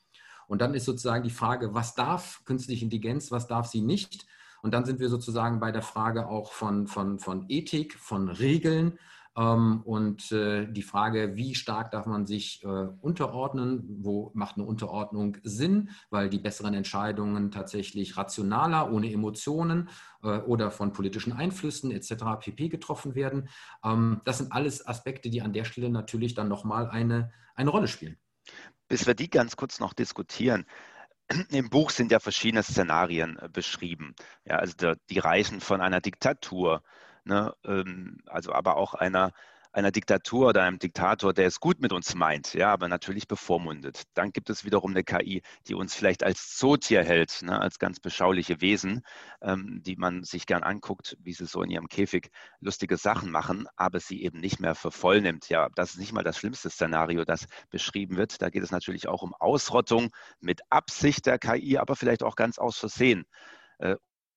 Und 0.48 0.60
dann 0.62 0.74
ist 0.74 0.86
sozusagen 0.86 1.22
die 1.22 1.30
Frage, 1.30 1.74
was 1.74 1.94
darf 1.94 2.42
künstliche 2.44 2.84
Intelligenz, 2.84 3.30
was 3.30 3.46
darf 3.46 3.66
sie 3.66 3.82
nicht? 3.82 4.26
Und 4.62 4.72
dann 4.74 4.84
sind 4.84 5.00
wir 5.00 5.08
sozusagen 5.08 5.60
bei 5.60 5.72
der 5.72 5.82
Frage 5.82 6.26
auch 6.26 6.52
von, 6.52 6.86
von, 6.86 7.18
von 7.18 7.46
Ethik, 7.48 7.94
von 7.94 8.28
Regeln, 8.28 8.88
ähm, 8.88 8.98
und 9.34 10.32
äh, 10.32 10.66
die 10.66 10.82
Frage, 10.82 11.36
wie 11.36 11.54
stark 11.54 11.92
darf 11.92 12.06
man 12.06 12.26
sich 12.26 12.64
äh, 12.64 12.66
unterordnen, 12.66 13.84
wo 14.00 14.32
macht 14.34 14.56
eine 14.56 14.66
Unterordnung 14.66 15.36
Sinn, 15.44 15.90
weil 16.10 16.28
die 16.28 16.40
besseren 16.40 16.74
Entscheidungen 16.74 17.52
tatsächlich 17.52 18.16
rationaler, 18.16 18.92
ohne 18.92 19.12
Emotionen 19.12 19.88
äh, 20.22 20.38
oder 20.38 20.72
von 20.72 20.92
politischen 20.92 21.32
Einflüssen 21.32 21.92
etc. 21.92 22.24
pp. 22.40 22.68
getroffen 22.68 23.14
werden. 23.14 23.48
Ähm, 23.84 24.20
das 24.24 24.38
sind 24.38 24.52
alles 24.52 24.86
Aspekte, 24.86 25.30
die 25.30 25.42
an 25.42 25.52
der 25.52 25.64
Stelle 25.64 25.90
natürlich 25.90 26.34
dann 26.34 26.48
nochmal 26.48 26.90
eine, 26.90 27.30
eine 27.54 27.70
Rolle 27.70 27.86
spielen. 27.86 28.16
Bis 28.88 29.06
wir 29.06 29.14
die 29.14 29.30
ganz 29.30 29.54
kurz 29.54 29.78
noch 29.78 29.92
diskutieren, 29.92 30.66
im 31.50 31.70
Buch 31.70 31.90
sind 31.90 32.10
ja 32.10 32.18
verschiedene 32.18 32.64
Szenarien 32.64 33.38
beschrieben. 33.52 34.16
Ja, 34.44 34.56
also 34.56 34.94
die 35.08 35.18
reichen 35.20 35.60
von 35.60 35.80
einer 35.80 36.00
Diktatur 36.00 36.82
ne, 37.24 37.52
ähm, 37.64 38.18
also 38.26 38.52
aber 38.52 38.76
auch 38.76 38.94
einer, 38.94 39.32
einer 39.72 39.92
Diktatur 39.92 40.48
oder 40.48 40.62
einem 40.64 40.78
Diktator, 40.78 41.32
der 41.32 41.46
es 41.46 41.60
gut 41.60 41.80
mit 41.80 41.92
uns 41.92 42.14
meint, 42.14 42.54
ja, 42.54 42.72
aber 42.72 42.88
natürlich 42.88 43.28
bevormundet. 43.28 44.02
Dann 44.14 44.32
gibt 44.32 44.50
es 44.50 44.64
wiederum 44.64 44.90
eine 44.90 45.04
KI, 45.04 45.42
die 45.68 45.74
uns 45.74 45.94
vielleicht 45.94 46.24
als 46.24 46.56
Zootier 46.56 47.04
hält, 47.04 47.42
ne, 47.42 47.60
als 47.60 47.78
ganz 47.78 48.00
beschauliche 48.00 48.60
Wesen, 48.60 49.02
ähm, 49.42 49.80
die 49.84 49.96
man 49.96 50.24
sich 50.24 50.46
gern 50.46 50.64
anguckt, 50.64 51.16
wie 51.20 51.32
sie 51.32 51.46
so 51.46 51.62
in 51.62 51.70
ihrem 51.70 51.88
Käfig 51.88 52.30
lustige 52.60 52.96
Sachen 52.96 53.30
machen, 53.30 53.68
aber 53.76 54.00
sie 54.00 54.22
eben 54.24 54.40
nicht 54.40 54.58
mehr 54.60 54.74
für 54.74 54.90
voll 54.90 55.20
nimmt. 55.20 55.48
Ja, 55.48 55.68
das 55.76 55.90
ist 55.92 55.98
nicht 55.98 56.12
mal 56.12 56.24
das 56.24 56.38
schlimmste 56.38 56.70
Szenario, 56.70 57.24
das 57.24 57.46
beschrieben 57.70 58.16
wird. 58.16 58.42
Da 58.42 58.50
geht 58.50 58.64
es 58.64 58.72
natürlich 58.72 59.06
auch 59.08 59.22
um 59.22 59.34
Ausrottung 59.34 60.10
mit 60.40 60.62
Absicht 60.70 61.26
der 61.26 61.38
KI, 61.38 61.78
aber 61.78 61.94
vielleicht 61.94 62.22
auch 62.24 62.34
ganz 62.34 62.58
aus 62.58 62.76
Versehen. 62.78 63.24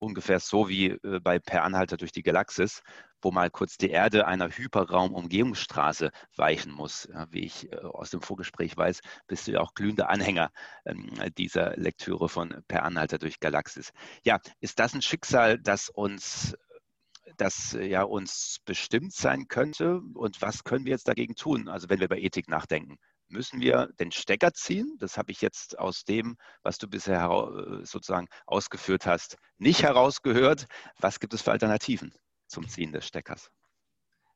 Äh, 0.03 0.05
ungefähr 0.05 0.39
so 0.39 0.69
wie 0.69 0.87
äh, 0.87 1.19
bei 1.19 1.39
Per 1.39 1.63
Anhalter 1.63 1.97
durch 1.97 2.11
die 2.11 2.23
Galaxis, 2.23 2.81
wo 3.21 3.31
mal 3.31 3.49
kurz 3.49 3.77
die 3.77 3.89
Erde 3.89 4.27
einer 4.27 4.49
Hyperraum-Umgehungsstraße 4.49 6.11
weichen 6.35 6.71
muss. 6.71 7.07
Wie 7.29 7.45
ich 7.45 7.71
äh, 7.71 7.77
aus 7.77 8.11
dem 8.11 8.21
Vorgespräch 8.21 8.75
weiß, 8.75 9.01
bist 9.27 9.47
du 9.47 9.53
ja 9.53 9.61
auch 9.61 9.73
glühender 9.73 10.09
Anhänger 10.09 10.51
ähm, 10.85 11.09
dieser 11.37 11.75
Lektüre 11.77 12.29
von 12.29 12.63
Per 12.67 12.83
Anhalter 12.83 13.17
durch 13.17 13.39
Galaxis. 13.39 13.91
Ja, 14.23 14.39
ist 14.59 14.79
das 14.79 14.93
ein 14.93 15.01
Schicksal, 15.01 15.59
das 15.59 15.89
uns 15.89 16.55
das 17.37 17.75
ja 17.79 18.03
uns 18.03 18.59
bestimmt 18.65 19.13
sein 19.13 19.47
könnte 19.47 20.01
und 20.13 20.41
was 20.41 20.65
können 20.65 20.85
wir 20.85 20.91
jetzt 20.91 21.07
dagegen 21.07 21.35
tun? 21.35 21.69
Also 21.69 21.89
wenn 21.89 21.99
wir 21.99 22.05
über 22.05 22.17
Ethik 22.17 22.49
nachdenken 22.49 22.97
müssen 23.33 23.59
wir 23.59 23.89
den 23.99 24.11
Stecker 24.11 24.53
ziehen. 24.53 24.95
Das 24.99 25.17
habe 25.17 25.31
ich 25.31 25.41
jetzt 25.41 25.77
aus 25.77 26.05
dem, 26.05 26.37
was 26.61 26.77
du 26.77 26.87
bisher 26.87 27.29
äh, 27.29 27.85
sozusagen 27.85 28.27
ausgeführt 28.45 29.05
hast, 29.05 29.37
nicht 29.57 29.83
herausgehört. 29.83 30.67
Was 30.99 31.19
gibt 31.19 31.33
es 31.33 31.41
für 31.41 31.51
Alternativen 31.51 32.13
zum 32.47 32.69
Ziehen 32.69 32.93
des 32.93 33.05
Steckers? 33.05 33.49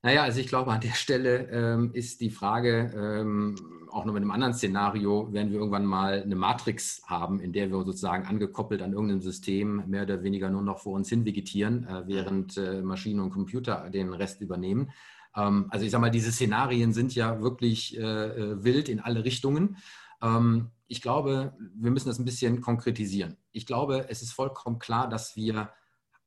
Naja, 0.03 0.23
also 0.23 0.39
ich 0.39 0.47
glaube, 0.47 0.71
an 0.71 0.79
der 0.79 0.93
Stelle 0.93 1.49
ähm, 1.49 1.91
ist 1.93 2.21
die 2.21 2.29
Frage, 2.29 2.91
ähm, 2.95 3.55
auch 3.91 4.05
noch 4.05 4.13
mit 4.13 4.21
einem 4.21 4.31
anderen 4.31 4.53
Szenario, 4.53 5.33
werden 5.33 5.51
wir 5.51 5.57
irgendwann 5.57 5.85
mal 5.85 6.21
eine 6.21 6.35
Matrix 6.35 7.01
haben, 7.07 7.39
in 7.39 7.51
der 7.51 7.71
wir 7.71 7.83
sozusagen 7.83 8.25
angekoppelt 8.25 8.81
an 8.83 8.93
irgendeinem 8.93 9.21
System 9.21 9.83
mehr 9.87 10.03
oder 10.03 10.21
weniger 10.21 10.49
nur 10.49 10.61
noch 10.61 10.79
vor 10.79 10.93
uns 10.93 11.09
hin 11.09 11.25
vegetieren, 11.25 11.87
äh, 11.87 12.07
während 12.07 12.57
äh, 12.57 12.81
Maschinen 12.83 13.21
und 13.21 13.31
Computer 13.31 13.89
den 13.89 14.13
Rest 14.13 14.39
übernehmen. 14.39 14.91
Ähm, 15.37 15.67
also 15.69 15.85
ich 15.85 15.91
sage 15.91 16.01
mal, 16.01 16.09
diese 16.09 16.31
Szenarien 16.31 16.91
sind 16.91 17.15
ja 17.15 17.41
wirklich 17.41 17.97
äh, 17.97 18.01
äh, 18.01 18.63
wild 18.63 18.89
in 18.89 18.99
alle 18.99 19.23
Richtungen. 19.23 19.77
Ähm, 20.21 20.71
ich 20.87 21.01
glaube, 21.01 21.55
wir 21.75 21.91
müssen 21.91 22.09
das 22.09 22.19
ein 22.19 22.25
bisschen 22.25 22.61
konkretisieren. 22.61 23.37
Ich 23.51 23.65
glaube, 23.65 24.07
es 24.09 24.21
ist 24.21 24.31
vollkommen 24.31 24.79
klar, 24.79 25.07
dass 25.07 25.35
wir 25.35 25.69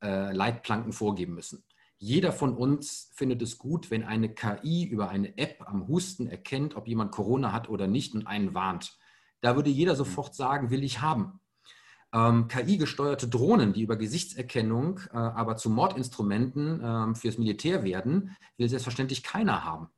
äh, 0.03 0.33
Leitplanken 0.33 0.93
vorgeben 0.93 1.35
müssen. 1.35 1.65
Jeder 1.99 2.33
von 2.33 2.57
uns 2.57 3.11
findet 3.15 3.43
es 3.43 3.59
gut, 3.59 3.91
wenn 3.91 4.05
eine 4.05 4.35
KI 4.35 4.85
über 4.85 5.11
eine 5.11 5.37
App 5.37 5.63
am 5.67 5.87
Husten 5.87 6.27
erkennt, 6.27 6.75
ob 6.77 6.89
jemand 6.89 7.13
Corona 7.13 7.53
hat 7.53 7.69
oder 7.69 7.87
nicht 7.87 8.15
und 8.15 8.27
einen 8.27 8.55
warnt. 8.55 8.97
Da 9.43 9.57
würde 9.57 9.71
jeder 9.71 9.97
sofort 9.97 10.35
sagen, 10.35 10.71
will 10.71 10.83
ich 10.83 11.03
haben. 11.03 11.40
Ähm, 12.13 12.49
KI-gesteuerte 12.49 13.29
Drohnen, 13.29 13.73
die 13.73 13.83
über 13.83 13.97
Gesichtserkennung 13.97 15.01
äh, 15.13 15.17
aber 15.17 15.57
zu 15.57 15.71
Mordinstrumenten 15.71 16.81
ähm, 16.83 17.15
fürs 17.15 17.39
Militär 17.39 17.85
werden, 17.85 18.37
will 18.57 18.69
selbstverständlich 18.69 19.23
keiner 19.23 19.65
haben. 19.65 19.89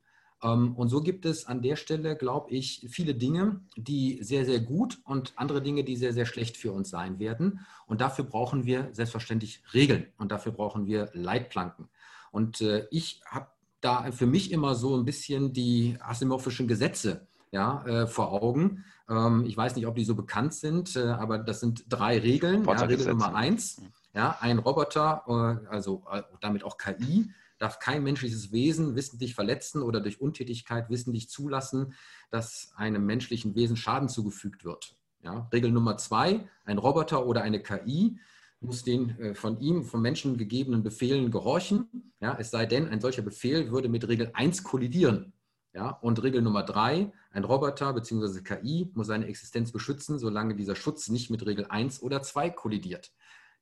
Ähm, 0.43 0.75
und 0.75 0.89
so 0.89 1.01
gibt 1.01 1.25
es 1.25 1.47
an 1.47 1.61
der 1.61 1.75
Stelle, 1.75 2.15
glaube 2.15 2.51
ich, 2.51 2.85
viele 2.89 3.15
Dinge, 3.15 3.61
die 3.77 4.19
sehr, 4.21 4.45
sehr 4.45 4.59
gut 4.59 4.99
und 5.05 5.33
andere 5.37 5.61
Dinge, 5.61 5.83
die 5.83 5.95
sehr, 5.95 6.13
sehr 6.13 6.25
schlecht 6.25 6.57
für 6.57 6.71
uns 6.71 6.89
sein 6.89 7.17
werden. 7.17 7.61
Und 7.87 8.01
dafür 8.01 8.25
brauchen 8.25 8.65
wir 8.65 8.89
selbstverständlich 8.91 9.63
Regeln 9.73 10.07
und 10.17 10.31
dafür 10.31 10.51
brauchen 10.51 10.85
wir 10.85 11.09
Leitplanken. 11.13 11.89
Und 12.31 12.61
äh, 12.61 12.87
ich 12.91 13.21
habe 13.25 13.47
da 13.81 14.11
für 14.11 14.27
mich 14.27 14.51
immer 14.51 14.75
so 14.75 14.95
ein 14.95 15.05
bisschen 15.05 15.53
die 15.53 15.97
asimorphischen 15.99 16.67
Gesetze 16.67 17.27
ja, 17.53 17.85
äh, 17.85 18.07
vor 18.07 18.33
Augen. 18.33 18.83
Ähm, 19.07 19.45
ich 19.45 19.55
weiß 19.55 19.75
nicht, 19.75 19.85
ob 19.85 19.95
die 19.95 20.03
so 20.03 20.15
bekannt 20.15 20.53
sind, 20.53 20.95
äh, 20.95 21.03
aber 21.03 21.37
das 21.37 21.59
sind 21.59 21.85
drei 21.87 22.17
Regeln. 22.17 22.65
Ja, 22.65 22.71
Regel 22.85 23.07
Nummer 23.07 23.35
eins, 23.35 23.81
ja, 24.13 24.37
ein 24.41 24.57
Roboter, 24.57 25.23
äh, 25.27 25.67
also 25.69 26.03
äh, 26.11 26.23
damit 26.41 26.63
auch 26.63 26.77
KI, 26.77 27.31
darf 27.59 27.79
kein 27.79 28.03
menschliches 28.03 28.51
Wesen 28.51 28.95
wissentlich 28.95 29.35
verletzen 29.35 29.83
oder 29.83 30.01
durch 30.01 30.19
Untätigkeit 30.19 30.89
wissentlich 30.89 31.29
zulassen, 31.29 31.93
dass 32.31 32.73
einem 32.75 33.05
menschlichen 33.05 33.53
Wesen 33.55 33.77
Schaden 33.77 34.09
zugefügt 34.09 34.65
wird. 34.65 34.97
Ja. 35.21 35.47
Regel 35.53 35.71
Nummer 35.71 35.95
zwei, 35.97 36.49
ein 36.65 36.79
Roboter 36.79 37.25
oder 37.25 37.43
eine 37.43 37.61
KI 37.61 38.19
muss 38.59 38.83
den 38.83 39.19
äh, 39.19 39.35
von 39.35 39.59
ihm, 39.59 39.83
vom 39.83 40.01
Menschen 40.01 40.37
gegebenen 40.37 40.81
Befehlen 40.81 41.29
gehorchen. 41.29 42.11
Ja, 42.19 42.35
es 42.39 42.49
sei 42.49 42.65
denn, 42.65 42.87
ein 42.87 42.99
solcher 42.99 43.21
Befehl 43.21 43.71
würde 43.71 43.89
mit 43.89 44.07
Regel 44.07 44.31
1 44.33 44.63
kollidieren. 44.63 45.33
Ja, 45.73 45.89
und 45.89 46.21
Regel 46.21 46.43
Nummer 46.43 46.61
drei, 46.61 47.11
ein 47.31 47.43
Roboter 47.43 47.93
bzw. 47.93 48.41
KI 48.41 48.91
muss 48.93 49.07
seine 49.07 49.25
Existenz 49.25 49.71
beschützen, 49.71 50.19
solange 50.19 50.55
dieser 50.55 50.75
Schutz 50.75 51.09
nicht 51.09 51.31
mit 51.31 51.45
Regel 51.47 51.65
1 51.67 52.03
oder 52.03 52.21
2 52.21 52.51
kollidiert. 52.51 53.11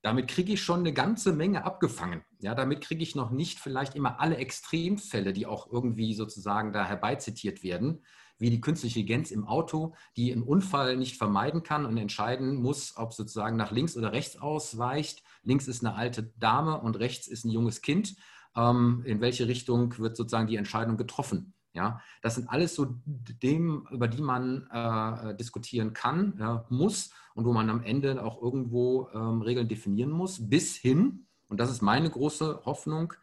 Damit 0.01 0.27
kriege 0.27 0.53
ich 0.53 0.61
schon 0.61 0.81
eine 0.81 0.93
ganze 0.93 1.31
Menge 1.31 1.63
abgefangen. 1.63 2.23
Ja, 2.39 2.53
damit 2.53 2.81
kriege 2.81 3.03
ich 3.03 3.15
noch 3.15 3.29
nicht 3.29 3.59
vielleicht 3.59 3.95
immer 3.95 4.19
alle 4.19 4.37
Extremfälle, 4.37 5.31
die 5.31 5.45
auch 5.45 5.71
irgendwie 5.71 6.13
sozusagen 6.13 6.73
da 6.73 6.85
herbeizitiert 6.85 7.63
werden, 7.63 8.03
wie 8.39 8.49
die 8.49 8.59
künstliche 8.59 8.99
Intelligenz 8.99 9.31
im 9.31 9.47
Auto, 9.47 9.93
die 10.17 10.33
einen 10.33 10.41
Unfall 10.41 10.97
nicht 10.97 11.17
vermeiden 11.17 11.63
kann 11.63 11.85
und 11.85 11.95
entscheiden 11.97 12.55
muss, 12.55 12.97
ob 12.97 13.13
sozusagen 13.13 13.55
nach 13.55 13.71
links 13.71 13.95
oder 13.95 14.11
rechts 14.11 14.37
ausweicht. 14.37 15.23
Links 15.43 15.67
ist 15.67 15.85
eine 15.85 15.95
alte 15.95 16.33
Dame 16.39 16.81
und 16.81 16.99
rechts 16.99 17.27
ist 17.27 17.45
ein 17.45 17.51
junges 17.51 17.81
Kind. 17.81 18.15
Ähm, 18.55 19.03
in 19.05 19.21
welche 19.21 19.47
Richtung 19.47 19.97
wird 19.99 20.17
sozusagen 20.17 20.47
die 20.47 20.57
Entscheidung 20.57 20.97
getroffen? 20.97 21.53
Ja, 21.73 22.01
das 22.21 22.35
sind 22.35 22.49
alles 22.49 22.75
so 22.75 22.95
Themen, 23.39 23.87
über 23.91 24.09
die 24.09 24.21
man 24.21 24.67
äh, 24.71 25.35
diskutieren 25.35 25.93
kann, 25.93 26.35
ja, 26.37 26.65
muss 26.69 27.11
und 27.33 27.45
wo 27.45 27.53
man 27.53 27.69
am 27.69 27.81
Ende 27.81 28.21
auch 28.23 28.41
irgendwo 28.41 29.07
ähm, 29.13 29.41
Regeln 29.41 29.69
definieren 29.69 30.11
muss, 30.11 30.49
bis 30.49 30.75
hin, 30.75 31.27
und 31.47 31.59
das 31.59 31.71
ist 31.71 31.81
meine 31.81 32.09
große 32.09 32.61
Hoffnung, 32.65 33.13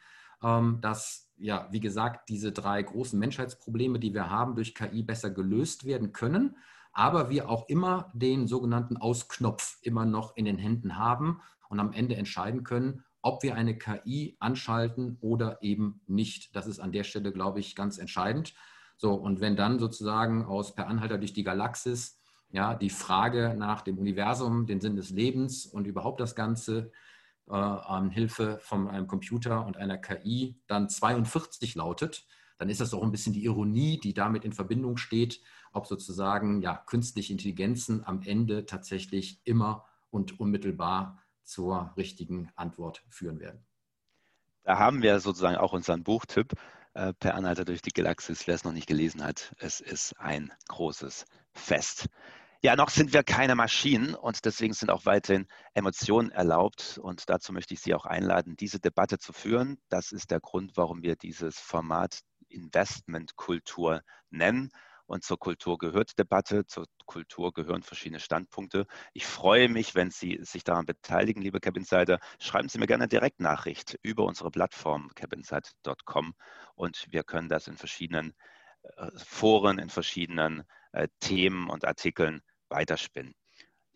ähm, 0.43 0.79
dass, 0.81 1.31
ja, 1.37 1.69
wie 1.71 1.81
gesagt, 1.81 2.31
diese 2.31 2.51
drei 2.51 2.83
großen 2.83 3.19
Menschheitsprobleme, 3.19 3.99
die 3.99 4.15
wir 4.15 4.31
haben, 4.31 4.55
durch 4.55 4.75
KI 4.75 5.03
besser 5.03 5.31
gelöst 5.31 5.85
werden 5.85 6.13
können, 6.13 6.57
aber 6.93 7.29
wir 7.29 7.51
auch 7.51 7.69
immer 7.69 8.11
den 8.15 8.47
sogenannten 8.49 8.97
Ausknopf 8.97 9.79
immer 9.83 10.07
noch 10.07 10.37
in 10.37 10.47
den 10.47 10.59
Händen 10.59 10.97
haben 10.97 11.43
und 11.69 11.81
am 11.81 11.93
Ende 11.93 12.17
entscheiden 12.17 12.65
können, 12.65 13.05
ob 13.29 13.43
wir 13.43 13.55
eine 13.57 13.77
KI 13.77 14.39
anschalten 14.41 15.19
oder 15.21 15.63
eben 15.63 16.01
nicht. 16.07 16.57
Das 16.57 16.67
ist 16.67 16.81
an 16.81 16.93
der 16.93 17.05
Stelle, 17.05 17.31
glaube 17.31 17.61
ich, 17.61 17.77
ganz 17.77 17.99
entscheidend. 17.99 18.55
So, 18.97 19.13
und 19.13 19.43
wenn 19.43 19.55
dann 19.55 19.79
sozusagen 19.79 20.47
aus 20.47 20.75
Per 20.75 20.89
Anhalter 20.89 21.19
durch 21.19 21.35
die 21.35 21.45
Galaxis 21.45 22.19
ja, 22.49 22.75
die 22.75 22.89
Frage 22.89 23.55
nach 23.55 23.83
dem 23.83 23.99
Universum, 23.99 24.67
den 24.67 24.81
Sinn 24.81 24.97
des 24.97 25.11
Lebens 25.11 25.67
und 25.67 25.87
überhaupt 25.87 26.21
das 26.21 26.35
Ganze 26.35 26.91
äh, 27.49 27.53
an 27.53 28.09
Hilfe 28.09 28.61
von 28.63 28.89
einem 28.89 29.07
Computer 29.07 29.67
und 29.67 29.77
einer 29.77 29.99
KI 29.99 30.59
dann 30.67 30.89
42 30.89 31.75
lautet, 31.75 32.27
dann 32.57 32.71
ist 32.71 32.81
das 32.81 32.95
auch 32.95 33.03
ein 33.03 33.13
bisschen 33.13 33.35
die 33.35 33.45
Ironie, 33.45 34.01
die 34.01 34.15
damit 34.15 34.47
in 34.47 34.55
Verbindung 34.55 34.97
steht, 34.97 35.43
ob 35.75 35.87
sozusagen 35.87 36.63
ja, 36.63 36.79
künstliche 36.87 37.35
Intelligenzen 37.35 38.03
am 38.07 38.23
Ende 38.23 38.65
tatsächlich 38.65 39.43
immer 39.45 39.85
und 40.09 40.41
unmittelbar 40.41 41.23
zur 41.49 41.93
richtigen 41.97 42.51
Antwort 42.57 43.03
führen 43.09 43.41
werden. 43.41 43.65
Da 44.65 44.79
haben 44.79 45.03
wir 45.03 45.19
sozusagen 45.21 45.57
auch 45.57 45.73
unseren 45.73 46.05
Buchtipp 46.05 46.53
äh, 46.93 47.15
per 47.15 47.35
Anhalter 47.35 47.65
durch 47.65 47.81
die 47.81 47.91
Galaxis. 47.91 48.47
Wer 48.47 48.55
es 48.55 48.65
noch 48.65 48.73
nicht 48.73 48.87
gelesen 48.87 49.25
hat, 49.25 49.55
es 49.59 49.81
ist 49.81 50.19
ein 50.21 50.53
großes 50.69 51.25
Fest. 51.53 52.09
Ja, 52.61 52.77
noch 52.77 52.91
sind 52.91 53.13
wir 53.13 53.23
keine 53.23 53.55
Maschinen 53.55 54.15
und 54.15 54.45
deswegen 54.45 54.75
sind 54.75 54.91
auch 54.91 55.07
weiterhin 55.07 55.47
Emotionen 55.75 56.31
erlaubt. 56.31 56.99
Und 57.01 57.31
dazu 57.31 57.53
möchte 57.53 57.73
ich 57.73 57.81
Sie 57.81 57.95
auch 57.95 58.05
einladen, 58.05 58.57
diese 58.57 58.81
Debatte 58.81 59.19
zu 59.19 59.33
führen. 59.33 59.79
Das 59.89 60.13
ist 60.13 60.31
der 60.31 60.41
Grund, 60.41 60.77
warum 60.77 61.03
wir 61.03 61.17
dieses 61.17 61.59
Format 61.59 62.21
Investmentkultur 62.49 64.03
nennen. 64.31 64.71
Und 65.09 65.25
zur 65.25 65.39
Kultur 65.39 65.79
gehört 65.79 66.19
Debatte, 66.19 66.67
zur 66.67 66.85
Kultur 67.07 67.55
gehören 67.55 67.83
verschiedene 67.83 68.21
Standpunkte. 68.21 68.87
Ich 69.15 69.27
freue 69.27 69.71
mich, 69.71 69.95
wenn 69.95 70.11
Sie 70.11 70.39
sich 70.43 70.65
daran 70.65 70.85
beteiligen, 70.85 71.41
liebe 71.41 71.61
Cap 71.61 71.79
Insider. 71.79 72.21
Schreiben 72.39 72.69
Sie 72.69 72.79
mir 72.79 72.87
gerne 72.87 73.05
eine 73.05 73.09
Direktnachricht 73.09 73.99
über 74.03 74.25
unsere 74.27 74.51
Plattform 74.51 75.11
capinsight.com 75.15 76.35
und 76.75 77.07
wir 77.11 77.25
können 77.25 77.49
das 77.49 77.69
in 77.69 77.79
verschiedenen 77.79 78.35
äh, 78.99 79.11
Foren, 79.17 79.79
in 79.79 79.89
verschiedenen 79.89 80.65
äh, 80.93 81.09
Themen 81.21 81.71
und 81.71 81.87
Artikeln 81.87 82.43
weiterspinnen. 82.69 83.35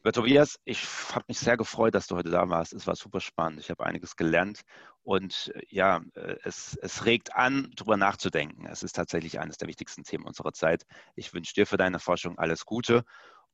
Lieber 0.04 0.14
Tobias, 0.14 0.58
ich 0.64 0.84
habe 1.14 1.26
mich 1.28 1.38
sehr 1.38 1.56
gefreut, 1.56 1.94
dass 1.94 2.08
du 2.08 2.16
heute 2.16 2.30
da 2.30 2.48
warst. 2.48 2.72
Es 2.72 2.88
war 2.88 2.96
super 2.96 3.20
spannend. 3.20 3.60
Ich 3.60 3.70
habe 3.70 3.86
einiges 3.86 4.16
gelernt 4.16 4.62
und 5.04 5.52
äh, 5.54 5.62
ja, 5.68 6.00
äh, 6.14 6.34
es, 6.42 6.76
es 6.82 7.04
regt 7.04 7.36
an, 7.36 7.70
darüber 7.76 7.96
nachzudenken. 7.96 8.66
Es 8.66 8.82
ist 8.82 8.96
tatsächlich 8.96 9.38
eines 9.38 9.58
der 9.58 9.68
wichtigsten 9.68 10.02
Themen 10.02 10.24
unserer 10.24 10.52
Zeit. 10.52 10.86
Ich 11.14 11.32
wünsche 11.34 11.54
dir 11.54 11.68
für 11.68 11.76
deine 11.76 12.00
Forschung 12.00 12.36
alles 12.36 12.66
Gute 12.66 13.04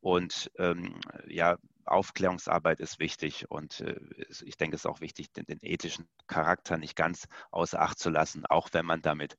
und 0.01 0.51
ähm, 0.57 0.99
ja, 1.27 1.59
Aufklärungsarbeit 1.85 2.81
ist 2.81 2.99
wichtig 2.99 3.51
und 3.51 3.81
äh, 3.81 4.01
ich 4.43 4.57
denke, 4.57 4.77
es 4.77 4.83
ist 4.85 4.91
auch 4.91 5.03
wichtig, 5.03 5.31
den, 5.35 5.45
den, 5.45 5.59
ethischen 5.61 6.09
Charakter 6.29 6.79
nicht 6.79 6.97
ganz 6.97 7.27
außer 7.51 7.79
Acht 7.79 7.99
zu 7.99 8.09
lassen, 8.09 8.47
auch 8.47 8.71
wenn 8.73 8.87
man 8.87 9.03
damit 9.03 9.37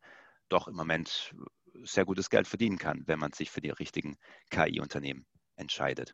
doch 0.47 0.67
im 0.67 0.75
Moment 0.75 1.33
sehr 1.81 2.05
gutes 2.05 2.29
Geld 2.29 2.47
verdienen 2.47 2.77
kann, 2.77 3.01
wenn 3.07 3.17
man 3.17 3.31
sich 3.31 3.49
für 3.49 3.61
die 3.61 3.71
richtigen 3.71 4.19
KI-Unternehmen 4.51 5.25
entscheidet. 5.55 6.13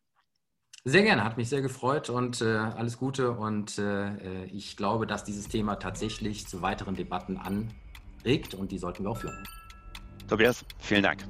Sehr 0.87 1.01
gerne, 1.01 1.23
hat 1.23 1.35
mich 1.35 1.49
sehr 1.49 1.63
gefreut 1.63 2.11
und 2.11 2.41
äh, 2.41 2.57
alles 2.57 2.99
Gute. 2.99 3.31
Und 3.31 3.79
äh, 3.79 4.07
äh, 4.07 4.45
ich 4.53 4.77
glaube, 4.77 5.07
dass 5.07 5.23
dieses 5.23 5.47
Thema 5.47 5.77
tatsächlich 5.77 6.45
zu 6.45 6.61
weiteren 6.61 6.93
Debatten 6.93 7.37
anregt 7.37 8.53
und 8.53 8.71
die 8.71 8.77
sollten 8.77 9.03
wir 9.03 9.09
auch 9.09 9.17
führen. 9.17 9.43
Tobias, 10.27 10.63
vielen 10.77 11.01
Dank. 11.01 11.23